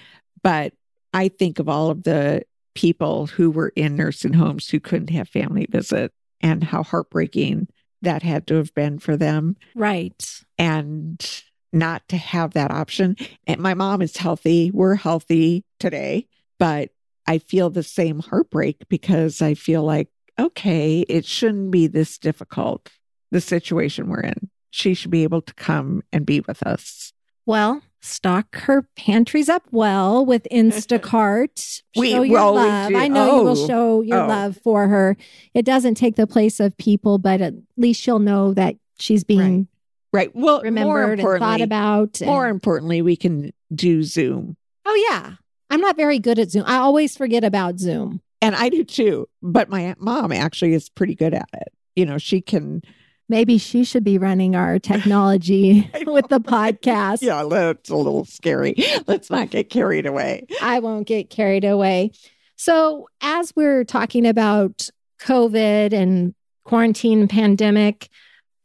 But 0.43 0.73
I 1.13 1.29
think 1.29 1.59
of 1.59 1.69
all 1.69 1.91
of 1.91 2.05
the 2.05 2.43
people 2.75 3.27
who 3.27 3.51
were 3.51 3.73
in 3.75 3.97
nursing 3.97 4.35
homes 4.35 4.69
who 4.69 4.79
couldn't 4.79 5.11
have 5.11 5.29
family 5.29 5.67
visit 5.69 6.13
and 6.41 6.63
how 6.63 6.85
heartbreaking 6.85 7.67
that 8.03 8.23
had 8.23 8.47
to 8.47 8.55
have 8.55 8.73
been 8.75 9.01
for 9.01 9.17
them. 9.17 9.57
Right. 9.75 10.25
And 10.59 11.43
not 11.73 12.09
to 12.09 12.17
have 12.17 12.53
that 12.53 12.71
option. 12.71 13.17
And 13.49 13.61
my 13.61 13.75
mom 13.75 14.01
is 14.01 14.17
healthy. 14.17 14.71
We're 14.71 14.95
healthy 14.95 15.65
today, 15.81 16.29
but 16.59 16.91
I 17.27 17.39
feel 17.39 17.69
the 17.69 17.83
same 17.83 18.21
heartbreak 18.21 18.89
because 18.89 19.43
I 19.43 19.55
feel 19.55 19.83
like, 19.83 20.09
okay, 20.39 21.01
it 21.09 21.25
shouldn't 21.25 21.71
be 21.71 21.87
this 21.87 22.19
difficult, 22.19 22.89
the 23.31 23.41
situation 23.41 24.09
we're 24.09 24.21
in. 24.21 24.51
She 24.71 24.95
should 24.95 25.11
be 25.11 25.23
able 25.23 25.43
to 25.43 25.55
come 25.55 26.03
and 26.13 26.25
be 26.27 26.41
with 26.41 26.63
us. 26.63 27.13
Well, 27.47 27.83
stock 28.01 28.55
her 28.61 28.83
pantries 28.97 29.49
up 29.49 29.63
well 29.71 30.25
with 30.25 30.47
Instacart. 30.53 31.83
We- 31.97 32.11
show 32.13 32.23
your 32.23 32.33
well, 32.35 32.55
we 32.55 32.61
love. 32.61 32.89
do. 32.91 32.97
I 32.97 33.09
know 33.09 33.25
you 33.27 33.33
Oh. 33.33 33.43
will 33.45 33.67
show 33.67 34.01
your 34.03 34.21
Oh. 34.23 34.27
love 34.29 34.59
for 34.63 34.89
her. 34.89 35.17
It 35.55 35.65
doesn't 35.65 35.95
take 35.95 36.17
the 36.17 36.27
place 36.27 36.61
of 36.61 36.77
people, 36.77 37.19
but 37.19 37.41
at 37.41 37.55
least 37.77 38.01
she'll 38.03 38.19
know 38.19 38.53
that 38.55 38.77
she's 38.99 39.25
being 39.25 39.69
Right. 40.13 40.35
Well, 40.35 40.57
more 40.57 40.63
remembered 40.65 41.21
and 41.21 41.39
thought 41.39 41.61
about. 41.61 42.21
and- 42.21 42.31
more 42.31 42.49
importantly, 42.49 43.03
we 43.03 43.15
can 43.17 43.53
do 43.75 44.03
Zoom. 44.03 44.57
oh, 44.87 45.07
yeah. 45.11 45.35
I'm 45.71 45.81
not 45.83 45.97
very 45.99 46.19
good 46.19 46.39
at 46.39 46.51
Zoom. 46.51 46.65
I 46.67 46.77
always 46.77 47.15
forget 47.15 47.45
about 47.45 47.79
Zoom. 47.79 48.23
And 48.41 48.55
I 48.55 48.69
do 48.69 48.85
too. 48.85 49.29
But 49.43 49.69
my 49.69 49.95
mom 49.99 50.33
actually 50.33 50.75
is 50.75 50.89
pretty 50.89 51.15
good 51.15 51.35
at 51.35 51.49
it. 51.55 51.73
You 51.97 52.07
know, 52.07 52.19
she 52.19 52.41
can, 52.41 52.83
Maybe 53.31 53.59
she 53.59 53.85
should 53.85 54.05
be 54.05 54.17
running 54.17 54.57
our 54.57 54.79
technology 54.93 55.91
with 56.07 56.29
the 56.29 56.41
podcast. 56.41 57.19
yeah, 57.21 57.45
that's 57.45 57.91
a 57.91 57.97
little 57.97 58.25
scary. 58.25 58.75
Let's 59.07 59.29
not 59.29 59.51
get 59.51 59.69
carried 59.69 60.07
away. 60.07 60.47
I 60.63 60.79
won't 60.79 61.07
get 61.07 61.29
carried 61.29 61.65
away. 61.65 62.13
So, 62.57 63.07
as 63.21 63.53
we're 63.55 63.85
talking 63.85 64.27
about 64.27 64.89
COVID 65.21 65.93
and 65.93 66.35
quarantine 66.65 67.29
pandemic, 67.29 68.09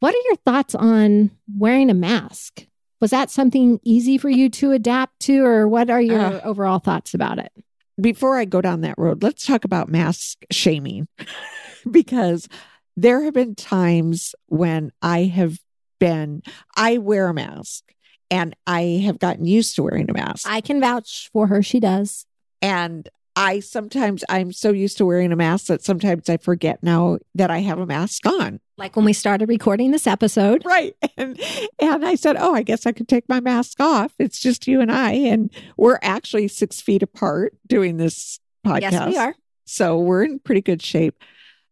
what 0.00 0.14
are 0.14 0.22
your 0.28 0.36
thoughts 0.46 0.74
on 0.74 1.30
wearing 1.58 1.90
a 1.90 1.94
mask? 1.94 2.66
Was 3.02 3.10
that 3.10 3.30
something 3.30 3.80
easy 3.84 4.16
for 4.16 4.30
you 4.30 4.48
to 4.48 4.72
adapt 4.72 5.20
to, 5.20 5.44
or 5.44 5.68
what 5.68 5.90
are 5.90 6.00
your 6.00 6.20
Uh. 6.20 6.40
overall 6.42 6.78
thoughts 6.78 7.12
about 7.12 7.38
it? 7.38 7.52
Before 8.00 8.36
I 8.36 8.44
go 8.44 8.60
down 8.60 8.80
that 8.82 8.98
road, 8.98 9.22
let's 9.22 9.46
talk 9.46 9.64
about 9.64 9.88
mask 9.88 10.44
shaming 10.50 11.06
because 11.90 12.48
there 12.96 13.22
have 13.22 13.34
been 13.34 13.54
times 13.54 14.34
when 14.46 14.92
I 15.02 15.24
have 15.24 15.58
been, 15.98 16.42
I 16.76 16.98
wear 16.98 17.28
a 17.28 17.34
mask 17.34 17.84
and 18.30 18.56
I 18.66 19.02
have 19.04 19.18
gotten 19.18 19.44
used 19.44 19.76
to 19.76 19.82
wearing 19.82 20.10
a 20.10 20.12
mask. 20.12 20.48
I 20.48 20.60
can 20.60 20.80
vouch 20.80 21.30
for 21.32 21.46
her. 21.46 21.62
She 21.62 21.80
does. 21.80 22.26
And 22.60 23.08
I 23.36 23.60
sometimes 23.60 24.24
I'm 24.28 24.52
so 24.52 24.70
used 24.70 24.96
to 24.98 25.06
wearing 25.06 25.32
a 25.32 25.36
mask 25.36 25.66
that 25.66 25.82
sometimes 25.82 26.28
I 26.28 26.36
forget 26.36 26.82
now 26.82 27.18
that 27.34 27.50
I 27.50 27.58
have 27.58 27.78
a 27.78 27.86
mask 27.86 28.26
on. 28.26 28.60
Like 28.76 28.96
when 28.96 29.04
we 29.04 29.12
started 29.12 29.48
recording 29.48 29.90
this 29.90 30.06
episode. 30.06 30.62
Right. 30.64 30.94
And 31.16 31.40
and 31.80 32.04
I 32.04 32.16
said, 32.16 32.36
Oh, 32.36 32.54
I 32.54 32.62
guess 32.62 32.86
I 32.86 32.92
could 32.92 33.08
take 33.08 33.28
my 33.28 33.38
mask 33.38 33.78
off. 33.78 34.12
It's 34.18 34.40
just 34.40 34.66
you 34.66 34.80
and 34.80 34.90
I. 34.90 35.12
And 35.12 35.48
we're 35.76 35.98
actually 36.02 36.48
six 36.48 36.80
feet 36.80 37.04
apart 37.04 37.54
doing 37.68 37.98
this 37.98 38.40
podcast. 38.66 38.92
Yes, 38.92 39.08
we 39.08 39.16
are. 39.16 39.34
So 39.64 39.98
we're 39.98 40.24
in 40.24 40.40
pretty 40.40 40.60
good 40.60 40.82
shape. 40.82 41.14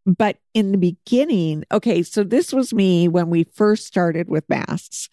But 0.07 0.39
in 0.55 0.71
the 0.73 0.79
beginning, 0.79 1.65
okay, 1.73 2.03
so 2.03 2.23
this 2.23 2.53
was 2.53 2.73
me 2.73 3.09
when 3.09 3.31
we 3.31 3.45
first 3.45 3.87
started 3.87 4.29
with 4.29 4.49
masks. 4.49 5.09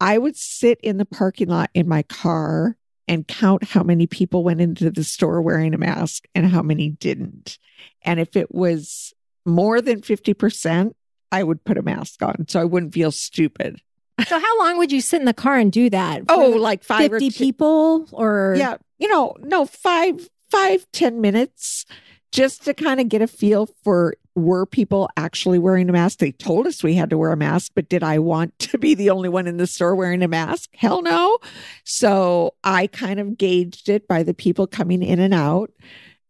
I 0.00 0.18
would 0.18 0.36
sit 0.36 0.80
in 0.82 0.96
the 0.96 1.06
parking 1.06 1.48
lot 1.48 1.70
in 1.74 1.88
my 1.88 2.02
car 2.02 2.76
and 3.08 3.26
count 3.26 3.64
how 3.64 3.82
many 3.82 4.06
people 4.06 4.42
went 4.42 4.60
into 4.60 4.90
the 4.90 5.04
store 5.04 5.40
wearing 5.40 5.74
a 5.74 5.78
mask 5.78 6.24
and 6.34 6.46
how 6.46 6.62
many 6.62 6.90
didn't. 6.90 7.58
And 8.02 8.18
if 8.20 8.36
it 8.36 8.52
was 8.54 9.14
more 9.44 9.80
than 9.80 10.00
50%, 10.00 10.92
I 11.32 11.42
would 11.42 11.64
put 11.64 11.78
a 11.78 11.82
mask 11.82 12.22
on 12.22 12.46
so 12.48 12.60
I 12.60 12.64
wouldn't 12.64 12.94
feel 12.94 13.12
stupid. 13.12 13.80
So, 14.26 14.40
how 14.40 14.58
long 14.58 14.78
would 14.78 14.92
you 14.92 15.02
sit 15.02 15.20
in 15.20 15.26
the 15.26 15.34
car 15.34 15.56
and 15.58 15.70
do 15.70 15.90
that? 15.90 16.22
Oh, 16.28 16.50
like 16.50 16.82
five 16.82 17.12
or 17.12 17.20
50 17.20 17.30
two- 17.30 17.44
people 17.44 18.08
or 18.12 18.54
Yeah, 18.56 18.76
you 18.98 19.08
know, 19.08 19.34
no, 19.40 19.66
five, 19.66 20.28
five, 20.50 20.86
ten 20.92 21.20
minutes 21.20 21.84
just 22.32 22.64
to 22.64 22.74
kind 22.74 22.98
of 23.00 23.08
get 23.08 23.20
a 23.22 23.26
feel 23.26 23.68
for 23.84 24.14
were 24.36 24.66
people 24.66 25.08
actually 25.16 25.58
wearing 25.58 25.88
a 25.88 25.92
mask? 25.92 26.18
They 26.18 26.30
told 26.30 26.66
us 26.66 26.84
we 26.84 26.94
had 26.94 27.10
to 27.10 27.18
wear 27.18 27.32
a 27.32 27.36
mask, 27.36 27.72
but 27.74 27.88
did 27.88 28.02
I 28.02 28.18
want 28.18 28.56
to 28.60 28.78
be 28.78 28.94
the 28.94 29.10
only 29.10 29.28
one 29.28 29.46
in 29.46 29.56
the 29.56 29.66
store 29.66 29.96
wearing 29.96 30.22
a 30.22 30.28
mask? 30.28 30.70
Hell 30.76 31.02
no. 31.02 31.38
So 31.84 32.54
I 32.62 32.86
kind 32.86 33.18
of 33.18 33.38
gauged 33.38 33.88
it 33.88 34.06
by 34.06 34.22
the 34.22 34.34
people 34.34 34.66
coming 34.66 35.02
in 35.02 35.18
and 35.18 35.34
out. 35.34 35.72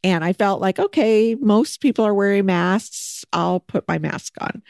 And 0.04 0.24
I 0.24 0.32
felt 0.32 0.60
like, 0.60 0.78
okay, 0.78 1.34
most 1.34 1.80
people 1.80 2.06
are 2.06 2.14
wearing 2.14 2.46
masks. 2.46 3.24
I'll 3.32 3.60
put 3.60 3.88
my 3.88 3.98
mask 3.98 4.34
on. 4.40 4.62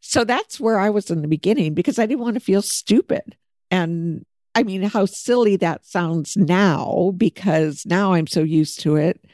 So 0.00 0.24
that's 0.24 0.60
where 0.60 0.78
I 0.78 0.90
was 0.90 1.10
in 1.10 1.22
the 1.22 1.28
beginning 1.28 1.72
because 1.72 1.98
I 1.98 2.04
didn't 2.04 2.20
want 2.20 2.34
to 2.34 2.40
feel 2.40 2.60
stupid. 2.60 3.36
And 3.70 4.26
I 4.54 4.64
mean, 4.64 4.82
how 4.82 5.06
silly 5.06 5.56
that 5.56 5.86
sounds 5.86 6.36
now 6.36 7.14
because 7.16 7.86
now 7.86 8.12
I'm 8.12 8.26
so 8.26 8.42
used 8.42 8.80
to 8.80 8.96
it. 8.96 9.24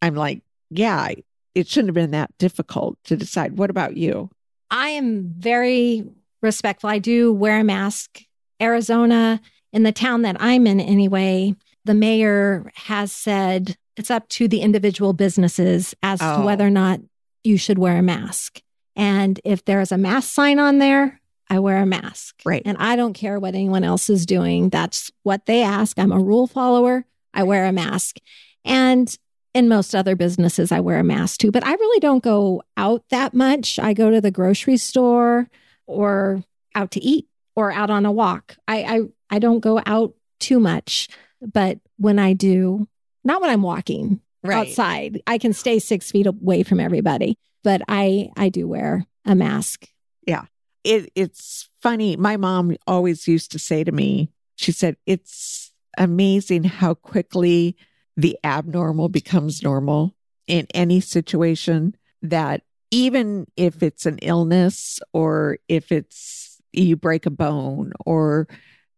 I'm 0.00 0.14
like, 0.14 0.42
yeah, 0.70 1.08
it 1.54 1.68
shouldn't 1.68 1.88
have 1.88 1.94
been 1.94 2.10
that 2.12 2.36
difficult 2.38 2.98
to 3.04 3.16
decide. 3.16 3.58
What 3.58 3.70
about 3.70 3.96
you? 3.96 4.30
I 4.70 4.90
am 4.90 5.32
very 5.36 6.04
respectful. 6.40 6.88
I 6.90 6.98
do 6.98 7.32
wear 7.32 7.60
a 7.60 7.64
mask. 7.64 8.22
Arizona, 8.60 9.40
in 9.72 9.82
the 9.82 9.92
town 9.92 10.22
that 10.22 10.36
I'm 10.40 10.66
in 10.66 10.80
anyway, 10.80 11.54
the 11.84 11.94
mayor 11.94 12.70
has 12.74 13.12
said 13.12 13.76
it's 13.96 14.10
up 14.10 14.28
to 14.30 14.48
the 14.48 14.60
individual 14.60 15.12
businesses 15.12 15.94
as 16.02 16.20
to 16.20 16.36
Oh. 16.40 16.44
whether 16.46 16.66
or 16.66 16.70
not 16.70 17.00
you 17.44 17.56
should 17.56 17.78
wear 17.78 17.98
a 17.98 18.02
mask. 18.02 18.62
And 18.96 19.40
if 19.44 19.64
there's 19.64 19.92
a 19.92 19.98
mask 19.98 20.32
sign 20.32 20.58
on 20.58 20.78
there, 20.78 21.20
I 21.50 21.58
wear 21.58 21.78
a 21.78 21.86
mask. 21.86 22.40
Right. 22.46 22.62
And 22.64 22.78
I 22.78 22.96
don't 22.96 23.12
care 23.14 23.38
what 23.38 23.54
anyone 23.54 23.84
else 23.84 24.08
is 24.08 24.24
doing. 24.24 24.68
That's 24.70 25.10
what 25.22 25.46
they 25.46 25.62
ask. 25.62 25.98
I'm 25.98 26.12
a 26.12 26.20
rule 26.20 26.46
follower. 26.46 27.04
I 27.34 27.42
wear 27.42 27.66
a 27.66 27.72
mask. 27.72 28.16
And 28.64 29.14
in 29.54 29.68
most 29.68 29.94
other 29.94 30.16
businesses, 30.16 30.72
I 30.72 30.80
wear 30.80 30.98
a 30.98 31.04
mask 31.04 31.40
too. 31.40 31.50
But 31.50 31.66
I 31.66 31.72
really 31.72 32.00
don't 32.00 32.22
go 32.22 32.62
out 32.76 33.04
that 33.10 33.34
much. 33.34 33.78
I 33.78 33.92
go 33.92 34.10
to 34.10 34.20
the 34.20 34.30
grocery 34.30 34.76
store 34.76 35.48
or 35.86 36.42
out 36.74 36.90
to 36.92 37.04
eat 37.04 37.28
or 37.54 37.70
out 37.72 37.90
on 37.90 38.06
a 38.06 38.12
walk. 38.12 38.56
I 38.66 38.82
I, 38.82 39.00
I 39.36 39.38
don't 39.38 39.60
go 39.60 39.80
out 39.84 40.14
too 40.40 40.58
much. 40.58 41.08
But 41.40 41.80
when 41.96 42.18
I 42.18 42.32
do, 42.32 42.88
not 43.24 43.40
when 43.40 43.50
I'm 43.50 43.62
walking 43.62 44.20
outside, 44.44 45.22
I 45.26 45.38
can 45.38 45.52
stay 45.52 45.78
six 45.78 46.10
feet 46.10 46.26
away 46.26 46.62
from 46.62 46.80
everybody. 46.80 47.36
But 47.62 47.82
I 47.88 48.30
I 48.36 48.48
do 48.48 48.66
wear 48.66 49.06
a 49.24 49.34
mask. 49.34 49.88
Yeah. 50.26 50.44
It, 50.84 51.12
it's 51.14 51.68
funny. 51.80 52.16
My 52.16 52.36
mom 52.36 52.76
always 52.86 53.28
used 53.28 53.52
to 53.52 53.58
say 53.58 53.84
to 53.84 53.92
me, 53.92 54.30
she 54.56 54.72
said, 54.72 54.96
it's 55.06 55.72
amazing 55.98 56.64
how 56.64 56.94
quickly 56.94 57.76
the 58.16 58.38
abnormal 58.44 59.08
becomes 59.08 59.62
normal 59.62 60.14
in 60.46 60.66
any 60.74 61.00
situation 61.00 61.96
that 62.20 62.62
even 62.90 63.46
if 63.56 63.82
it's 63.82 64.06
an 64.06 64.18
illness 64.18 65.00
or 65.12 65.58
if 65.68 65.90
it's 65.90 66.60
you 66.72 66.96
break 66.96 67.26
a 67.26 67.30
bone 67.30 67.92
or 68.04 68.46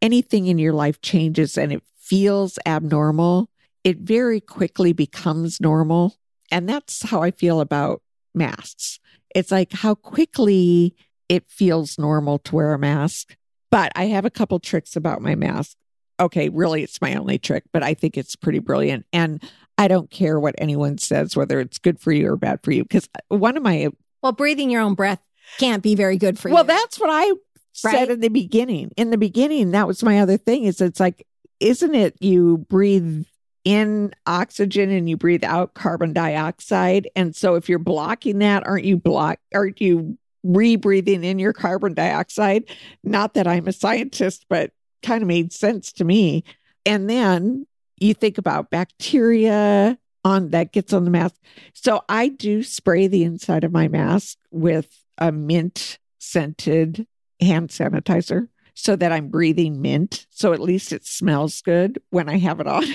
anything 0.03 0.47
in 0.47 0.59
your 0.59 0.73
life 0.73 1.01
changes 1.01 1.57
and 1.57 1.73
it 1.73 1.83
feels 1.99 2.59
abnormal, 2.67 3.49
it 3.85 3.99
very 3.99 4.41
quickly 4.41 4.93
becomes 4.93 5.61
normal. 5.61 6.17
And 6.51 6.69
that's 6.69 7.03
how 7.03 7.23
I 7.23 7.31
feel 7.31 7.61
about 7.61 8.03
masks. 8.35 8.99
It's 9.35 9.51
like 9.51 9.73
how 9.73 9.95
quickly 9.95 10.95
it 11.29 11.49
feels 11.49 11.99
normal 11.99 12.39
to 12.41 12.55
wear 12.57 12.75
a 12.75 12.79
mask. 12.79 13.37
But 13.71 13.93
I 13.97 14.07
have 14.07 14.25
a 14.25 14.31
couple 14.31 14.61
tricks 14.61 14.95
about 14.95 15.23
my 15.23 15.35
mask. 15.35 15.77
Okay, 16.21 16.49
really, 16.49 16.83
it's 16.83 17.01
my 17.01 17.15
only 17.15 17.39
trick, 17.39 17.65
but 17.73 17.83
I 17.83 17.95
think 17.95 18.17
it's 18.17 18.37
pretty 18.37 18.61
brilliant. 18.61 19.05
And 19.13 19.43
I 19.79 19.89
don't 19.89 20.11
care 20.11 20.39
what 20.39 20.55
anyone 20.59 20.99
says, 20.99 21.37
whether 21.37 21.61
it's 21.61 21.79
good 21.79 22.01
for 22.01 22.13
you 22.13 22.29
or 22.31 22.37
bad 22.37 22.61
for 22.63 22.71
you. 22.73 22.85
Because 22.85 23.09
uh, 23.15 23.37
one 23.37 23.57
of 23.57 23.63
my, 23.63 23.89
Well, 24.23 24.33
breathing 24.33 24.71
your 24.71 24.83
own 24.83 24.95
breath 24.95 25.21
can't 25.59 25.83
be 25.83 25.95
very 25.95 26.17
good 26.17 26.39
for 26.39 26.49
well, 26.49 26.65
you. 26.65 26.69
Well, 26.69 26.79
that's 26.79 27.01
what 27.01 27.11
I 27.11 27.33
said 27.73 27.93
Right. 27.93 28.11
in 28.11 28.21
the 28.21 28.29
beginning. 28.29 28.93
In 28.97 29.11
the 29.11 29.19
beginning, 29.19 29.73
that 29.73 29.87
was 29.87 30.03
my 30.03 30.21
other 30.21 30.37
thing 30.37 30.65
is 30.65 30.81
it's 30.81 31.01
like, 31.01 31.27
isn't 31.59 31.95
it 31.95 32.17
you 32.21 32.59
breathe 32.69 33.25
in 33.65 34.13
oxygen 34.27 34.91
and 34.91 35.09
you 35.09 35.17
breathe 35.17 35.45
out 35.45 35.75
carbon 35.75 36.13
dioxide? 36.13 37.09
And 37.17 37.35
so 37.35 37.57
if 37.57 37.69
you're 37.69 37.79
blocking 37.81 38.39
that, 38.39 38.67
aren't 38.67 38.85
you 38.85 38.97
block, 38.97 39.39
aren't 39.53 39.81
you 39.81 40.17
rebreathing 40.45 41.25
in 41.25 41.39
your 41.39 41.53
carbon 41.53 41.95
dioxide. 41.95 42.65
Not 43.03 43.35
that 43.35 43.47
I'm 43.47 43.67
a 43.67 43.73
scientist, 43.73 44.47
but 44.49 44.73
kind 45.05 45.23
of 45.23 45.29
made 45.29 45.53
sense 45.53 45.93
to 45.95 46.05
me. 46.05 46.45
And 46.87 47.09
then 47.09 47.67
you 47.99 48.15
think 48.15 48.39
about 48.39 48.71
bacteria 48.71 49.99
on 50.25 50.51
that 50.51 50.73
gets 50.73 50.93
on 50.93 51.05
the 51.05 51.11
mask. 51.11 51.37
So 51.75 52.03
I 52.09 52.29
do 52.29 52.63
spray 52.63 53.07
the 53.07 53.25
inside 53.25 53.63
of 53.65 53.73
my 53.73 53.89
mask 53.89 54.39
with 54.51 54.89
a 55.19 55.31
mint 55.31 55.99
scented 56.19 57.07
hand 57.41 57.69
sanitizer 57.71 58.49
so 58.75 58.97
that 58.97 59.13
I'm 59.13 59.29
breathing 59.29 59.81
mint. 59.83 60.27
So 60.31 60.53
at 60.53 60.61
least 60.61 60.93
it 60.93 61.05
smells 61.07 61.61
good 61.61 62.01
when 62.11 62.29
I 62.29 62.39
have 62.39 62.61
it 62.61 62.67
on. 62.67 62.85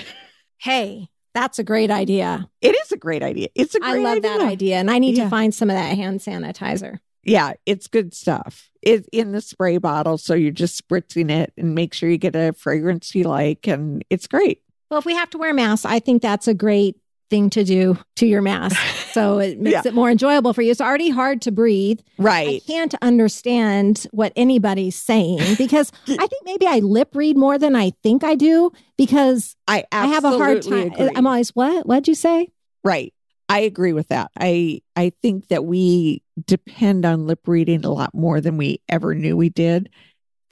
Hey, 0.62 1.08
that's 1.32 1.58
a 1.58 1.64
great 1.64 1.90
idea. 1.90 2.46
It 2.60 2.76
is 2.84 2.92
a 2.92 2.98
great 2.98 3.22
idea. 3.22 3.48
It's 3.54 3.74
a 3.74 3.78
I 3.82 3.94
love 3.94 4.18
idea. 4.18 4.20
that 4.30 4.40
idea. 4.42 4.76
And 4.76 4.90
I 4.90 4.98
need 4.98 5.16
Yeah. 5.16 5.24
to 5.24 5.30
find 5.30 5.54
some 5.54 5.70
of 5.70 5.74
that 5.76 5.96
hand 5.96 6.20
sanitizer. 6.20 6.98
Yeah, 7.22 7.52
it's 7.66 7.86
good 7.86 8.14
stuff. 8.14 8.70
It's 8.82 9.08
in 9.12 9.32
the 9.32 9.40
spray 9.40 9.78
bottle. 9.78 10.16
So 10.18 10.34
you're 10.34 10.52
just 10.52 10.86
spritzing 10.86 11.30
it 11.30 11.52
and 11.58 11.74
make 11.74 11.92
sure 11.92 12.08
you 12.08 12.18
get 12.18 12.34
a 12.34 12.52
fragrance 12.52 13.14
you 13.14 13.24
like. 13.24 13.66
And 13.66 14.04
it's 14.08 14.26
great. 14.26 14.62
Well, 14.90 14.98
if 14.98 15.04
we 15.04 15.14
have 15.14 15.30
to 15.30 15.38
wear 15.38 15.52
masks, 15.54 15.84
I 15.84 15.98
think 16.00 16.22
that's 16.22 16.48
a 16.48 16.54
great 16.54 16.96
thing 17.28 17.48
to 17.50 17.62
do 17.62 17.96
to 18.16 18.26
your 18.26 18.42
mask. 18.42 18.76
So 19.10 19.40
it 19.40 19.58
makes 19.58 19.86
it 19.86 19.92
more 19.92 20.08
enjoyable 20.08 20.52
for 20.52 20.62
you. 20.62 20.70
It's 20.70 20.80
already 20.80 21.10
hard 21.10 21.42
to 21.42 21.50
breathe. 21.50 21.98
Right. 22.16 22.46
I 22.46 22.60
can't 22.64 22.94
understand 23.02 24.06
what 24.12 24.32
anybody's 24.36 24.94
saying 24.94 25.56
because 25.58 25.90
I 26.06 26.28
think 26.28 26.44
maybe 26.44 26.64
I 26.68 26.78
lip 26.78 27.16
read 27.16 27.36
more 27.36 27.58
than 27.58 27.74
I 27.74 27.90
think 28.04 28.22
I 28.22 28.36
do 28.36 28.70
because 28.96 29.56
I 29.66 29.82
I 29.90 30.06
have 30.06 30.24
a 30.24 30.30
hard 30.30 30.62
time. 30.62 30.92
agree. 30.92 31.10
I'm 31.16 31.26
always, 31.26 31.50
what? 31.56 31.86
What'd 31.88 32.06
you 32.06 32.14
say? 32.14 32.50
Right. 32.84 33.12
I 33.50 33.60
agree 33.60 33.92
with 33.92 34.08
that. 34.08 34.30
I 34.38 34.80
I 34.94 35.10
think 35.22 35.48
that 35.48 35.64
we 35.64 36.22
depend 36.46 37.04
on 37.04 37.26
lip 37.26 37.40
reading 37.48 37.84
a 37.84 37.90
lot 37.92 38.14
more 38.14 38.40
than 38.40 38.56
we 38.56 38.80
ever 38.88 39.14
knew 39.14 39.36
we 39.36 39.48
did. 39.48 39.90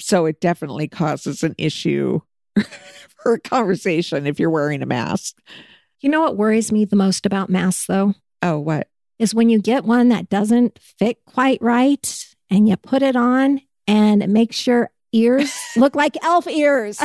So 0.01 0.27
it 0.27 0.41
definitely 0.41 0.89
causes 0.89 1.45
an 1.45 1.55
issue 1.59 2.21
for 3.23 3.35
a 3.35 3.41
conversation 3.41 4.27
if 4.27 4.41
you're 4.41 4.51
wearing 4.51 4.83
a 4.83 4.87
mask. 4.87 5.37
You 6.01 6.11
know 6.11 6.21
what 6.23 6.37
worries 6.37 6.73
me 6.73 6.85
the 6.85 6.97
most 6.97 7.25
about 7.25 7.51
masks, 7.51 7.87
though, 7.87 8.15
Oh, 8.43 8.59
what? 8.59 8.89
is 9.19 9.35
when 9.35 9.49
you 9.49 9.61
get 9.61 9.85
one 9.85 10.09
that 10.11 10.29
doesn't 10.29 10.79
fit 10.79 11.19
quite 11.25 11.61
right 11.63 12.27
and 12.51 12.69
you 12.69 12.77
put 12.77 13.03
it 13.03 13.17
on 13.17 13.61
and 13.87 14.23
it 14.23 14.29
makes 14.29 14.67
your 14.67 14.91
ears 15.13 15.53
look 15.77 15.95
like 15.97 16.17
elf 16.23 16.47
ears. 16.49 17.01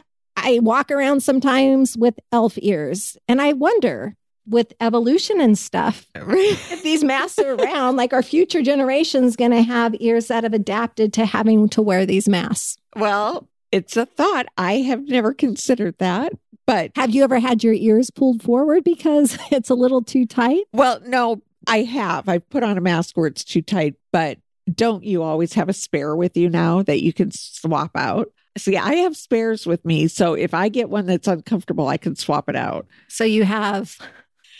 I 0.36 0.60
walk 0.60 0.90
around 0.90 1.22
sometimes 1.22 1.96
with 1.96 2.18
elf 2.32 2.54
ears 2.62 3.16
and 3.28 3.40
I 3.40 3.52
wonder 3.54 4.14
with 4.48 4.72
evolution 4.80 5.40
and 5.40 5.56
stuff, 5.58 6.06
if 6.14 6.82
these 6.82 7.04
masks 7.04 7.38
are 7.38 7.54
around, 7.54 7.96
like 7.96 8.12
our 8.12 8.22
future 8.22 8.62
generations 8.62 9.36
going 9.36 9.50
to 9.50 9.62
have 9.62 9.94
ears 10.00 10.28
that 10.28 10.44
have 10.44 10.54
adapted 10.54 11.12
to 11.14 11.26
having 11.26 11.68
to 11.70 11.82
wear 11.82 12.06
these 12.06 12.28
masks. 12.28 12.78
well, 12.96 13.48
it's 13.70 13.96
a 13.98 14.06
thought. 14.06 14.46
I 14.56 14.76
have 14.78 15.02
never 15.08 15.34
considered 15.34 15.98
that. 15.98 16.32
But 16.66 16.90
Have 16.96 17.14
you 17.14 17.22
ever 17.24 17.38
had 17.38 17.62
your 17.62 17.74
ears 17.74 18.10
pulled 18.10 18.42
forward 18.42 18.82
because 18.84 19.38
it's 19.50 19.68
a 19.70 19.74
little 19.74 20.02
too 20.02 20.24
tight? 20.26 20.64
well, 20.72 21.00
no, 21.06 21.42
I 21.66 21.82
have. 21.82 22.28
I've 22.28 22.48
put 22.48 22.62
on 22.62 22.78
a 22.78 22.80
mask 22.80 23.16
where 23.16 23.26
it's 23.26 23.44
too 23.44 23.60
tight, 23.62 23.94
but 24.12 24.38
don't 24.74 25.04
you 25.04 25.22
always 25.22 25.52
have 25.54 25.68
a 25.68 25.74
spare 25.74 26.14
with 26.16 26.36
you 26.36 26.48
now 26.48 26.82
that 26.82 27.02
you 27.02 27.12
can 27.12 27.30
swap 27.30 27.90
out? 27.94 28.30
See, 28.56 28.76
I 28.76 28.94
have 28.96 29.16
spares 29.16 29.66
with 29.66 29.84
me. 29.84 30.08
So 30.08 30.34
if 30.34 30.52
I 30.54 30.68
get 30.68 30.90
one 30.90 31.06
that's 31.06 31.28
uncomfortable, 31.28 31.88
I 31.88 31.96
can 31.96 32.16
swap 32.16 32.48
it 32.48 32.56
out. 32.56 32.86
So 33.08 33.24
you 33.24 33.44
have 33.44 33.98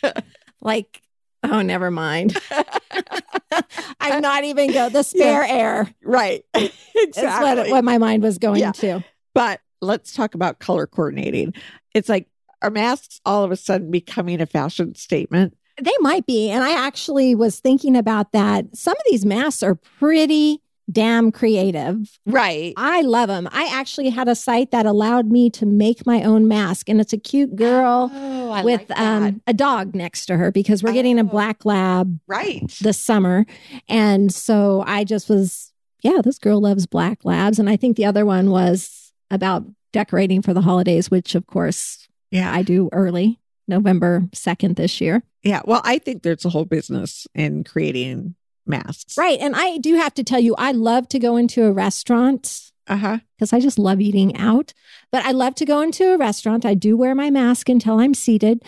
like, 0.60 1.02
oh, 1.44 1.62
never 1.62 1.90
mind. 1.90 2.36
I'm 4.00 4.20
not 4.20 4.44
even 4.44 4.72
go 4.72 4.88
the 4.88 5.02
spare 5.02 5.44
air. 5.44 5.92
Right. 6.02 6.44
Exactly. 7.00 7.44
what, 7.62 7.70
what 7.70 7.84
my 7.84 7.96
mind 7.98 8.24
was 8.24 8.38
going 8.38 8.58
Yeah. 8.60 8.72
to. 8.72 9.04
but 9.32 9.60
let's 9.80 10.12
talk 10.12 10.34
about 10.34 10.58
color 10.58 10.84
coordinating. 10.88 11.54
It's 11.94 12.08
like 12.08 12.26
are 12.60 12.70
masks 12.70 13.20
all 13.24 13.44
of 13.44 13.52
a 13.52 13.56
sudden 13.56 13.92
becoming 13.92 14.40
a 14.40 14.46
fashion 14.46 14.96
statement? 14.96 15.56
They 15.80 15.92
might 16.00 16.26
be. 16.26 16.50
And 16.50 16.64
I 16.64 16.72
actually 16.72 17.36
was 17.36 17.60
thinking 17.60 17.94
about 17.96 18.32
that. 18.32 18.64
Some 18.76 18.94
of 18.94 19.02
these 19.08 19.24
masks 19.24 19.62
are 19.62 19.76
pretty 19.76 20.60
damn 20.90 21.30
creative. 21.32 22.18
Right. 22.26 22.72
I 22.76 23.02
love 23.02 23.28
them. 23.28 23.48
I 23.52 23.68
actually 23.72 24.08
had 24.10 24.28
a 24.28 24.34
site 24.34 24.70
that 24.70 24.86
allowed 24.86 25.26
me 25.30 25.50
to 25.50 25.66
make 25.66 26.06
my 26.06 26.22
own 26.22 26.48
mask, 26.48 26.88
and 26.88 27.00
it's 27.00 27.12
a 27.12 27.18
cute 27.18 27.54
girl 27.56 28.10
Oh, 28.12 28.64
with 28.64 28.88
like 28.88 28.98
um, 29.00 29.42
a 29.46 29.52
dog 29.52 29.94
next 29.94 30.26
to 30.26 30.36
her 30.36 30.50
because 30.50 30.82
we're 30.82 30.92
getting 30.92 31.18
a 31.18 31.22
Oh. 31.22 31.26
black 31.26 31.64
lab 31.64 32.18
right. 32.26 32.62
this 32.80 32.98
summer. 32.98 33.44
And 33.88 34.32
so 34.32 34.82
I 34.86 35.04
just 35.04 35.28
was, 35.28 35.72
yeah, 36.02 36.20
this 36.22 36.38
girl 36.38 36.60
loves 36.60 36.86
black 36.86 37.24
labs. 37.24 37.58
And 37.58 37.68
I 37.68 37.76
think 37.76 37.96
the 37.96 38.06
other 38.06 38.24
one 38.24 38.50
was 38.50 39.12
about 39.30 39.64
decorating 39.92 40.40
for 40.42 40.54
the 40.54 40.62
holidays, 40.62 41.10
which 41.10 41.34
of 41.34 41.46
course 41.46 42.08
Yeah. 42.30 42.50
I 42.52 42.62
do 42.62 42.88
early, 42.92 43.40
November 43.66 44.22
2nd 44.34 44.76
this 44.76 45.00
year. 45.00 45.22
yeah. 45.42 45.60
Well, 45.66 45.82
I 45.84 45.98
think 45.98 46.22
there's 46.22 46.44
a 46.46 46.48
whole 46.50 46.64
business 46.64 47.26
in 47.34 47.64
creating 47.64 48.34
masks. 48.68 49.16
Right. 49.16 49.38
And 49.40 49.54
I 49.56 49.78
do 49.78 49.96
have 49.96 50.14
to 50.14 50.24
tell 50.24 50.40
you, 50.40 50.54
I 50.58 50.72
love 50.72 51.08
to 51.08 51.18
go 51.18 51.36
into 51.36 51.64
a 51.64 51.72
restaurant 51.72 52.70
Uh-huh. 52.86 53.18
because 53.36 53.52
I 53.52 53.60
just 53.60 53.78
love 53.78 54.00
eating 54.00 54.36
out. 54.36 54.72
But 55.10 55.24
I 55.24 55.32
love 55.32 55.54
to 55.56 55.64
go 55.64 55.80
into 55.80 56.12
a 56.12 56.18
restaurant. 56.18 56.64
I 56.64 56.74
do 56.74 56.96
wear 56.96 57.14
my 57.14 57.30
mask 57.30 57.68
until 57.68 57.98
I'm 58.00 58.14
seated. 58.14 58.62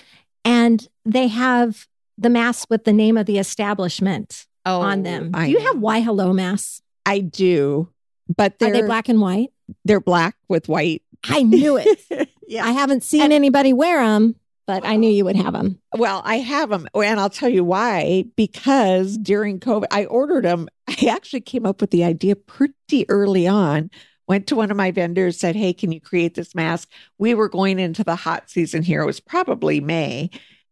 And 0.45 0.87
they 1.05 1.29
have 1.29 1.87
the 2.19 2.31
mask 2.31 2.69
with 2.71 2.85
the 2.85 2.93
name 2.93 3.17
of 3.17 3.27
the 3.27 3.39
establishment 3.39 4.47
Oh, 4.67 4.81
on 4.83 5.03
them. 5.05 5.31
I 5.35 5.47
do 5.47 5.53
you 5.53 5.59
know. 5.59 5.65
have 5.67 5.79
Why 5.79 6.01
Hello 6.01 6.33
masks? 6.33 6.83
I 7.07 7.21
do. 7.21 7.89
But 8.35 8.59
they're 8.59 8.69
Are 8.69 8.73
they 8.73 8.83
black 8.83 9.09
and 9.09 9.21
white? 9.21 9.51
they're 9.85 10.01
black 10.01 10.37
with 10.49 10.69
white. 10.69 11.03
I 11.25 11.43
knew 11.43 11.77
it. 11.79 12.29
yeah. 12.49 12.65
I 12.67 12.73
haven't 12.73 13.03
seen 13.05 13.23
And- 13.23 13.33
anybody 13.33 13.73
wear 13.73 14.03
them, 14.05 14.37
but 14.71 14.87
I 14.87 14.95
knew 14.95 15.11
you 15.11 15.25
would 15.25 15.35
have 15.35 15.55
them. 15.55 15.81
Well, 15.97 16.23
I 16.25 16.37
have 16.37 16.71
them, 16.71 16.87
and 16.95 17.19
I'll 17.19 17.29
tell 17.29 17.49
you 17.49 17.65
why. 17.65 18.27
Because 18.37 19.19
during 19.19 19.59
COVID, 19.59 19.87
I 19.91 20.05
ordered 20.05 20.45
them. 20.45 20.69
I 20.87 21.09
actually 21.09 21.41
came 21.41 21.67
up 21.67 21.81
with 21.81 21.91
the 21.91 22.05
idea 22.05 22.37
pretty 22.37 23.05
early 23.09 23.49
on. 23.49 23.91
Went 24.29 24.47
to 24.47 24.55
one 24.55 24.71
of 24.71 24.77
my 24.77 24.93
vendors, 24.93 25.41
said, 25.41 25.57
"Hey, 25.57 25.73
can 25.73 25.91
you 25.91 26.01
create 26.01 26.37
this 26.37 26.55
mask?" 26.55 26.89
We 27.19 27.35
were 27.35 27.49
going 27.49 27.81
into 27.81 28.05
the 28.05 28.15
hot 28.15 28.49
season 28.49 28.85
here. 28.85 29.03
It 29.03 29.07
was 29.07 29.19
probably 29.19 29.81
May, 29.81 30.31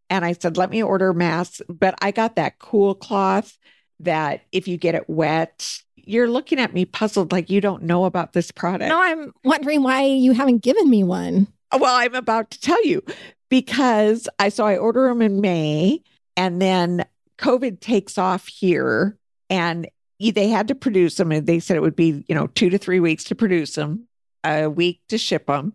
and 0.09 0.25
I 0.25 0.33
said, 0.35 0.57
"Let 0.57 0.71
me 0.71 0.81
order 0.81 1.13
masks." 1.13 1.61
But 1.69 1.97
I 2.01 2.13
got 2.13 2.37
that 2.37 2.61
cool 2.61 2.95
cloth 2.95 3.59
that 3.99 4.43
if 4.53 4.69
you 4.69 4.77
get 4.77 4.95
it 4.95 5.11
wet, 5.11 5.81
you're 5.97 6.31
looking 6.31 6.61
at 6.61 6.73
me 6.73 6.85
puzzled, 6.85 7.33
like 7.33 7.51
you 7.51 7.61
don't 7.61 7.83
know 7.83 8.05
about 8.05 8.33
this 8.33 8.53
product. 8.53 8.91
No, 8.91 9.03
I'm 9.03 9.33
wondering 9.43 9.83
why 9.83 10.05
you 10.05 10.35
haven't 10.35 10.63
given 10.63 10.89
me 10.89 11.03
one. 11.03 11.49
Well, 11.73 11.97
I'm 11.97 12.15
about 12.15 12.53
to 12.53 12.61
tell 12.61 12.83
you 12.87 13.03
because 13.49 14.29
I 14.39 14.49
so 14.49 14.67
I 14.67 14.77
order 14.77 15.09
them 15.09 15.23
in 15.23 15.41
May 15.41 16.03
and 16.37 16.61
then 16.61 17.05
COVID 17.39 17.81
takes 17.81 18.19
off 18.19 18.47
here 18.49 19.17
and 19.51 19.89
they 20.19 20.49
had 20.49 20.69
to 20.69 20.75
produce 20.75 21.17
them 21.17 21.33
and 21.33 21.47
they 21.47 21.61
said 21.61 21.77
it 21.77 21.83
would 21.83 21.97
be, 21.97 22.25
you 22.29 22.35
know, 22.35 22.49
2 22.49 22.71
to 22.71 22.79
3 22.79 23.01
weeks 23.01 23.25
to 23.25 23.35
produce 23.35 23.75
them, 23.75 24.09
a 24.45 24.67
week 24.69 25.01
to 25.09 25.19
ship 25.19 25.47
them. 25.47 25.73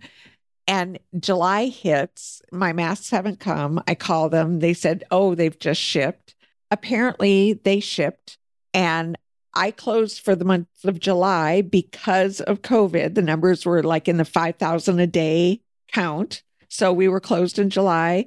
And 0.68 1.00
July 1.20 1.68
hits, 1.68 2.42
my 2.52 2.74
masks 2.74 3.10
haven't 3.10 3.40
come. 3.40 3.82
I 3.88 3.96
call 3.96 4.30
them. 4.30 4.60
They 4.60 4.74
said, 4.74 5.04
"Oh, 5.12 5.36
they've 5.36 5.58
just 5.60 5.82
shipped." 5.82 6.36
Apparently, 6.72 7.54
they 7.54 7.80
shipped 7.80 8.38
and 8.74 9.18
I 9.54 9.72
closed 9.72 10.22
for 10.22 10.36
the 10.36 10.46
month 10.46 10.68
of 10.84 11.00
July 11.00 11.62
because 11.62 12.42
of 12.42 12.62
COVID. 12.62 13.14
The 13.14 13.22
numbers 13.22 13.66
were 13.66 13.84
like 13.84 14.08
in 14.08 14.18
the 14.18 14.26
5,000 14.26 15.00
a 15.00 15.08
day 15.08 15.62
count. 15.92 16.42
So 16.74 16.92
we 16.92 17.08
were 17.08 17.20
closed 17.20 17.60
in 17.60 17.70
July. 17.70 18.26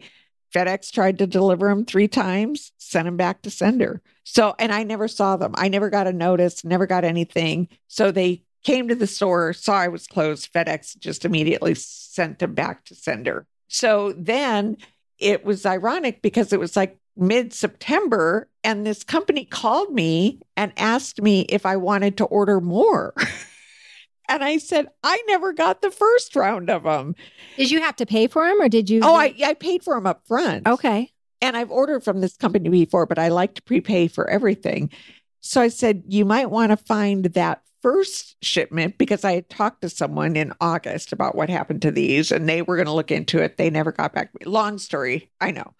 FedEx 0.55 0.93
tried 0.93 1.19
to 1.19 1.27
deliver 1.27 1.69
them 1.69 1.85
three 1.85 2.07
times, 2.07 2.71
sent 2.79 3.07
them 3.07 3.17
back 3.17 3.43
to 3.43 3.51
sender. 3.51 4.01
So, 4.23 4.55
and 4.61 4.71
I 4.71 4.85
never 4.85 5.09
saw 5.09 5.37
them. 5.37 5.53
I 5.57 5.69
never 5.69 5.91
got 5.91 6.07
a 6.07 6.13
notice, 6.13 6.65
never 6.65 6.87
got 6.87 7.03
anything. 7.03 7.67
So 7.89 8.13
they 8.13 8.45
came 8.63 8.87
to 8.87 8.95
the 8.95 9.09
store, 9.09 9.53
saw 9.53 9.75
I 9.75 9.89
was 9.89 10.07
closed. 10.07 10.53
FedEx 10.53 10.97
just 10.97 11.25
immediately 11.25 11.75
sent 11.75 12.39
them 12.39 12.55
back 12.55 12.85
to 12.85 12.95
sender. 12.95 13.49
So 13.67 14.13
then 14.13 14.77
it 15.19 15.45
was 15.45 15.67
ironic 15.67 16.23
because 16.23 16.53
it 16.53 16.61
was 16.61 16.77
like 16.77 16.99
mid 17.17 17.53
September, 17.53 18.49
and 18.63 18.87
this 18.87 19.03
company 19.03 19.45
called 19.45 19.93
me 19.93 20.41
and 20.57 20.73
asked 20.77 21.21
me 21.21 21.41
if 21.49 21.67
I 21.67 21.77
wanted 21.77 22.17
to 22.19 22.25
order 22.27 22.61
more. 22.61 23.13
and 24.29 24.43
I 24.43 24.59
said, 24.59 24.89
I 25.03 25.23
never 25.27 25.53
got 25.53 25.83
the 25.83 25.91
first 25.91 26.37
round 26.37 26.71
of 26.71 26.85
them. 26.85 27.15
Did 27.57 27.71
you 27.71 27.81
have 27.81 27.97
to 27.97 28.07
pay 28.07 28.27
for 28.27 28.47
them 28.47 28.61
or 28.61 28.69
did 28.69 28.91
you? 28.91 29.01
Oh, 29.03 29.15
I, 29.15 29.35
I 29.45 29.55
paid 29.55 29.83
for 29.83 29.95
them 29.95 30.07
up 30.07 30.27
front. 30.27 30.67
Okay. 30.67 31.13
And 31.41 31.57
I've 31.57 31.71
ordered 31.71 32.03
from 32.03 32.21
this 32.21 32.37
company 32.37 32.69
before, 32.69 33.07
but 33.07 33.19
I 33.19 33.29
like 33.29 33.55
to 33.55 33.63
prepay 33.63 34.09
for 34.09 34.29
everything. 34.29 34.91
So 35.41 35.61
I 35.61 35.69
said, 35.69 36.05
you 36.09 36.25
might 36.25 36.51
want 36.51 36.71
to 36.71 36.77
find 36.77 37.25
that 37.27 37.63
first 37.83 38.37
shipment 38.43 38.99
because 38.99 39.25
I 39.25 39.35
had 39.35 39.49
talked 39.49 39.83
to 39.83 39.89
someone 39.89 40.35
in 40.35 40.53
August 40.61 41.13
about 41.13 41.37
what 41.37 41.49
happened 41.49 41.83
to 41.83 41.91
these 41.93 42.33
and 42.33 42.49
they 42.49 42.63
were 42.63 42.77
going 42.77 42.87
to 42.87 42.93
look 42.93 43.13
into 43.13 43.39
it. 43.39 43.57
They 43.57 43.71
never 43.71 43.93
got 43.93 44.13
back 44.13 44.33
to 44.33 44.39
me. 44.41 44.51
Long 44.51 44.79
story, 44.79 45.31
I 45.41 45.53
know. 45.53 45.75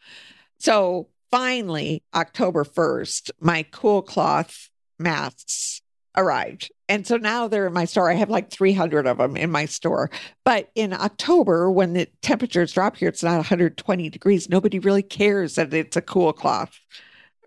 So 0.59 1.09
finally, 1.31 2.05
October 2.15 2.65
1st, 2.65 3.33
my 3.41 3.65
cool 3.73 4.03
cloth 4.03 4.71
masks 4.99 5.83
arrived. 6.17 6.71
And 6.89 7.07
so 7.07 7.17
now 7.17 7.49
they're 7.49 7.67
in 7.67 7.73
my 7.73 7.85
store. 7.85 8.11
I 8.11 8.15
have 8.15 8.31
like 8.31 8.51
300 8.51 9.07
of 9.07 9.19
them 9.19 9.37
in 9.37 9.51
my 9.51 9.67
store. 9.67 10.11
But 10.45 10.71
in 10.75 10.93
October, 10.93 11.71
when 11.71 11.93
the 11.95 12.09
temperatures 12.23 12.73
drop 12.73 12.97
here, 12.97 13.09
it's 13.09 13.23
not 13.23 13.37
120 13.37 14.09
degrees. 14.11 14.49
Nobody 14.49 14.79
really 14.79 15.03
cares 15.03 15.57
that 15.57 15.75
it's 15.75 15.97
a 15.97 16.03
cool 16.03 16.33
cloth 16.33 16.79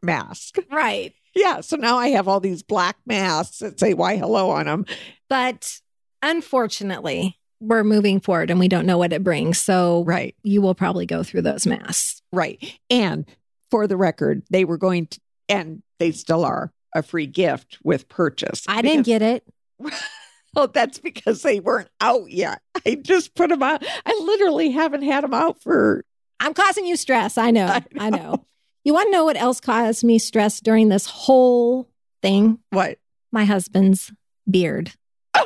mask. 0.04 0.58
Right. 0.72 1.14
Yeah. 1.36 1.62
So 1.62 1.78
now 1.78 1.98
I 1.98 2.10
have 2.10 2.28
all 2.28 2.40
these 2.40 2.64
black 2.64 2.98
masks 3.06 3.60
that 3.60 3.80
say 3.80 3.94
why 3.94 4.18
hello 4.18 4.50
on 4.50 4.66
them. 4.66 4.86
But 5.30 5.80
unfortunately, 6.22 7.38
we're 7.62 7.84
moving 7.84 8.20
forward 8.20 8.50
and 8.50 8.60
we 8.60 8.68
don't 8.68 8.86
know 8.86 8.98
what 8.98 9.14
it 9.14 9.24
brings. 9.24 9.58
So 9.60 10.04
Right. 10.06 10.36
you 10.44 10.62
will 10.62 10.76
probably 10.76 11.06
go 11.06 11.24
through 11.24 11.42
those 11.44 11.66
masks. 11.68 12.22
Right. 12.32 12.78
And 12.90 13.26
for 13.72 13.88
the 13.88 13.98
record, 13.98 14.44
they 14.50 14.66
were 14.66 14.78
going 14.78 15.08
to, 15.08 15.20
and 15.50 15.84
they 16.00 16.12
still 16.12 16.46
are, 16.46 16.72
a 16.94 17.04
free 17.04 17.28
gift 17.28 17.78
with 17.84 18.10
purchase. 18.10 18.66
I 18.68 18.82
didn't 18.82 19.06
get 19.06 19.22
it. 19.22 19.44
Well, 20.56 20.68
that's 20.68 20.98
because 20.98 21.44
they 21.44 21.60
weren't 21.60 21.90
out 22.02 22.32
yet. 22.32 22.64
I 22.84 22.96
just 22.96 23.36
put 23.36 23.50
them 23.52 23.62
out. 23.62 23.86
I 24.04 24.20
literally 24.24 24.72
haven't 24.72 25.04
had 25.04 25.24
them 25.24 25.34
out 25.36 25.62
for. 25.62 26.04
I'm 26.40 26.56
causing 26.56 26.88
you 26.88 26.96
stress. 26.96 27.38
I 27.38 27.52
know. 27.52 27.66
I 27.68 27.84
I 28.00 28.10
know. 28.10 28.46
You 28.84 28.96
want 28.96 29.10
to 29.10 29.12
know 29.12 29.26
what 29.26 29.38
else 29.38 29.60
caused 29.60 30.04
me 30.04 30.18
stress 30.18 30.60
during 30.60 30.90
this 30.90 31.06
whole 31.06 31.88
thing? 32.24 32.58
What? 32.72 32.98
My 33.32 33.46
husband's 33.46 34.12
beard. 34.50 34.92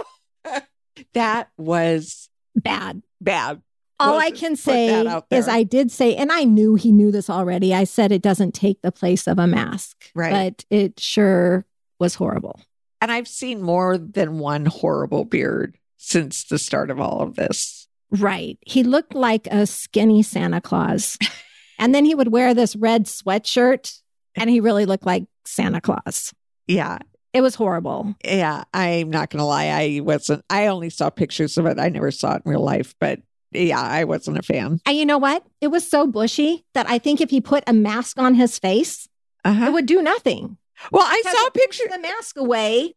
That 1.13 1.49
was 1.57 2.29
Bad. 2.55 3.01
bad. 3.19 3.61
All 3.99 4.17
I 4.19 4.31
can 4.31 4.55
say 4.55 5.05
is. 5.31 5.47
I 5.47 5.63
did 5.63 5.91
say, 5.91 6.15
and 6.15 6.31
I 6.31 6.43
knew 6.43 6.75
he 6.75 6.91
knew 6.91 7.11
this 7.11 7.29
already. 7.29 7.73
I 7.73 7.83
said 7.85 8.11
it 8.11 8.21
doesn't 8.21 8.53
take 8.53 8.81
the 8.81 8.91
place 8.91 9.27
of 9.27 9.39
a 9.39 9.47
mask, 9.47 10.09
Right. 10.15 10.31
but 10.31 10.65
it 10.69 10.99
sure 10.99 11.65
was 11.99 12.15
horrible. 12.15 12.59
And 13.01 13.11
I've 13.11 13.27
seen 13.27 13.61
more 13.61 13.97
than 13.97 14.39
one 14.39 14.65
horrible 14.65 15.25
beard 15.25 15.77
since 15.97 16.43
the 16.45 16.57
start 16.59 16.89
of 16.89 16.99
all 16.99 17.21
of 17.21 17.35
this. 17.35 17.87
Right. 18.11 18.57
He 18.61 18.83
looked 18.83 19.13
like 19.15 19.47
a 19.47 19.65
skinny 19.65 20.21
Santa 20.23 20.59
Claus. 20.61 21.17
and 21.79 21.93
then 21.95 22.05
he 22.05 22.15
would 22.15 22.31
wear 22.31 22.53
this 22.53 22.75
red 22.75 23.05
sweatshirt 23.05 23.99
and 24.35 24.49
he 24.49 24.59
really 24.59 24.85
looked 24.85 25.05
like 25.05 25.25
Santa 25.45 25.81
Claus. 25.81 26.33
Yeah. 26.67 26.97
It 27.33 27.41
was 27.41 27.55
horrible. 27.55 28.15
Yeah. 28.23 28.63
I'm 28.73 29.09
not 29.09 29.29
going 29.29 29.39
to 29.39 29.45
lie. 29.45 29.65
I 29.67 29.99
wasn't, 30.01 30.43
I 30.49 30.67
only 30.67 30.89
saw 30.89 31.09
pictures 31.09 31.57
of 31.57 31.65
it. 31.65 31.79
I 31.79 31.89
never 31.89 32.11
saw 32.11 32.35
it 32.35 32.43
in 32.45 32.51
real 32.51 32.63
life, 32.63 32.93
but 32.99 33.19
yeah, 33.55 33.81
I 33.81 34.03
wasn't 34.03 34.37
a 34.37 34.43
fan. 34.43 34.79
And 34.85 34.97
you 34.97 35.05
know 35.05 35.17
what? 35.17 35.45
It 35.61 35.67
was 35.67 35.87
so 35.89 36.07
bushy 36.07 36.65
that 36.73 36.89
I 36.89 36.97
think 36.97 37.21
if 37.21 37.29
he 37.29 37.41
put 37.41 37.63
a 37.67 37.73
mask 37.73 38.19
on 38.19 38.35
his 38.35 38.59
face, 38.59 39.07
Uh-huh. 39.45 39.65
it 39.65 39.73
would 39.73 39.85
do 39.85 40.01
nothing. 40.01 40.57
Well, 40.91 41.05
I 41.05 41.21
saw 41.23 41.29
a 41.29 41.47
it 41.47 41.53
pushed 41.53 41.79
picture. 41.79 41.95
The 41.95 42.01
mask 42.01 42.37
away. 42.37 42.93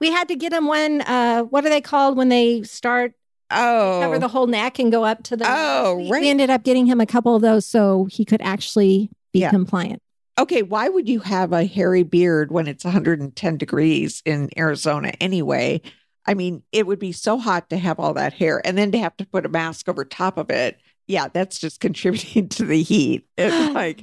We 0.00 0.10
had 0.10 0.28
to 0.28 0.36
get 0.36 0.52
him 0.52 0.66
when, 0.66 1.00
uh, 1.02 1.42
what 1.42 1.64
are 1.64 1.70
they 1.70 1.80
called 1.80 2.16
when 2.16 2.28
they 2.28 2.62
start 2.62 3.12
Oh, 3.50 4.00
cover 4.02 4.18
the 4.18 4.26
whole 4.28 4.46
neck 4.48 4.78
and 4.80 4.90
go 4.90 5.04
up 5.04 5.22
to 5.24 5.36
the. 5.36 5.44
Oh, 5.48 5.96
we, 5.96 6.10
right. 6.10 6.20
we 6.22 6.28
ended 6.30 6.50
up 6.50 6.64
getting 6.64 6.84
him 6.86 7.00
a 7.00 7.06
couple 7.06 7.36
of 7.36 7.42
those 7.42 7.64
so 7.64 8.06
he 8.10 8.24
could 8.24 8.42
actually 8.42 9.08
be 9.32 9.38
Yeah. 9.40 9.50
compliant. 9.50 10.02
okay. 10.38 10.62
Why 10.62 10.88
would 10.88 11.08
you 11.08 11.20
have 11.20 11.52
a 11.52 11.64
hairy 11.64 12.02
beard 12.02 12.50
when 12.50 12.66
it's 12.66 12.84
110 12.84 13.56
degrees 13.56 14.20
in 14.26 14.50
Arizona 14.58 15.12
anyway? 15.20 15.80
I 16.26 16.34
mean, 16.34 16.62
it 16.72 16.86
would 16.86 16.98
be 16.98 17.12
so 17.12 17.38
hot 17.38 17.70
to 17.70 17.76
have 17.76 18.00
all 18.00 18.14
that 18.14 18.32
hair 18.32 18.60
and 18.64 18.76
then 18.76 18.92
to 18.92 18.98
have 18.98 19.16
to 19.18 19.26
put 19.26 19.46
a 19.46 19.48
mask 19.48 19.88
over 19.88 20.04
top 20.04 20.38
of 20.38 20.50
it. 20.50 20.78
Yeah, 21.06 21.28
that's 21.28 21.58
just 21.58 21.80
contributing 21.80 22.48
to 22.50 22.64
the 22.64 22.82
heat. 22.82 23.26
It's 23.36 23.74
like, 23.74 24.02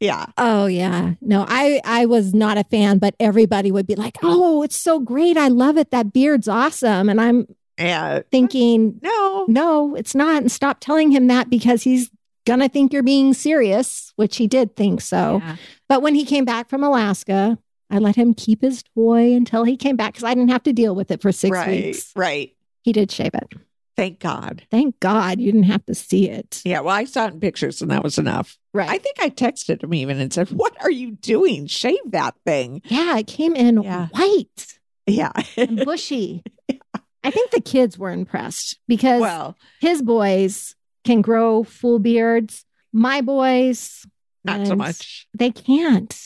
yeah, 0.00 0.26
Oh 0.38 0.66
yeah. 0.66 1.14
No, 1.20 1.44
I 1.48 1.80
I 1.84 2.06
was 2.06 2.32
not 2.34 2.58
a 2.58 2.64
fan, 2.64 2.98
but 2.98 3.14
everybody 3.20 3.70
would 3.70 3.86
be 3.86 3.96
like, 3.96 4.16
"Oh, 4.22 4.62
it's 4.62 4.80
so 4.80 4.98
great. 4.98 5.36
I 5.36 5.48
love 5.48 5.76
it. 5.76 5.90
That 5.90 6.12
beard's 6.12 6.48
awesome." 6.48 7.10
And 7.10 7.20
I'm 7.20 7.46
yeah. 7.78 8.20
thinking, 8.30 8.98
No, 9.02 9.44
"No, 9.46 9.94
it's 9.94 10.14
not." 10.14 10.40
And 10.40 10.50
stop 10.50 10.80
telling 10.80 11.10
him 11.10 11.26
that 11.26 11.50
because 11.50 11.82
he's 11.82 12.10
to 12.58 12.68
think 12.68 12.92
you're 12.92 13.02
being 13.02 13.32
serious, 13.32 14.12
which 14.16 14.36
he 14.36 14.48
did 14.48 14.74
think 14.74 15.00
so. 15.00 15.40
Yeah. 15.44 15.56
But 15.88 16.02
when 16.02 16.14
he 16.16 16.24
came 16.24 16.44
back 16.44 16.68
from 16.68 16.82
Alaska, 16.82 17.58
I 17.90 17.98
let 17.98 18.16
him 18.16 18.34
keep 18.34 18.62
his 18.62 18.82
toy 18.94 19.34
until 19.34 19.64
he 19.64 19.76
came 19.76 19.96
back 19.96 20.14
cuz 20.14 20.24
I 20.24 20.34
didn't 20.34 20.50
have 20.50 20.62
to 20.64 20.72
deal 20.72 20.94
with 20.94 21.10
it 21.10 21.20
for 21.22 21.32
6 21.32 21.50
right, 21.50 21.68
weeks. 21.68 22.12
right. 22.16 22.54
He 22.82 22.92
did 22.92 23.10
shave 23.10 23.34
it. 23.34 23.48
Thank 23.96 24.20
God. 24.20 24.62
Thank 24.70 24.98
God 25.00 25.40
you 25.40 25.52
didn't 25.52 25.64
have 25.66 25.84
to 25.86 25.94
see 25.94 26.30
it. 26.30 26.62
Yeah, 26.64 26.80
well, 26.80 26.94
I 26.94 27.04
saw 27.04 27.26
it 27.26 27.34
in 27.34 27.40
pictures 27.40 27.82
and 27.82 27.90
that 27.90 28.02
was 28.02 28.16
enough. 28.16 28.56
Right. 28.72 28.88
I 28.88 28.96
think 28.98 29.16
I 29.20 29.28
texted 29.28 29.82
him 29.82 29.92
even 29.92 30.18
and 30.20 30.32
said, 30.32 30.48
What 30.50 30.74
are 30.82 30.90
you 30.90 31.10
doing? 31.10 31.66
Shave 31.66 31.98
that 32.06 32.34
thing. 32.46 32.80
yeah, 32.86 33.18
it 33.18 33.26
came 33.26 33.54
in 33.54 33.82
Yeah. 33.82 34.06
white 34.12 34.78
Yeah. 35.06 35.32
and 35.56 35.84
bushy. 35.84 36.42
I 37.22 37.30
think 37.30 37.50
the 37.50 37.60
kids 37.60 37.98
were 37.98 38.10
impressed 38.10 38.78
because 38.88 39.20
well, 39.20 39.56
his 39.82 40.00
boys 40.00 40.74
can 41.04 41.20
grow 41.20 41.62
full 41.64 41.98
beards. 41.98 42.64
My 42.94 43.20
boys, 43.20 44.06
not 44.44 44.66
so 44.66 44.74
much. 44.76 45.26
they 45.36 45.50
can't. 45.50 46.16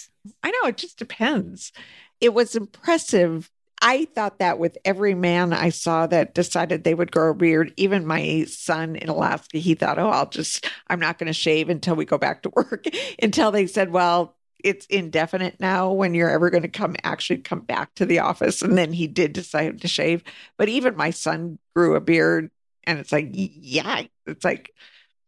I 0.42 0.50
know 0.50 0.68
it 0.68 0.76
just 0.76 0.98
depends. 0.98 1.72
It 2.20 2.34
was 2.34 2.56
impressive. 2.56 3.50
I 3.82 4.06
thought 4.14 4.38
that 4.38 4.58
with 4.58 4.78
every 4.84 5.14
man 5.14 5.52
I 5.52 5.68
saw 5.68 6.06
that 6.06 6.34
decided 6.34 6.84
they 6.84 6.94
would 6.94 7.12
grow 7.12 7.32
a 7.32 7.34
beard, 7.34 7.74
even 7.76 8.06
my 8.06 8.44
son 8.44 8.96
in 8.96 9.08
Alaska, 9.08 9.58
he 9.58 9.74
thought, 9.74 9.98
oh, 9.98 10.08
I'll 10.08 10.28
just, 10.28 10.66
I'm 10.88 11.00
not 11.00 11.18
going 11.18 11.26
to 11.26 11.34
shave 11.34 11.68
until 11.68 11.94
we 11.94 12.06
go 12.06 12.16
back 12.16 12.42
to 12.42 12.52
work. 12.56 12.86
until 13.22 13.50
they 13.50 13.66
said, 13.66 13.90
well, 13.90 14.36
it's 14.62 14.86
indefinite 14.86 15.60
now 15.60 15.92
when 15.92 16.14
you're 16.14 16.30
ever 16.30 16.48
going 16.48 16.62
to 16.62 16.68
come 16.68 16.96
actually 17.04 17.38
come 17.38 17.60
back 17.60 17.94
to 17.96 18.06
the 18.06 18.20
office. 18.20 18.62
And 18.62 18.78
then 18.78 18.92
he 18.92 19.06
did 19.06 19.34
decide 19.34 19.82
to 19.82 19.88
shave. 19.88 20.24
But 20.56 20.70
even 20.70 20.96
my 20.96 21.10
son 21.10 21.58
grew 21.76 21.94
a 21.94 22.00
beard 22.00 22.50
and 22.84 22.98
it's 22.98 23.12
like, 23.12 23.28
yeah, 23.32 24.04
it's 24.26 24.44
like, 24.44 24.72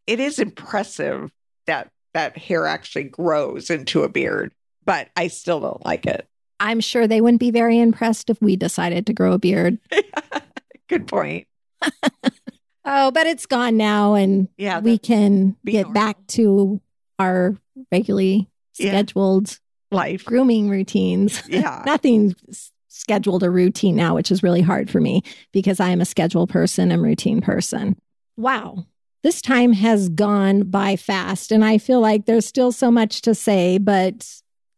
it 0.06 0.20
is 0.20 0.38
impressive 0.38 1.30
that 1.66 1.90
that 2.14 2.38
hair 2.38 2.66
actually 2.66 3.04
grows 3.04 3.68
into 3.68 4.02
a 4.02 4.08
beard 4.08 4.52
but 4.86 5.08
I 5.16 5.26
still 5.28 5.60
don't 5.60 5.84
like 5.84 6.06
it. 6.06 6.26
I'm 6.58 6.80
sure 6.80 7.06
they 7.06 7.20
wouldn't 7.20 7.40
be 7.40 7.50
very 7.50 7.78
impressed 7.78 8.30
if 8.30 8.40
we 8.40 8.56
decided 8.56 9.04
to 9.06 9.12
grow 9.12 9.32
a 9.34 9.38
beard. 9.38 9.78
Good 10.88 11.06
point. 11.06 11.46
Oh, 12.88 13.10
but 13.10 13.26
it's 13.26 13.46
gone 13.46 13.76
now 13.76 14.14
and 14.14 14.46
Yeah, 14.56 14.78
we 14.78 14.96
can 14.96 15.56
get 15.64 15.86
normal. 15.86 15.92
back 15.92 16.26
to 16.28 16.80
our 17.18 17.56
regularly 17.90 18.48
Yeah. 18.78 18.90
scheduled 18.92 19.58
life. 19.90 20.24
grooming 20.24 20.70
routines. 20.70 21.42
Yeah. 21.48 21.82
Nothing 21.86 22.36
scheduled 22.86 23.42
or 23.42 23.50
routine 23.50 23.96
now, 23.96 24.14
which 24.14 24.30
is 24.30 24.44
really 24.44 24.60
hard 24.60 24.88
for 24.88 25.00
me 25.00 25.22
because 25.52 25.80
I 25.80 25.88
am 25.90 26.00
a 26.00 26.04
schedule 26.04 26.46
person 26.46 26.92
and 26.92 27.02
routine 27.02 27.40
person. 27.40 27.96
Wow. 28.36 28.86
This 29.24 29.42
time 29.42 29.72
has 29.72 30.08
gone 30.08 30.62
by 30.70 30.94
fast, 30.94 31.50
and 31.50 31.64
I 31.64 31.78
feel 31.78 31.98
like 32.00 32.26
there's 32.26 32.46
still 32.46 32.70
so 32.70 32.92
much 32.92 33.20
to 33.22 33.34
say, 33.34 33.78
but 33.78 34.24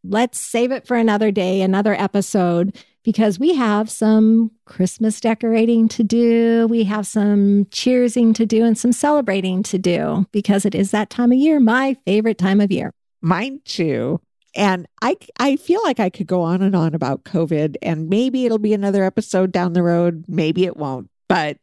let's 0.03 0.37
save 0.39 0.71
it 0.71 0.87
for 0.87 0.95
another 0.97 1.31
day, 1.31 1.61
another 1.61 1.93
episode, 1.93 2.77
because 3.03 3.39
we 3.39 3.55
have 3.55 3.89
some 3.89 4.51
Christmas 4.65 5.19
decorating 5.19 5.87
to 5.89 6.03
do. 6.03 6.67
We 6.69 6.83
have 6.85 7.07
some 7.07 7.65
cheersing 7.65 8.35
to 8.35 8.45
do 8.45 8.63
and 8.65 8.77
some 8.77 8.91
celebrating 8.91 9.63
to 9.63 9.77
do 9.77 10.25
because 10.31 10.65
it 10.65 10.75
is 10.75 10.91
that 10.91 11.09
time 11.09 11.31
of 11.31 11.37
year, 11.37 11.59
my 11.59 11.95
favorite 12.05 12.37
time 12.37 12.61
of 12.61 12.71
year. 12.71 12.91
Mine 13.21 13.61
too. 13.65 14.21
And 14.55 14.87
I 15.01 15.15
I 15.39 15.55
feel 15.57 15.81
like 15.83 15.99
I 15.99 16.09
could 16.09 16.27
go 16.27 16.41
on 16.41 16.61
and 16.61 16.75
on 16.75 16.93
about 16.95 17.23
COVID 17.23 17.75
and 17.81 18.09
maybe 18.09 18.45
it'll 18.45 18.57
be 18.57 18.73
another 18.73 19.03
episode 19.03 19.51
down 19.51 19.73
the 19.73 19.83
road, 19.83 20.25
maybe 20.27 20.65
it 20.65 20.75
won't. 20.77 21.09
But 21.27 21.57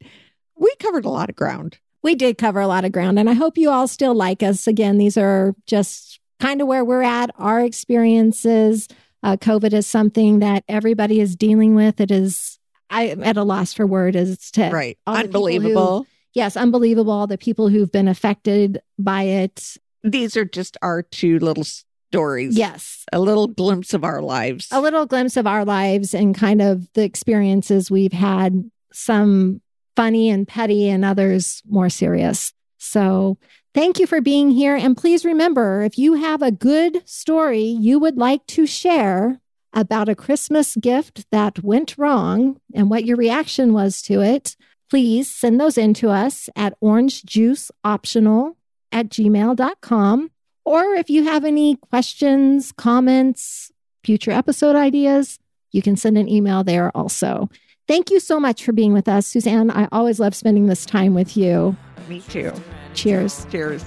we 0.58 0.72
covered 0.78 1.04
a 1.04 1.10
lot 1.10 1.28
of 1.28 1.36
ground. 1.36 1.78
we 2.02 2.14
did 2.14 2.38
cover 2.38 2.60
a 2.60 2.68
lot 2.68 2.84
of 2.84 2.92
ground 2.92 3.18
and 3.18 3.28
i 3.28 3.32
hope 3.32 3.58
you 3.58 3.68
all 3.68 3.88
still 3.88 4.14
like 4.14 4.42
us 4.42 4.66
again 4.68 4.96
these 4.96 5.16
are 5.18 5.54
just 5.66 6.15
kind 6.40 6.60
of 6.60 6.68
where 6.68 6.84
we're 6.84 7.02
at 7.02 7.30
our 7.38 7.60
experiences 7.60 8.88
uh, 9.22 9.36
covid 9.36 9.72
is 9.72 9.86
something 9.86 10.38
that 10.40 10.64
everybody 10.68 11.20
is 11.20 11.34
dealing 11.36 11.74
with 11.74 12.00
it 12.00 12.10
is 12.10 12.58
i'm 12.90 13.22
at 13.22 13.36
a 13.36 13.42
loss 13.42 13.72
for 13.72 13.86
word 13.86 14.14
as 14.16 14.50
to 14.50 14.68
Right. 14.70 14.98
people 15.06 15.14
who- 15.14 15.24
Unbelievable. 15.26 16.06
yes 16.34 16.56
unbelievable 16.56 17.26
the 17.26 17.38
people 17.38 17.68
who've 17.68 17.90
been 17.92 18.08
affected 18.08 18.80
by 18.98 19.22
it 19.24 19.76
These 20.04 20.36
are 20.36 20.44
just 20.44 20.76
our 20.82 21.02
two 21.02 21.38
little 21.38 21.64
stories. 21.64 22.56
yes 22.56 23.04
A 23.12 23.20
little 23.20 23.48
glimpse 23.48 23.92
of 23.94 24.04
our 24.04 24.22
lives. 24.22 24.68
a 24.70 24.80
little 24.80 25.06
glimpse 25.06 25.36
of 25.36 25.46
our 25.46 25.64
lives 25.64 26.14
and 26.14 26.34
kind 26.34 26.62
of 26.62 26.92
the 26.94 27.02
experiences 27.02 27.90
we've 27.90 28.12
had 28.12 28.70
some 28.92 29.60
funny 29.96 30.28
and 30.30 30.46
petty 30.46 30.88
and 30.88 31.04
others 31.04 31.62
more 31.68 31.88
serious 31.88 32.52
so 32.78 33.36
thank 33.76 33.98
you 34.00 34.06
for 34.06 34.20
being 34.20 34.50
here 34.50 34.74
and 34.74 34.96
please 34.96 35.24
remember 35.24 35.82
if 35.82 35.98
you 35.98 36.14
have 36.14 36.42
a 36.42 36.50
good 36.50 37.06
story 37.08 37.62
you 37.62 37.98
would 37.98 38.16
like 38.16 38.44
to 38.46 38.66
share 38.66 39.40
about 39.72 40.08
a 40.08 40.14
christmas 40.14 40.74
gift 40.76 41.26
that 41.30 41.62
went 41.62 41.96
wrong 41.98 42.58
and 42.74 42.90
what 42.90 43.04
your 43.04 43.16
reaction 43.16 43.72
was 43.72 44.02
to 44.02 44.20
it 44.20 44.56
please 44.90 45.30
send 45.30 45.60
those 45.60 45.76
in 45.78 45.92
to 45.94 46.08
us 46.10 46.48
at 46.56 46.78
orangejuiceoptional 46.80 48.54
at 48.90 49.08
gmail.com 49.10 50.30
or 50.64 50.84
if 50.94 51.08
you 51.10 51.24
have 51.24 51.44
any 51.44 51.76
questions 51.76 52.72
comments 52.72 53.70
future 54.02 54.32
episode 54.32 54.74
ideas 54.74 55.38
You 55.76 55.82
can 55.82 55.96
send 55.96 56.16
an 56.16 56.26
email 56.26 56.64
there 56.64 56.90
also. 56.96 57.50
Thank 57.86 58.10
you 58.10 58.18
so 58.18 58.40
much 58.40 58.64
for 58.64 58.72
being 58.72 58.94
with 58.94 59.08
us, 59.08 59.26
Suzanne. 59.26 59.70
I 59.70 59.88
always 59.92 60.18
love 60.18 60.34
spending 60.34 60.66
this 60.66 60.86
time 60.86 61.12
with 61.12 61.36
you. 61.36 61.76
Me 62.08 62.20
too. 62.20 62.52
Cheers. 62.94 63.46
Cheers. 63.50 63.84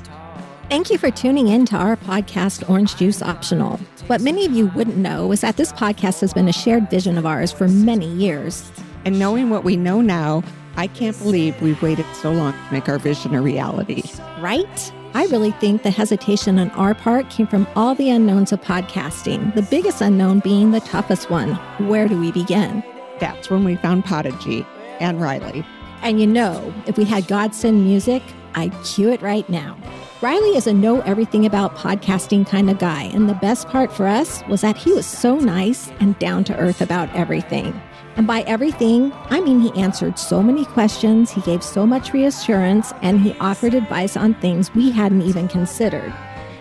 Thank 0.70 0.92
you 0.92 0.98
for 1.00 1.10
tuning 1.10 1.48
in 1.48 1.66
to 1.68 1.76
our 1.78 1.96
podcast, 1.96 2.70
Orange 2.70 2.96
Juice 2.96 3.24
Optional. 3.24 3.78
What 4.08 4.22
many 4.22 4.46
of 4.46 4.52
you 4.52 4.68
wouldn't 4.68 4.98
know 4.98 5.32
is 5.32 5.42
that 5.42 5.58
this 5.58 5.72
podcast 5.72 6.22
has 6.22 6.34
been 6.34 6.48
a 6.48 6.54
shared 6.54 6.90
vision 6.92 7.18
of 7.18 7.26
ours 7.26 7.52
for 7.52 7.68
many 7.68 8.08
years. 8.08 8.72
And 9.04 9.18
knowing 9.18 9.50
what 9.50 9.64
we 9.64 9.78
know 9.78 10.02
now, 10.02 10.44
I 10.76 10.88
can't 10.88 11.18
believe 11.18 11.60
we've 11.62 11.82
waited 11.82 12.06
so 12.14 12.32
long 12.32 12.54
to 12.54 12.74
make 12.74 12.88
our 12.88 13.00
vision 13.00 13.34
a 13.34 13.42
reality. 13.42 14.04
Right? 14.40 14.94
I 15.16 15.26
really 15.26 15.52
think 15.52 15.82
the 15.82 15.90
hesitation 15.90 16.60
on 16.60 16.70
our 16.72 16.94
part 16.94 17.32
came 17.32 17.48
from 17.48 17.68
all 17.76 17.96
the 17.96 18.12
unknowns 18.12 18.52
of 18.52 18.62
podcasting, 18.62 19.56
the 19.56 19.64
biggest 19.64 20.02
unknown 20.02 20.40
being 20.42 20.70
the 20.70 20.82
toughest 20.82 21.32
one. 21.32 21.56
Where 21.88 22.08
do 22.08 22.20
we 22.20 22.32
begin? 22.32 22.84
That's 23.20 23.50
when 23.50 23.64
we 23.64 23.76
found 23.78 24.06
Podigy 24.06 24.68
and 25.00 25.20
Riley. 25.20 25.66
And 26.02 26.20
you 26.20 26.28
know, 26.28 26.74
if 26.88 26.98
we 26.98 27.06
had 27.06 27.28
Godsend 27.28 27.84
music, 27.84 28.24
I'd 28.56 28.74
cue 28.84 29.10
it 29.10 29.22
right 29.22 29.48
now. 29.50 29.78
Riley 30.22 30.58
is 30.58 30.68
a 30.68 30.74
know 30.74 31.00
everything 31.02 31.46
about 31.46 31.78
podcasting 31.78 32.46
kind 32.46 32.70
of 32.70 32.78
guy, 32.78 33.04
and 33.04 33.30
the 33.30 33.36
best 33.36 33.68
part 33.70 33.92
for 33.92 34.06
us 34.06 34.44
was 34.50 34.62
that 34.62 34.76
he 34.76 34.92
was 34.92 35.06
so 35.06 35.38
nice 35.38 35.90
and 36.02 36.20
down 36.20 36.44
to 36.46 36.58
earth 36.58 36.82
about 36.82 37.14
everything. 37.16 37.80
And 38.18 38.28
by 38.28 38.42
everything, 38.42 39.14
I 39.30 39.40
mean 39.40 39.62
he 39.62 39.72
answered 39.82 40.20
so 40.20 40.44
many 40.44 40.66
questions, 40.66 41.32
he 41.32 41.40
gave 41.42 41.64
so 41.64 41.86
much 41.86 42.12
reassurance, 42.12 42.92
and 43.02 43.22
he 43.22 43.34
offered 43.40 43.74
advice 43.74 44.18
on 44.18 44.34
things 44.36 44.74
we 44.76 44.92
hadn't 44.92 45.22
even 45.22 45.48
considered. 45.48 46.14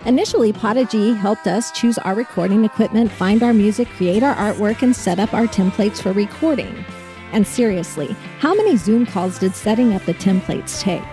Initially, 0.05 0.53
Podigy 0.53 1.13
helped 1.13 1.47
us 1.47 1.71
choose 1.71 1.97
our 1.97 2.15
recording 2.15 2.63
equipment, 2.63 3.11
find 3.11 3.43
our 3.43 3.53
music, 3.53 3.89
create 3.89 4.23
our 4.23 4.35
artwork, 4.35 4.81
and 4.81 4.95
set 4.95 5.19
up 5.19 5.33
our 5.33 5.47
templates 5.47 6.01
for 6.01 6.13
recording. 6.13 6.85
And 7.31 7.45
seriously, 7.45 8.15
how 8.39 8.55
many 8.55 8.75
Zoom 8.77 9.05
calls 9.05 9.39
did 9.39 9.55
setting 9.55 9.93
up 9.93 10.03
the 10.05 10.13
templates 10.13 10.81
take? 10.81 11.03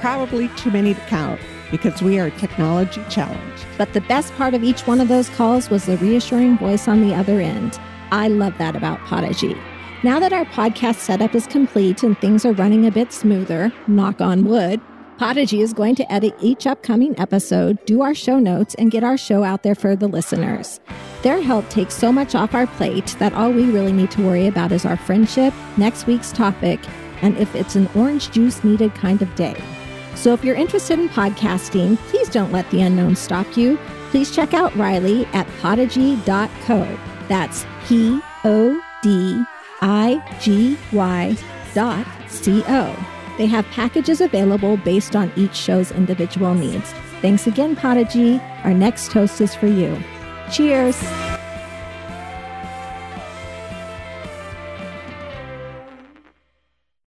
Probably 0.00 0.48
too 0.56 0.70
many 0.70 0.94
to 0.94 1.00
count 1.02 1.40
because 1.70 2.02
we 2.02 2.18
are 2.18 2.30
technology 2.30 3.02
challenged. 3.10 3.66
But 3.76 3.92
the 3.92 4.00
best 4.02 4.32
part 4.34 4.54
of 4.54 4.62
each 4.62 4.86
one 4.86 5.00
of 5.00 5.08
those 5.08 5.28
calls 5.30 5.70
was 5.70 5.86
the 5.86 5.96
reassuring 5.96 6.58
voice 6.58 6.86
on 6.86 7.00
the 7.00 7.14
other 7.14 7.40
end. 7.40 7.78
I 8.12 8.28
love 8.28 8.56
that 8.58 8.76
about 8.76 9.00
Podigy. 9.00 9.56
Now 10.04 10.20
that 10.20 10.32
our 10.32 10.44
podcast 10.44 10.96
setup 10.96 11.34
is 11.34 11.46
complete 11.46 12.02
and 12.02 12.18
things 12.18 12.44
are 12.44 12.52
running 12.52 12.86
a 12.86 12.90
bit 12.90 13.12
smoother, 13.12 13.72
knock 13.86 14.20
on 14.20 14.44
wood, 14.44 14.80
Podigy 15.18 15.60
is 15.60 15.72
going 15.72 15.94
to 15.94 16.12
edit 16.12 16.34
each 16.40 16.66
upcoming 16.66 17.16
episode, 17.20 17.84
do 17.86 18.02
our 18.02 18.14
show 18.14 18.40
notes, 18.40 18.74
and 18.74 18.90
get 18.90 19.04
our 19.04 19.16
show 19.16 19.44
out 19.44 19.62
there 19.62 19.76
for 19.76 19.94
the 19.94 20.08
listeners. 20.08 20.80
Their 21.22 21.40
help 21.40 21.68
takes 21.68 21.94
so 21.94 22.10
much 22.10 22.34
off 22.34 22.52
our 22.52 22.66
plate 22.66 23.14
that 23.20 23.32
all 23.32 23.52
we 23.52 23.70
really 23.70 23.92
need 23.92 24.10
to 24.12 24.26
worry 24.26 24.48
about 24.48 24.72
is 24.72 24.84
our 24.84 24.96
friendship, 24.96 25.54
next 25.76 26.08
week's 26.08 26.32
topic, 26.32 26.80
and 27.22 27.36
if 27.38 27.54
it's 27.54 27.76
an 27.76 27.88
orange 27.94 28.32
juice 28.32 28.64
needed 28.64 28.92
kind 28.96 29.22
of 29.22 29.32
day. 29.36 29.56
So 30.16 30.32
if 30.32 30.44
you're 30.44 30.56
interested 30.56 30.98
in 30.98 31.08
podcasting, 31.08 31.96
please 32.08 32.28
don't 32.28 32.52
let 32.52 32.68
the 32.72 32.82
unknown 32.82 33.14
stop 33.14 33.56
you. 33.56 33.78
Please 34.10 34.34
check 34.34 34.52
out 34.52 34.74
Riley 34.74 35.26
at 35.26 35.46
podigy.co. 35.60 36.98
That's 37.28 37.64
P 37.86 38.20
O 38.44 38.82
D 39.02 39.44
I-G-Y 39.80 41.36
dot 41.74 42.06
C-O. 42.28 43.13
They 43.36 43.46
have 43.46 43.64
packages 43.66 44.20
available 44.20 44.76
based 44.78 45.16
on 45.16 45.32
each 45.36 45.54
show's 45.54 45.90
individual 45.92 46.54
needs. 46.54 46.92
Thanks 47.20 47.46
again, 47.46 47.74
Podigy. 47.74 48.40
Our 48.64 48.74
next 48.74 49.10
toast 49.10 49.40
is 49.40 49.54
for 49.54 49.66
you. 49.66 49.98
Cheers. 50.52 51.00